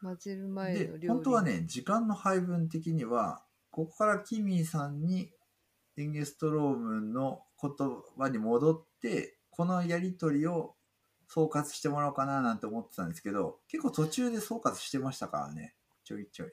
[0.01, 1.07] 混ぜる前ので料理。
[1.07, 5.31] 本当はね時間の配分的にはここからキミーさんに
[5.97, 7.71] エンゲストロームの言
[8.17, 10.75] 葉に戻ってこのやり取りを
[11.27, 15.73] 総括してもらおうかななんて思ってたんですけど結構途中で総括してましたからね
[16.03, 16.49] ちょいちょい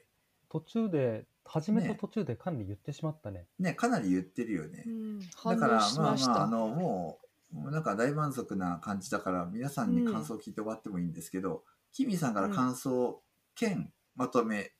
[0.49, 3.47] 途中で初めとね途中でかなり言ってしまったね。
[3.59, 4.89] ね、かなり言ってるよねう。
[4.89, 6.47] ん、だ反から、まあまあ、あた。
[6.47, 7.19] の、も
[7.53, 13.21] う、なんか大満足な感じだから、皆さんに感想を聞いて終わってもいいんですけど、キミさんから感想
[13.55, 14.71] 兼まとめ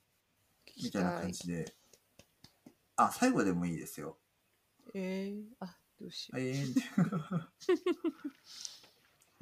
[0.81, 1.75] みたいな感じで、
[2.95, 4.17] あ、最後でもいいですよ。
[4.93, 6.73] えー、あ、どうしよえー、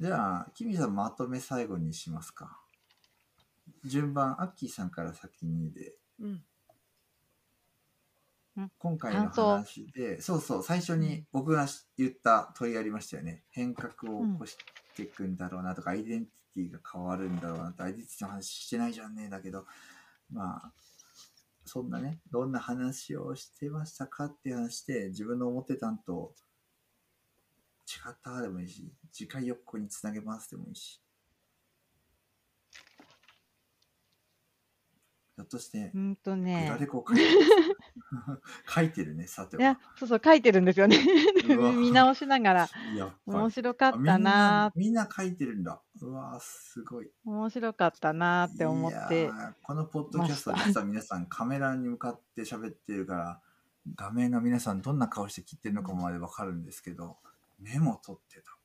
[0.00, 2.60] じゃあ、キミさんまとめ最後にしますか。
[3.84, 6.26] 順番、アッキーさんから先にで、う。
[8.56, 8.72] うん。
[8.78, 11.66] 今回の感想話で、そうそう、最初に僕が
[11.96, 13.44] 言った問いありましたよね。
[13.50, 14.56] 変革を起こし
[14.94, 19.66] ていくんだろうなとか、アイデンティティが変わるんだろうなと、アイデンティティの話してないじゃんね、だけど、
[20.30, 20.72] まあ、
[21.64, 26.34] そんなね、どんな話をしてましたかっていう話で、自分の思ってたんと
[27.86, 31.00] 違ったでもいいし、次回予告につなげますでもいいし。
[35.36, 36.76] ひょっとしてう、んとグねラ。
[36.76, 37.69] レコ書いてる
[38.68, 39.62] 書いてるね、さては。
[39.62, 40.98] いや、そうそう、書いてるんですよね
[41.48, 41.72] うわ。
[41.72, 42.68] 見直しながら。
[42.94, 45.80] やっぱり面白かったなな、みんな書いてるんだ。
[46.00, 47.10] うわーすごい。
[47.24, 49.30] 面白かったなって思っいて
[49.62, 53.40] このポッドキャストた実は皆さんカメラに向かって喋ってるから、
[53.94, 57.18] 画面の皆さんどんな顔して聞いてるのかまでわかるんですけど、
[57.58, 58.56] メモ取ってた。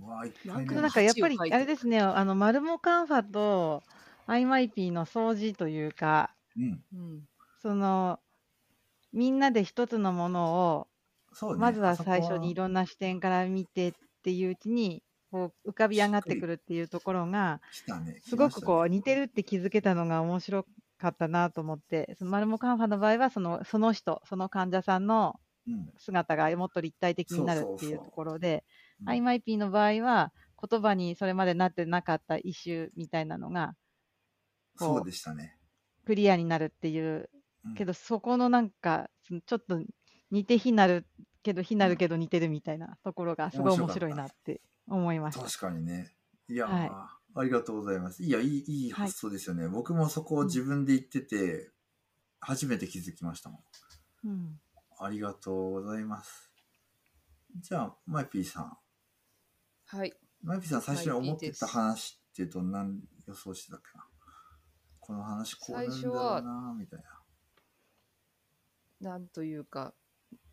[0.00, 3.82] うわーいっぱいメモなんかやっぱりあれですね、あの、マルモカンファと
[4.26, 6.84] IMIP の掃除というか、うん。
[6.92, 7.28] うん。
[7.58, 8.20] その、
[9.12, 10.88] みんなで一つのものを、
[11.32, 11.60] そうね。
[11.60, 17.60] まずは最初にいろんな視点から見てっていううちに、こう浮かび上がってくるっていうところが。
[18.22, 19.22] すごくこう似てる。
[19.22, 20.64] るって気づけたのが面白
[20.98, 25.92] かったなと思って、そのマルモカンファの場合はその、その人、その患者さんのうん。
[25.98, 28.64] 姿がもっと立体的になるっていうところで、
[29.02, 33.74] うん IMIP の場合は言葉にそれまでなってなかったイシューみたいなのが
[34.74, 35.56] そうでしたね。
[36.04, 37.30] クリアになるっていう
[37.64, 39.80] うんけどそこのなんかそのちょっと
[40.30, 41.06] 似て非なる
[41.42, 45.44] けど非なるけど似てるみたいなところがすごい面白いなって思いました。
[45.44, 46.14] 確かにね。
[46.48, 48.22] いやー、はありがとうございます。
[48.22, 49.68] いや、いいいいはい発想ですよね。
[49.68, 51.70] 僕もそこを自分で言ってて、
[52.40, 53.62] 初めて気づきましたも
[54.24, 54.28] ん。
[54.28, 54.60] うん
[55.00, 56.50] ありがとうございます。
[57.60, 58.76] じゃあ、マイピーさん。
[59.86, 60.12] はい。
[60.42, 64.04] マイピーさん、最初に思ってた話っていうと何予想してたっけな？
[65.00, 67.17] この話こうなるんだろうなみたいな。
[69.00, 69.94] なんというか、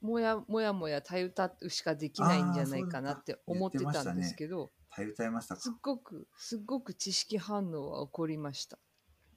[0.01, 5.61] もやもやもやたゆたうしかできないんじゃないかなって思ってたんですけど、耐え歌いましたか？
[5.61, 8.77] すっごく、すっごく知識反応は起こりました。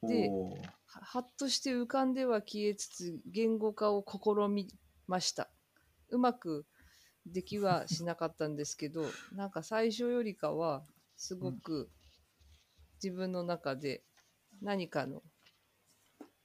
[0.02, 4.68] でははっとして浮かんでは消えつつ、言語化を試み
[5.06, 5.50] ました。
[6.10, 6.66] うまく
[7.26, 10.84] できはしなかったんですけど、 なんか最初よりかは、
[11.16, 11.90] すごく
[13.02, 14.04] 自分の中で
[14.62, 15.22] 何かの、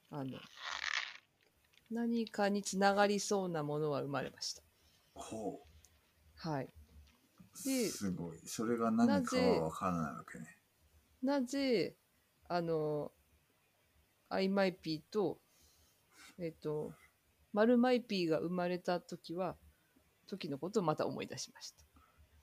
[0.10, 0.40] あの、
[1.92, 4.64] 何かにつながりそうなものは生まれました。
[5.14, 5.62] ほ
[6.36, 6.66] はい。
[6.66, 6.70] う。
[7.66, 8.40] ですごい。
[8.46, 10.58] それが何かは分からないわけね。
[11.22, 11.96] なぜ、
[12.50, 13.12] あの、
[14.30, 15.40] アイマイピーと、
[16.40, 16.94] えっ、と、
[17.54, 19.56] マルマイピーが生まれた時は、
[20.28, 21.86] 時のことをまた思い出しました。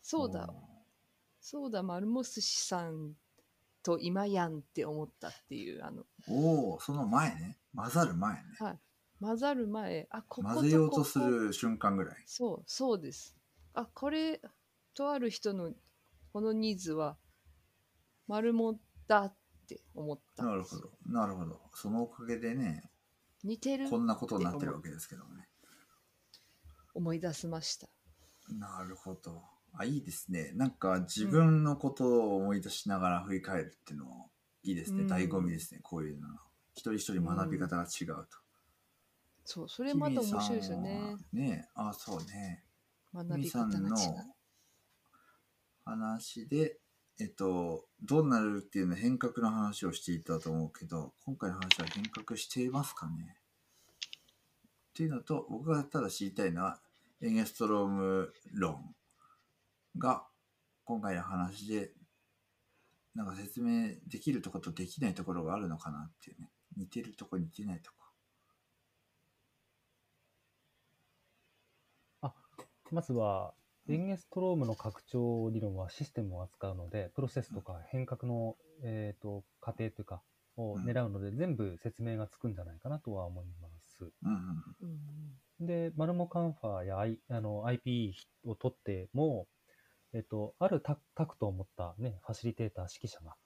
[0.01, 0.49] そうだ、
[1.41, 3.15] そうだ、マルモスシさん
[3.83, 7.59] と今やんって思ったっていう、あの、おおーその前ね。
[7.75, 8.41] 混ざる前ね。
[9.21, 12.17] 混ざる前、あ、こことここ混ぜようとする瞬間ぐらい。
[12.27, 13.37] そう、そうです。
[13.75, 14.41] あ、これ、
[14.95, 15.73] とある人の
[16.33, 17.17] このニーズは、
[18.27, 18.79] 丸も
[19.09, 19.37] だっ
[19.67, 20.91] て思ったなるほど。
[21.07, 21.61] なるほど。
[21.75, 22.85] そのおかげでね、
[23.43, 25.49] 似てるこんなことになってるわけですけどもね。
[26.95, 27.89] 思い出しました。
[28.49, 29.43] なるほど。
[29.73, 30.53] あ、いいですね。
[30.55, 34.31] なんか自分のことを思い出しながら振り返るっていうのも
[34.63, 35.03] いいですね。
[35.03, 35.81] うん醍醐味ですね。
[35.83, 36.29] こういうの。
[36.75, 38.27] 一人一人学び方が違うと。
[39.45, 41.17] そう、それまた面白いですよね。
[41.33, 42.65] ねあ、そうね。
[43.15, 43.99] 学び方が違さんのう。
[45.85, 46.79] 話で、
[47.19, 53.37] えっと、どうなるっていうの変革の話をしていたと思うけど、今回の話は変革していますかね
[54.91, 56.81] っていうのと、僕がただ知りたいのは、
[57.21, 58.95] エンゲストローム論
[59.99, 60.25] が
[60.85, 61.93] 今回の話で、
[63.15, 66.51] なんか説明できるところとできないところがあるのかなっていうね。
[66.77, 68.00] 似てるとこ、似てないとこ。
[72.93, 73.55] まずは、
[73.89, 80.23] エンゲストロームの拡張理論はシステムを扱うので、プロセスとか変革の、えー、と過程というか、
[80.57, 84.05] を狙うので、全部説明がつくんじゃないかなとは思います。
[85.61, 88.15] で、マルモカンファーや、I、あの IP
[88.45, 89.47] を取っても、
[90.13, 93.37] えっと、あるタタクトを持った、ね、ファシリテーター、指揮者が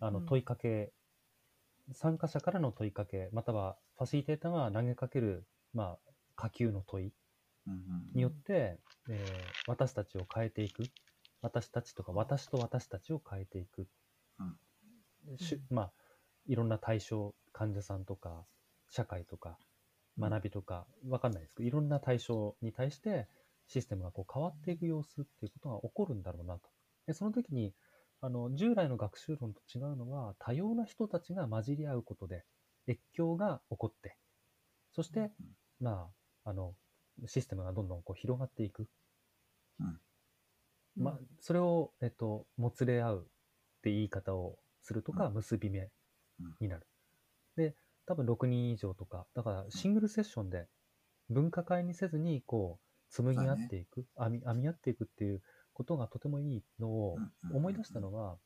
[0.00, 0.26] あのうん。
[0.26, 0.92] 問いかけ
[1.92, 5.98] 参加者からの問いかけ、またはファシリテーターが投げかける、まあ、
[6.36, 7.12] 下級の問い
[8.14, 10.84] によって、えー私たちを変えていく。
[11.42, 13.88] 私たちとか、私と私たちを変えていく。
[15.36, 15.92] しゅまあ、
[16.46, 18.46] いろんな対象、患者さんとか、
[18.88, 19.58] 社会とか、
[20.18, 23.28] 学びとか、わかんないですけど、いろんな対象に対して、
[23.66, 26.68] システムがこう変わっていく様子っていうことが起こるんだろうなと。
[27.06, 27.74] で、その時に、
[28.20, 32.44] あの、従来の学習論と違うのは、多様な人たちが混じり合うことで、
[32.88, 34.18] 越境が起こって、
[34.92, 35.32] そして、
[35.80, 36.12] ま
[36.44, 36.76] あ、あの、
[37.26, 38.88] システムがどんどんこう広がっていく。
[40.96, 45.34] まあ、それを、えっと、もつれ合うって言い方をするとか、うん。
[45.34, 46.86] 結び目うんになる。
[47.56, 47.74] で、
[48.06, 50.66] 多分6人以上とか、だからシングルセッションで
[51.28, 55.42] 分科会にせずに、こう、紡ぎ合っていく、編み、編み合っていくっていう
[55.72, 58.38] ことがとてもいいのをうんうんうん思い出したのは、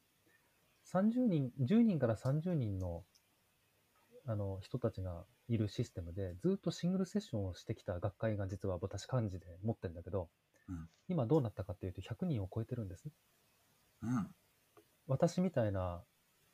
[0.85, 3.05] 30人、10人から30人の、
[4.27, 10.29] あの、人たちがいるシステムで、ずっとシングルセッションをしてきた学会が実は私幹事で持ってるんだけど、
[10.69, 10.89] うん。
[11.09, 13.05] 今どうなったかっていうと100人を超えてるんです。
[14.03, 14.35] うん。
[15.07, 16.03] 私みたいな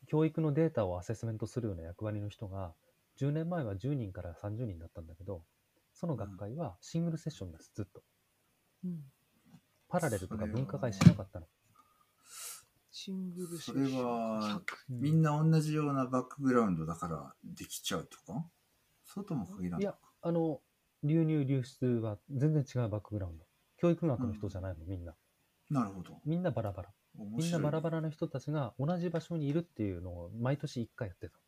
[0.08, 2.74] 教育のデータをアセスメントするような役割の人が
[3.20, 5.44] 10年前は10人から30人だったんだけど
[5.92, 8.02] その学会はシングルセッションですずっと。
[8.84, 9.04] うん。
[9.88, 10.58] パラレルとかそれは。
[10.58, 11.46] 分科会しなかったの。
[12.90, 14.04] シングルセそれッション。
[14.04, 18.44] は100みんな同じようなバックグラウンドだからできちゃうとか？
[19.12, 19.82] そうとも限らない。
[19.82, 20.60] いやあの
[21.02, 23.44] 流入流出は全然違うバックグラウンド。
[23.78, 25.14] 教育学の人じゃないのみんな。
[25.70, 26.20] なるほど。
[26.24, 26.92] みんなバラバラ。
[27.16, 31.38] みんなバラバラな人たちが同じ場所にいるっていうのを毎年1回やってた。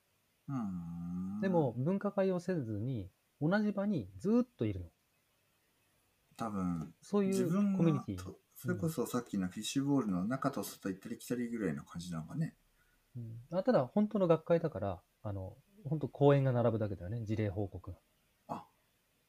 [0.48, 1.40] うーん。
[1.40, 3.10] でも分科会をせずに
[3.40, 4.86] 同じ場にずっといるの。
[6.36, 8.16] 多分そういうコミュニティ。
[8.16, 12.56] とそれこそさっきのフィッシュボールの中と外行ったり来たりぐらいの感じなのかね。
[13.16, 13.58] うん。
[13.58, 17.98] あただ、本当の学会だから、あの、本当講演が並ぶだけだよね、事例報告が。
[18.48, 18.66] あ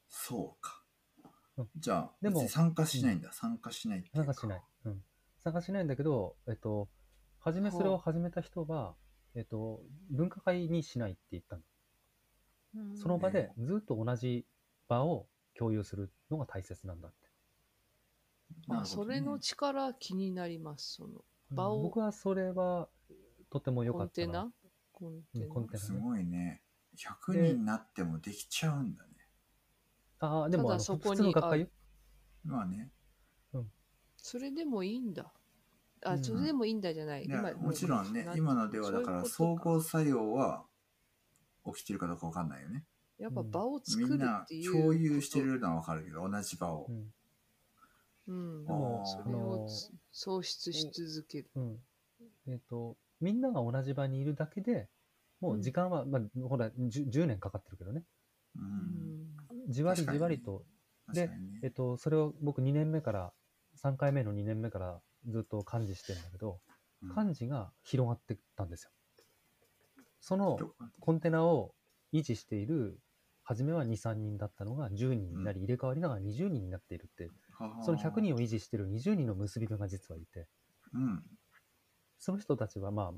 [0.09, 0.83] そうか、
[1.57, 4.61] うんじゃあでも参加しないんだ、参加しないって参加しない。
[4.85, 5.03] うん。
[5.43, 6.89] 参加しないんだけど、えっと、
[7.39, 8.95] 初めそれを始めた人は、
[9.35, 11.61] えっと、分科会にしないって言ったの。
[12.75, 14.47] うんその場でずっと同じ
[14.87, 17.17] 場を共有するのが大切なんだって。
[18.67, 20.95] まあ、それの力気になります。
[20.95, 22.89] その場を僕はそれは
[23.49, 24.51] とても良コかったな。
[25.03, 26.61] コンテンテナすごいね
[26.97, 29.09] 100人になってもできちゃうんだね
[30.19, 31.33] ああ、でもただそこに。
[32.45, 32.89] まあね
[34.17, 35.33] それでもいいんだ。
[36.05, 37.25] あ、うんそれでもいいんだじゃない。
[37.25, 40.63] いや今もちろんねな今のではだから総合作用は
[41.65, 42.85] 起きてるかどうかわかんないよね
[43.19, 44.71] やっぱ場をみ作るんなっていう。
[44.71, 45.41] 共有して。
[45.41, 47.13] るのはわかるけど同じ場を、うん
[48.27, 48.65] うん。
[49.05, 51.49] それをつ創出し続ける。
[51.55, 51.77] うん。
[52.47, 54.89] えっ、と、みんなが同じ場にいるだけで、
[55.39, 58.03] もう時間は、まあ、ほら10、10年かかってるけどね。
[58.55, 59.65] ううん。
[59.69, 59.71] ん。
[59.71, 60.63] じわりじわりと、
[61.13, 61.29] で
[61.63, 63.33] えっと、それを僕2年目から、
[63.81, 66.59] 3回目の2年目からずっと幹事してるんだけど、
[67.01, 67.09] うん。
[67.25, 68.91] 幹事が広がってったんですよ。
[70.19, 71.75] そのどコンテナを
[72.13, 72.99] 維持している、
[73.43, 77.29] 初めは2、3人だったのが10人になり、入れ替わりながら20人になっているって、
[77.83, 80.47] その100人を維持している20人の結び目が実はいて、
[80.93, 81.23] うん
[82.25, 83.13] その人たちはまあ、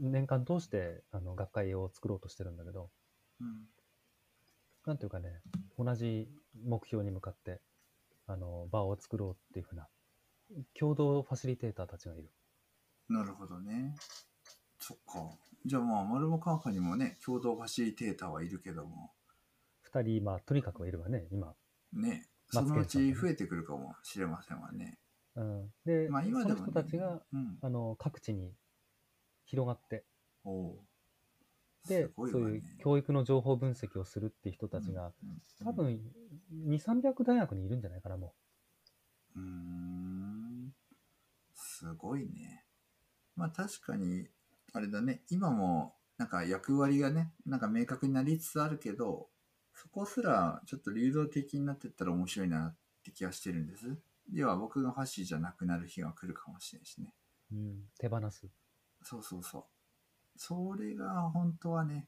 [0.00, 2.88] 年間通してあの学会を作ろうとしてるんだけど、
[3.42, 3.66] うん。
[4.86, 5.42] なんていうかね、
[5.78, 6.30] 同じ
[6.66, 7.60] 目標に向かって、
[8.26, 9.86] あの、場を作ろうっていうふうな、
[10.72, 12.30] 共同ファシリテーターたちがいる。
[13.10, 13.94] なるほどね。
[14.78, 15.28] そっか。
[15.66, 19.12] じゃあまあ丸もカンファにもね共同ファシリテーターはいるけども。
[19.82, 21.54] 二人、まあ、とにかくはいるわね、今。
[21.92, 22.30] ね。
[22.48, 24.98] そのうち増えてくるかもしれませんわね
[25.36, 25.70] うん。
[25.84, 27.58] で、まあ今そのでも、ね、人たちが、うん。
[27.62, 28.52] あの、各地に
[29.46, 30.04] 広がって、
[30.44, 30.78] おう。
[31.88, 32.08] で、ね。
[32.16, 35.42] そういう教育の情報分析をするっていう人たちが、うん。
[35.64, 36.00] 多分、
[36.50, 38.34] 2、300大学にいるんじゃないかな、も
[39.36, 40.72] うーん。
[41.54, 42.64] すごいね。
[43.36, 44.28] まあ確かに
[44.72, 45.22] あれだね。
[45.30, 49.28] 今もなんか役割がねなんか明確になりつつあるけど
[49.74, 53.98] そこすらちょっと流動的になってったら面白いなって気がしてるんです
[54.32, 57.12] 要は僕がファシじゃなくなる日が来るかもしれないしね
[57.52, 57.56] う。
[57.56, 57.88] うん。
[57.98, 58.46] 手放す。
[59.02, 59.64] そうそうそう
[60.36, 62.06] それが本当はね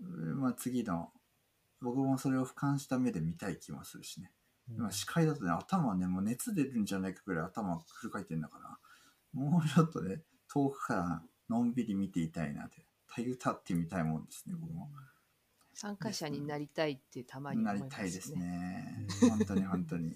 [0.00, 1.10] うんまあ次の
[1.80, 4.30] 僕もそれを俯瞰した目で見たい気もするしね
[4.70, 8.78] うん今司会だとね頭ねもう熱出るんじゃないかぐらい頭フル回転だから
[9.32, 10.20] もうちょっとね
[10.52, 12.78] 遠くからのんびり見ていたいなって
[13.12, 14.88] たゆたってみたいもんですね僕も
[15.74, 18.04] 参加者になりたいってたまになり思いますね。
[18.04, 20.12] たいですねうん本当に本当に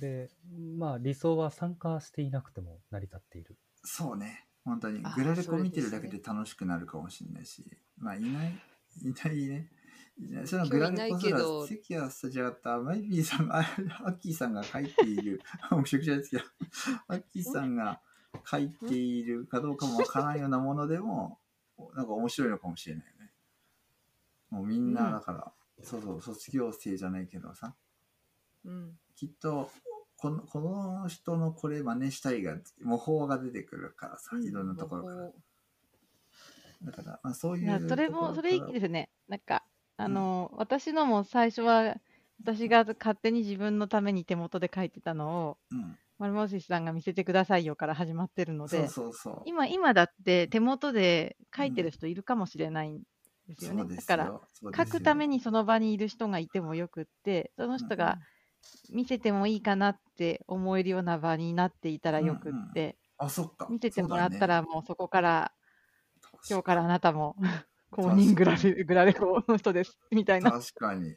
[0.00, 0.30] で、
[0.76, 3.56] まあ、理想は参加していなくても成り立っている。
[3.84, 4.46] そうね。
[4.64, 5.00] 本当に。
[5.04, 7.64] あグラレコ見てるだけで楽しくなるかもしれないし、
[7.96, 8.52] まあいない
[9.02, 9.70] いないね。
[10.18, 12.78] いないそのグラレコすら関谷スタジオった。
[12.78, 13.60] マイビーさんがあ
[14.04, 15.40] アッキーさんが書いている。
[15.70, 16.44] 面白くないですけど。
[17.08, 18.00] アッキーさんが
[18.44, 21.38] 書いているかどうかもわからんようなものでも
[21.94, 23.32] なんか面白いのかもしれないよね。
[24.50, 25.52] もうみんなだから、
[25.82, 27.74] そうそう卒業生じゃないけどさ。
[28.64, 28.98] うん。
[29.16, 29.70] きっと
[30.16, 35.16] このこの人のこれ真似したいが模倣が出てくるからさいろんなところから。
[35.16, 35.34] 模
[36.84, 39.08] だから、まあ、そういうそれも、それいいですね。
[39.28, 39.64] なんか、
[39.96, 41.96] あの、私のも最初は、
[42.42, 48.88] 私が勝手に自分のために手元で書いてたのを、うん、丸モシさんが見せてくださいよから始まってるので、
[49.46, 53.00] 今、今だって手元で書いてる人いるかもしれないん
[53.48, 53.82] ですよね。
[53.82, 54.40] そうですだか
[54.72, 58.18] ら、書くためにその場にいる人がいてもよくって、その人が
[58.90, 63.68] 見せてもいいかなって思えるような場になっていたらよくって、あそっか。
[63.70, 65.52] 見せてもらったらもうそこから、
[66.22, 67.36] 今日今からあなたも
[67.90, 70.50] 公認グラレグラレコの人ですみたいな。
[70.50, 71.16] 確かに。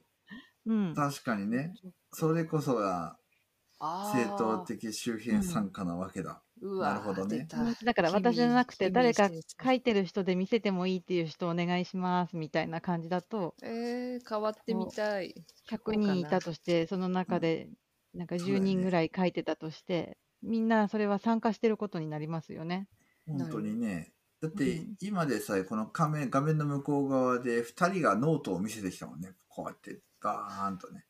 [0.65, 1.73] うん、確かにね。
[2.11, 3.17] それこそが
[3.79, 7.47] あ正当ー的周辺参加なわけだ、うわなるほどね。
[7.83, 9.29] だから私じゃなくて君誰か
[9.63, 15.35] 書いてる人で見せてもいいっていう人お願いしますみたいな感じだとえー、変わってみたい。
[15.69, 17.69] 100人いたとしてその中で
[18.13, 22.87] なんか10そうだよね人ぐらい書いてたとして、みんなそれは参加してることになりますよね。
[23.27, 24.13] 本当にね。
[24.41, 24.95] だってうん。
[25.01, 29.33] 今でさえこの画面画面の向こう側で2人がノートを見せてきたもんね。
[29.47, 31.05] こうやってガーンとね。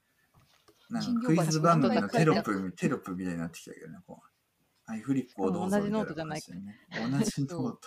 [0.89, 4.38] なんかクイズ番組のテロップテロップみたいになってきたけどねこう
[4.89, 7.79] はいフリップをどうぞ同じノートじゃないみたいな感じでね同じノート。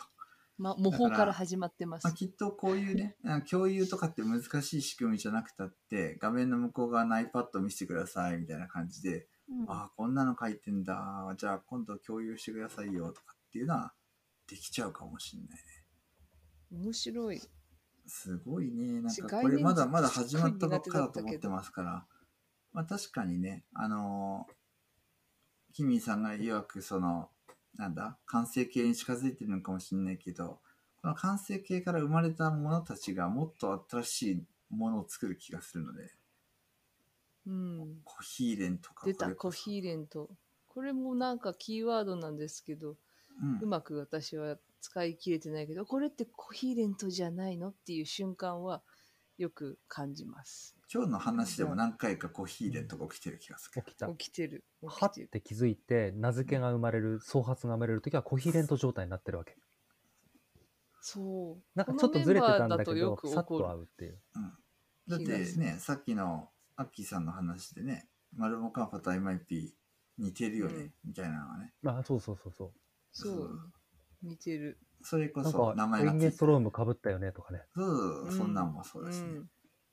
[0.56, 2.04] ま、模倣から始まってます。
[2.04, 2.12] まあ、。
[2.12, 3.16] きっとこういうね、
[3.50, 9.68] 共有とかって難しい仕組みじゃなくたって、画面の向こう側の iPad 見せてくださいみたいな感じで、うん。
[9.68, 13.92] ああ、こんなの書いてんだ、じゃあ今度共有してくださいよとかっていうのは
[14.46, 15.58] できちゃうかもしれないね。
[16.70, 17.42] 面白い。
[18.06, 19.00] すごいね。
[19.00, 22.06] なんかこれまだまだ始まったばっかだと思ってますから、
[22.72, 24.61] まあ確かにね、あのー
[25.72, 27.30] キミさんが曰くその、
[27.76, 30.60] なんだ、完成形に近づいてるのかもしれないけど、
[31.00, 36.10] この完成形から生まれたものたちがもっと新しいものを作る気がするので、
[37.46, 38.00] うん。
[38.04, 40.30] コヒーレンとか出た、コヒーレント。
[40.68, 42.96] これもなんかキーワードなんですけど、
[43.42, 48.82] うんうまく私は使い切れてないけど、これってコヒーレントじゃないのっていう瞬間は
[49.42, 50.76] よく感じます。
[50.92, 53.82] 今日の話でも何回かコヒーレンとか起きてる気がする。
[53.84, 54.06] 起きた。
[54.08, 54.64] 起きてる。
[54.82, 55.26] は起きてる。
[55.26, 59.56] って気づいて、名付けが生まれる、創発が生まれるときはコヒーレント状態になってるわけ。
[61.00, 61.62] そう。
[61.74, 64.18] なんかちょっとずれてたんだけどさっと合うっていう。
[64.36, 64.52] うん
[65.08, 69.72] だってね、さっきのアッキーさんの話でね、マルモカンパと MIP
[70.16, 71.72] 似てるよね、うんみたいなのがね。
[71.84, 72.72] あ、そうそうそうそう。
[73.10, 73.72] そう。
[74.22, 74.78] 似てる。
[75.02, 77.62] それこそ名か、前がついてエンゲストロームかぶったよねとかね。
[77.74, 79.28] そうそうそうそんなんもそうだしね。
[79.28, 79.48] ん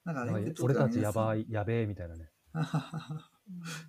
[0.05, 1.41] だからなんねか俺たちやばい。
[1.41, 2.31] い、やべえみたいなね。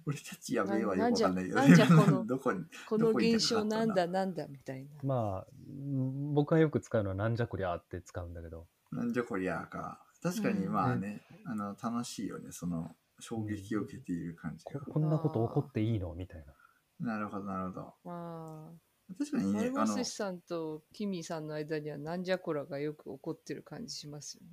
[0.07, 2.65] 俺たちやべえはなよくわかんないよなんじゃなんじゃこのどこに。
[2.89, 4.91] この現象なんだなんだみたいな。
[5.03, 8.67] まあ、うん僕がよく使うのはなんじゃこりゃーって使うんだけど。
[8.93, 10.05] なんじゃこりゃか。
[10.23, 14.81] 確かにうんまあね、あの、楽しいよね、その、衝撃を受けている感じが。
[14.81, 17.15] ここんなこと起こっていいのみたいな。
[17.15, 18.81] なるほど、なるほど。
[19.11, 24.49] ま確かにね、あのルモス、さんとキミさんの間にはなんじゃこらがよく起こってる感じしますよね。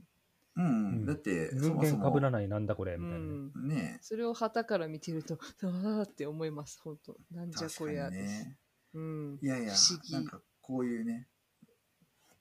[0.57, 0.69] うん、う
[1.03, 3.25] んだって、そ人間かぶら、ないなんだこれうみたいなね。
[3.25, 3.67] ん。
[3.67, 8.39] ね、それを旗から見てると、ああって思います、本当なんじゃこりゃです。
[8.43, 8.57] にね。
[8.93, 9.39] うん。
[9.41, 11.27] いやいや不思、議なんかこういうね、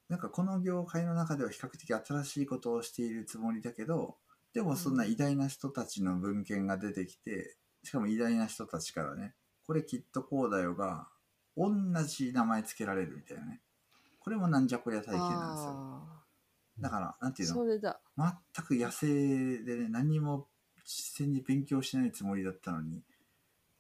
[0.09, 4.17] なんかこの業界の中では比較的新しいことをしているつもりだけど、
[4.55, 9.35] でもそんな偉大な人たちの文献が出てきて、しかも偉大な人たちからね、
[9.67, 11.09] これきっとこうだよが、
[11.57, 11.73] 同
[12.05, 13.61] じ名前つけられるみたいなね。
[14.19, 15.73] これもなんじゃこりゃ体験なんですよ。
[15.73, 16.23] あ
[16.79, 18.01] だから、なんてあ、いうの？
[18.55, 20.49] 全く野生でね、何も
[20.85, 23.03] 実践に勉強しないつもりだったのに、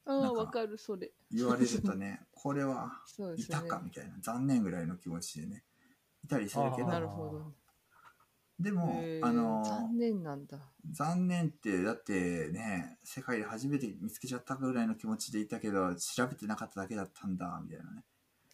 [0.07, 1.13] あわかる、それ。
[1.31, 2.93] 言われるとね、 これは。
[3.37, 5.65] いたかみたいな、残念ぐらいの気持ちでね、
[6.25, 7.53] いたりするけど。
[8.59, 10.59] でもあの、残念なんだ。
[10.91, 18.05] 残念って、だってね、世界で初めて見つけちゃったぐらいの気持ちでいたけど、調べてなかっただけだったんだ、みたいなね。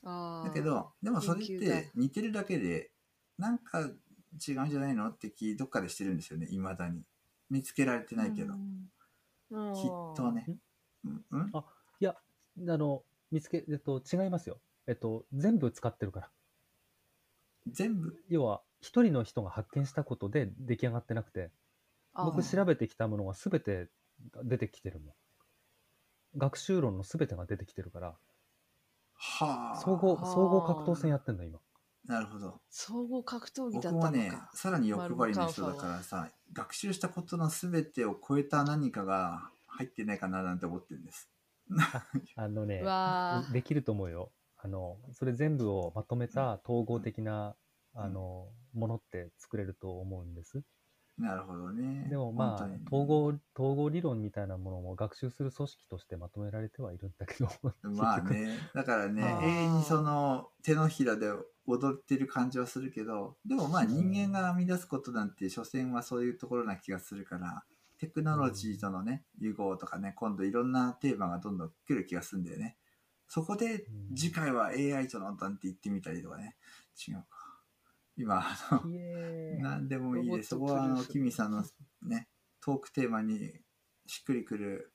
[0.04, 0.48] ああ。
[0.48, 2.90] だけど、でもそれって似てるだけで、
[3.38, 3.94] なんか違うん
[4.40, 7.04] じゃないのって気どっかでしてるんですよね、未だに。
[7.48, 8.54] 見つけられてないけど。
[8.54, 9.82] うん、きっ
[10.16, 10.46] とね。
[11.04, 11.50] うん、うん？
[11.52, 11.64] あ
[12.00, 12.16] いや、
[12.68, 14.58] あの、見つけ、えっと、違いますよ。
[14.88, 16.30] えっと、全部使ってるから。
[17.70, 18.16] 全部？
[18.28, 21.50] 要は、一人の人が発見したことで出来上がってなくて、
[22.14, 23.88] 僕調べてきたものが全て
[24.44, 26.38] 出てきてるもん。
[26.38, 28.14] 学習論の全てが出てきてるから、
[29.14, 29.80] はあ。
[29.80, 31.60] 総合、はあ総合格闘戦やってんだ、今。
[32.06, 32.60] なるほど。
[32.68, 41.30] 総合格闘技だ僕もねったのか。、さらに欲張りな人だからさ、学習したことの全てを超えた何かが入ってないかななんて思ってるんです。
[42.34, 44.32] あのねう、わーできると思うよ。
[44.56, 47.54] あの、それ全部をまとめた統合的な、
[47.94, 50.62] あの、ものって作れると思うんです。
[51.18, 52.06] なるほどね。
[52.08, 57.48] でもまあ統合、統合理論みたいなものも学習する組織としてまとめられてはいるんだけど、
[57.82, 61.30] まあね、だからね 永遠にその手のひらで
[61.66, 67.64] 踊ってる感じはするけど、でもまあ人間が編み出すことなんて、所詮はそういうところな気がするから、
[67.98, 72.76] テクノロジーとのね、融合とかね、今度いろんなテーマがどんどん来る気がするんだよね。
[73.28, 76.56] そこでうん次回は AI とのなんて言ってみたりとかね、
[77.08, 77.41] 違うか。
[78.16, 78.90] 今、あの、
[79.60, 80.50] 何でもいいです。
[80.50, 81.64] そこはあの、キミさんの
[82.02, 82.28] ね、
[82.60, 83.52] トークテーマに
[84.06, 84.92] しっくりくる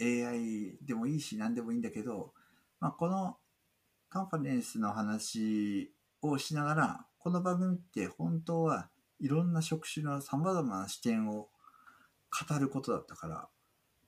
[0.00, 2.32] AI でもいいし何でもいいんだけど、
[2.80, 3.36] まあ、この
[4.08, 8.90] カンファレンスの話をしながら、この番組って本当は
[9.20, 11.48] いろんな職種の様々な視点を
[12.48, 13.48] 語ることだったから、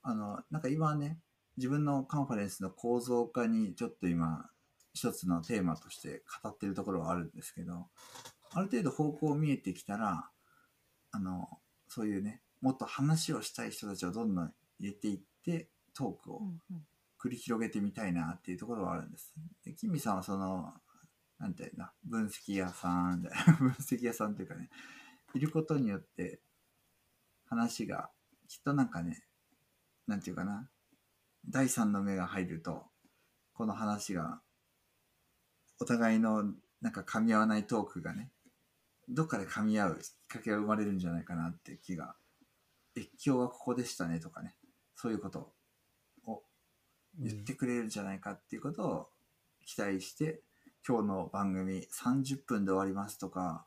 [0.03, 1.19] あの、なんか今はね、
[1.57, 4.51] 自分のカンファレンスの構造化にちょっと今、
[4.97, 7.89] 一つのテーマとして語ってるところはあるんですけど、
[8.53, 10.31] ある程度方向見えてきたら、
[11.13, 11.49] あの、
[11.87, 16.41] そういうね、もっと話をしたい人たちをどんどん入れていって、トークを
[17.23, 19.35] 繰り広げてみたいなっていうところはあるんです。
[19.67, 20.73] で、キミさんはその、
[21.39, 23.29] なんていうんだ、分析屋さんで、
[23.61, 24.71] 分析屋さんというかね、
[25.35, 26.41] いることによって、
[27.45, 28.11] 話が、
[28.49, 29.27] きっとなんかね、
[30.07, 30.71] なんていうかな、
[31.47, 32.87] 第三の目が入ると、
[33.53, 34.41] この話が、
[35.81, 36.45] お互いの
[36.81, 38.31] なんか噛み合わないトークがね、
[39.09, 42.17] どっかで噛み合うきっかけが生まれるんじゃないかなって気が、
[42.97, 44.55] 越境はここでしたねとかね、
[44.95, 45.53] そういうこと
[46.27, 46.43] を
[47.19, 49.09] 言ってくれるんじゃないかっていうことを
[49.65, 50.41] 期待して、
[50.87, 53.67] 今日の番組30分で終わりますとか、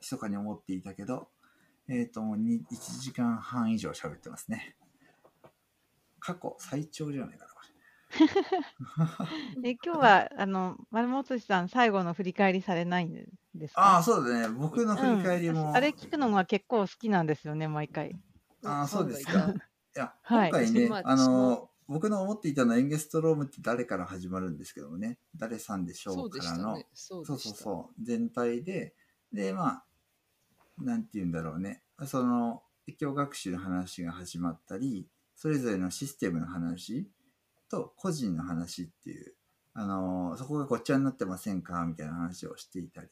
[0.00, 1.28] 密かに思っていたけど、
[1.88, 2.64] えっ、と、もう1
[3.00, 4.76] 時間半以上喋ってますね。
[6.20, 7.52] 過去最長じゃないかな、
[9.64, 13.80] え今日はあの丸本さん最後の振り返りされないんですか？
[13.82, 14.54] ああ、そうだね。
[14.54, 15.62] 僕の振り返りも。
[15.62, 18.16] うんあれ聞くのが結構好きなんですよね毎回。
[18.64, 19.32] ああ、そうですか。
[19.50, 19.54] い
[19.98, 26.82] や、 はい今回ね、まああの、僕の思っていたのはエンゲストロームって誰から始まるんですけどもね、誰さんでしょそうからの。
[26.92, 27.38] そうそう。
[27.38, 28.94] そう全体で、
[29.32, 29.84] で、まあ、
[30.78, 37.10] なんて言うんだろうね、その、越境学習の話が始まったり、それぞれのシステムの話
[37.70, 39.34] と個人の話っていう、
[39.74, 43.08] あの、そこがごっちゃになってませんかみたいな話をしていたり。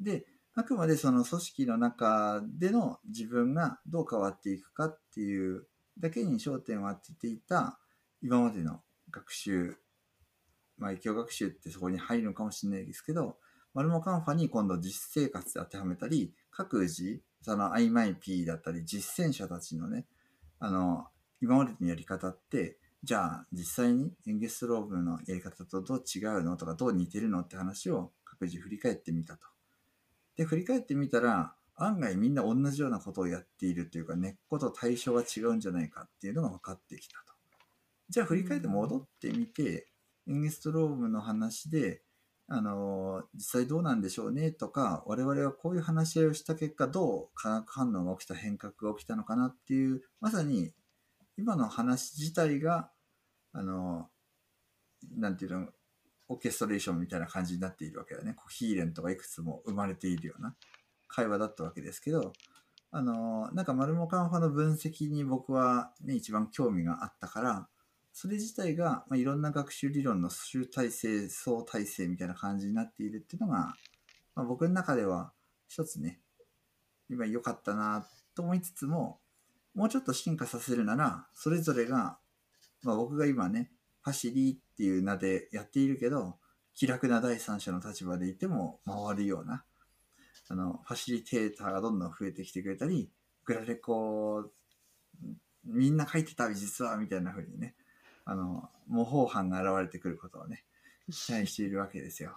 [0.00, 5.66] で、あくまでその組織の中での自分がどう変わっていくかっていう
[5.98, 7.78] だけに焦点を当てていた
[8.22, 8.80] 今までの
[9.10, 9.76] 学習、
[10.76, 13.38] まあ、越境学習ってそこに入るのかもしれないですけど、
[13.74, 20.06] マルモカンファに今度実生活で当てはめたり、各自、その IMIP だったり実践者たちのね、
[20.58, 21.06] あの、
[21.40, 29.46] 今までのやり方って、じゃあ実際にエンゲストローブのやり方とどう違うのとかどう似てるのって話を各自振り返ってみたと。
[30.36, 37.34] で、振り返ってみたら、案外みんな同じようなことをやっているというか、根っこと対象が違うんじゃないかっていうのが分かってきたと。
[38.08, 39.88] じゃあ振り返って戻ってみて、
[40.28, 42.02] エンゲストロームの話で、
[42.48, 50.72] あの実際どうなんでしょうねとか、我々はこういう話し合いをした結果、どう化学反応が起きた、変革が起きたのかなっていう、まさに
[51.36, 52.90] 今の話自体が、
[53.52, 54.08] あの
[55.16, 55.68] なんていうの、
[56.28, 58.34] オーケストレーションみたいな感じになっているわけだね。
[58.34, 60.54] コヒーレントがいくつも生まれているような
[61.08, 62.32] 会話だったわけですけど、
[62.90, 67.68] あのなんかマルモカンファの分析に僕はね、一番興味があったから、
[68.12, 73.74] それ自体が、まあ、いろんな学習理論の集大成、総体制みたいな感じになっているっていうのが、
[74.34, 75.32] まあ、僕の中では
[75.68, 76.20] 一つね、
[77.08, 79.21] 今良かったなと思いつつも、
[79.74, 82.18] もうちょっと進化させるなら、それぞれが、
[82.82, 83.70] まあ、僕が今ね、
[84.02, 86.36] ファシリーっていう名でやっているけど、
[86.74, 89.64] 気楽な第三者の立場でいても回るような、
[90.48, 93.10] あの、ファシリテーターがどんどん増えてきてくれたり、
[93.44, 94.50] グラレコ、
[95.64, 97.74] みんな書いてた、実は、みたいな風にね、
[98.24, 100.64] あの、模倣犯が現れてくることをね、
[101.10, 102.36] 期待しているわけですよ。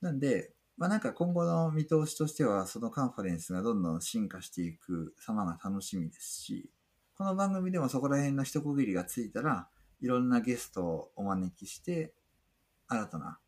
[0.00, 6.70] なんで、まあなんか今後の見通しとしては、そのカンファレンスがどんどん進化していく様が楽しみですし、
[7.18, 9.68] この番組でもそこら辺の一区切りがついたら、
[10.00, 12.14] いろんなゲストをお招きして、
[12.88, 13.38] 新たな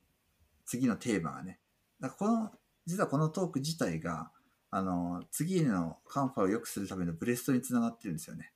[0.67, 1.59] 次のテーマがね、
[2.01, 2.51] だからこの、
[2.85, 4.31] 実はこのトーク自体が、
[4.71, 8.53] あの、次のカンファを良くするためのブレストにつながってるんですよね。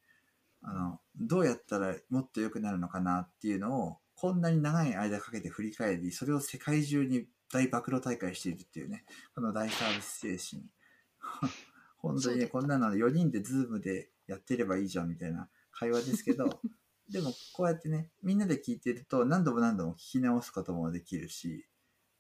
[0.61, 9.05] あの、どうやったらもっと良くなるのかなっていうのをこんなに長い間かけて振り返り、それを世界中に大暴露大会しているっていうね、
[9.35, 10.65] この大サービス精神。
[11.99, 16.61] 本当にね、こんなの4人でズームでやってればいいじゃんみたいな会話ですけど、
[17.11, 21.67] でもこうやってね、みんなで聞いてると何度も何度も聞き直すこともできるし、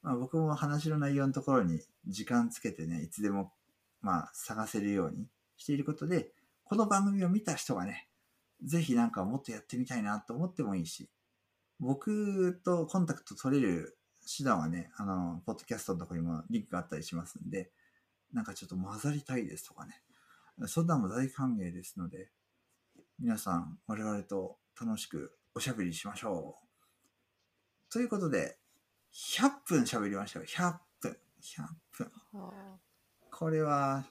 [0.02, 3.52] まあ、僕も話の内容のところに時間つけてね、いつでも
[4.00, 6.32] まあ探せるようにしていることで、
[6.64, 8.08] この番組を見た人がね、
[8.62, 11.10] ぜひなんかもっとやってみたいなと思ってもいいし、
[11.80, 13.95] 僕とコンタクト取れる
[14.26, 17.70] 手段はね、あの、ポッドキャストのところにもリンクがあったりしますんで、
[18.32, 20.02] なんかちょっと混ざりたいですとかね、
[20.66, 22.30] そんなのも大歓迎ですので、
[23.18, 26.56] 皆さん、我々と楽しくおしゃべりしましょ
[27.88, 27.92] う。
[27.92, 28.58] ということで、
[29.12, 30.44] 100分喋りましたよ。
[30.44, 31.18] 100分。
[31.40, 32.12] 100分。
[32.32, 32.78] は
[33.30, 34.04] これは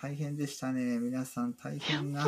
[0.00, 0.98] 大変でしたね。
[0.98, 2.24] 皆さん大変な。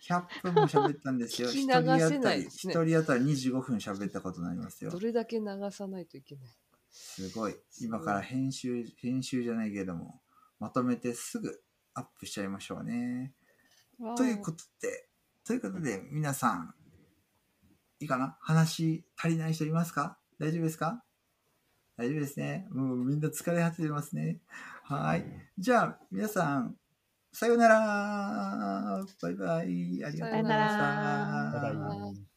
[0.00, 1.48] 100分も喋ったんですよ。
[1.48, 5.00] 聞き一人流せ当たり、ないですね一人当たり25分喋ったことになりますよあど。
[5.00, 6.48] れだけ流さないといけない。
[6.90, 7.56] すごい。
[7.80, 10.20] 今から編集、編集じゃないけども、
[10.60, 11.60] まとめてすぐ
[11.94, 13.34] アップしちゃいましょうね。
[14.16, 15.08] ということで、
[15.44, 16.74] ということで、皆さん、
[18.00, 18.36] いいかな？
[18.40, 20.18] 話足りない人いますか？
[20.38, 21.02] 大丈夫ですか？
[21.96, 22.68] 大丈夫ですね。
[22.70, 24.38] もうみんな疲れ果ててますね。
[24.84, 25.24] はい。
[25.58, 26.76] じゃあ、皆さん、
[27.32, 29.04] さようなら。
[29.20, 30.04] バイバイ。
[30.04, 32.27] ありがとうございました。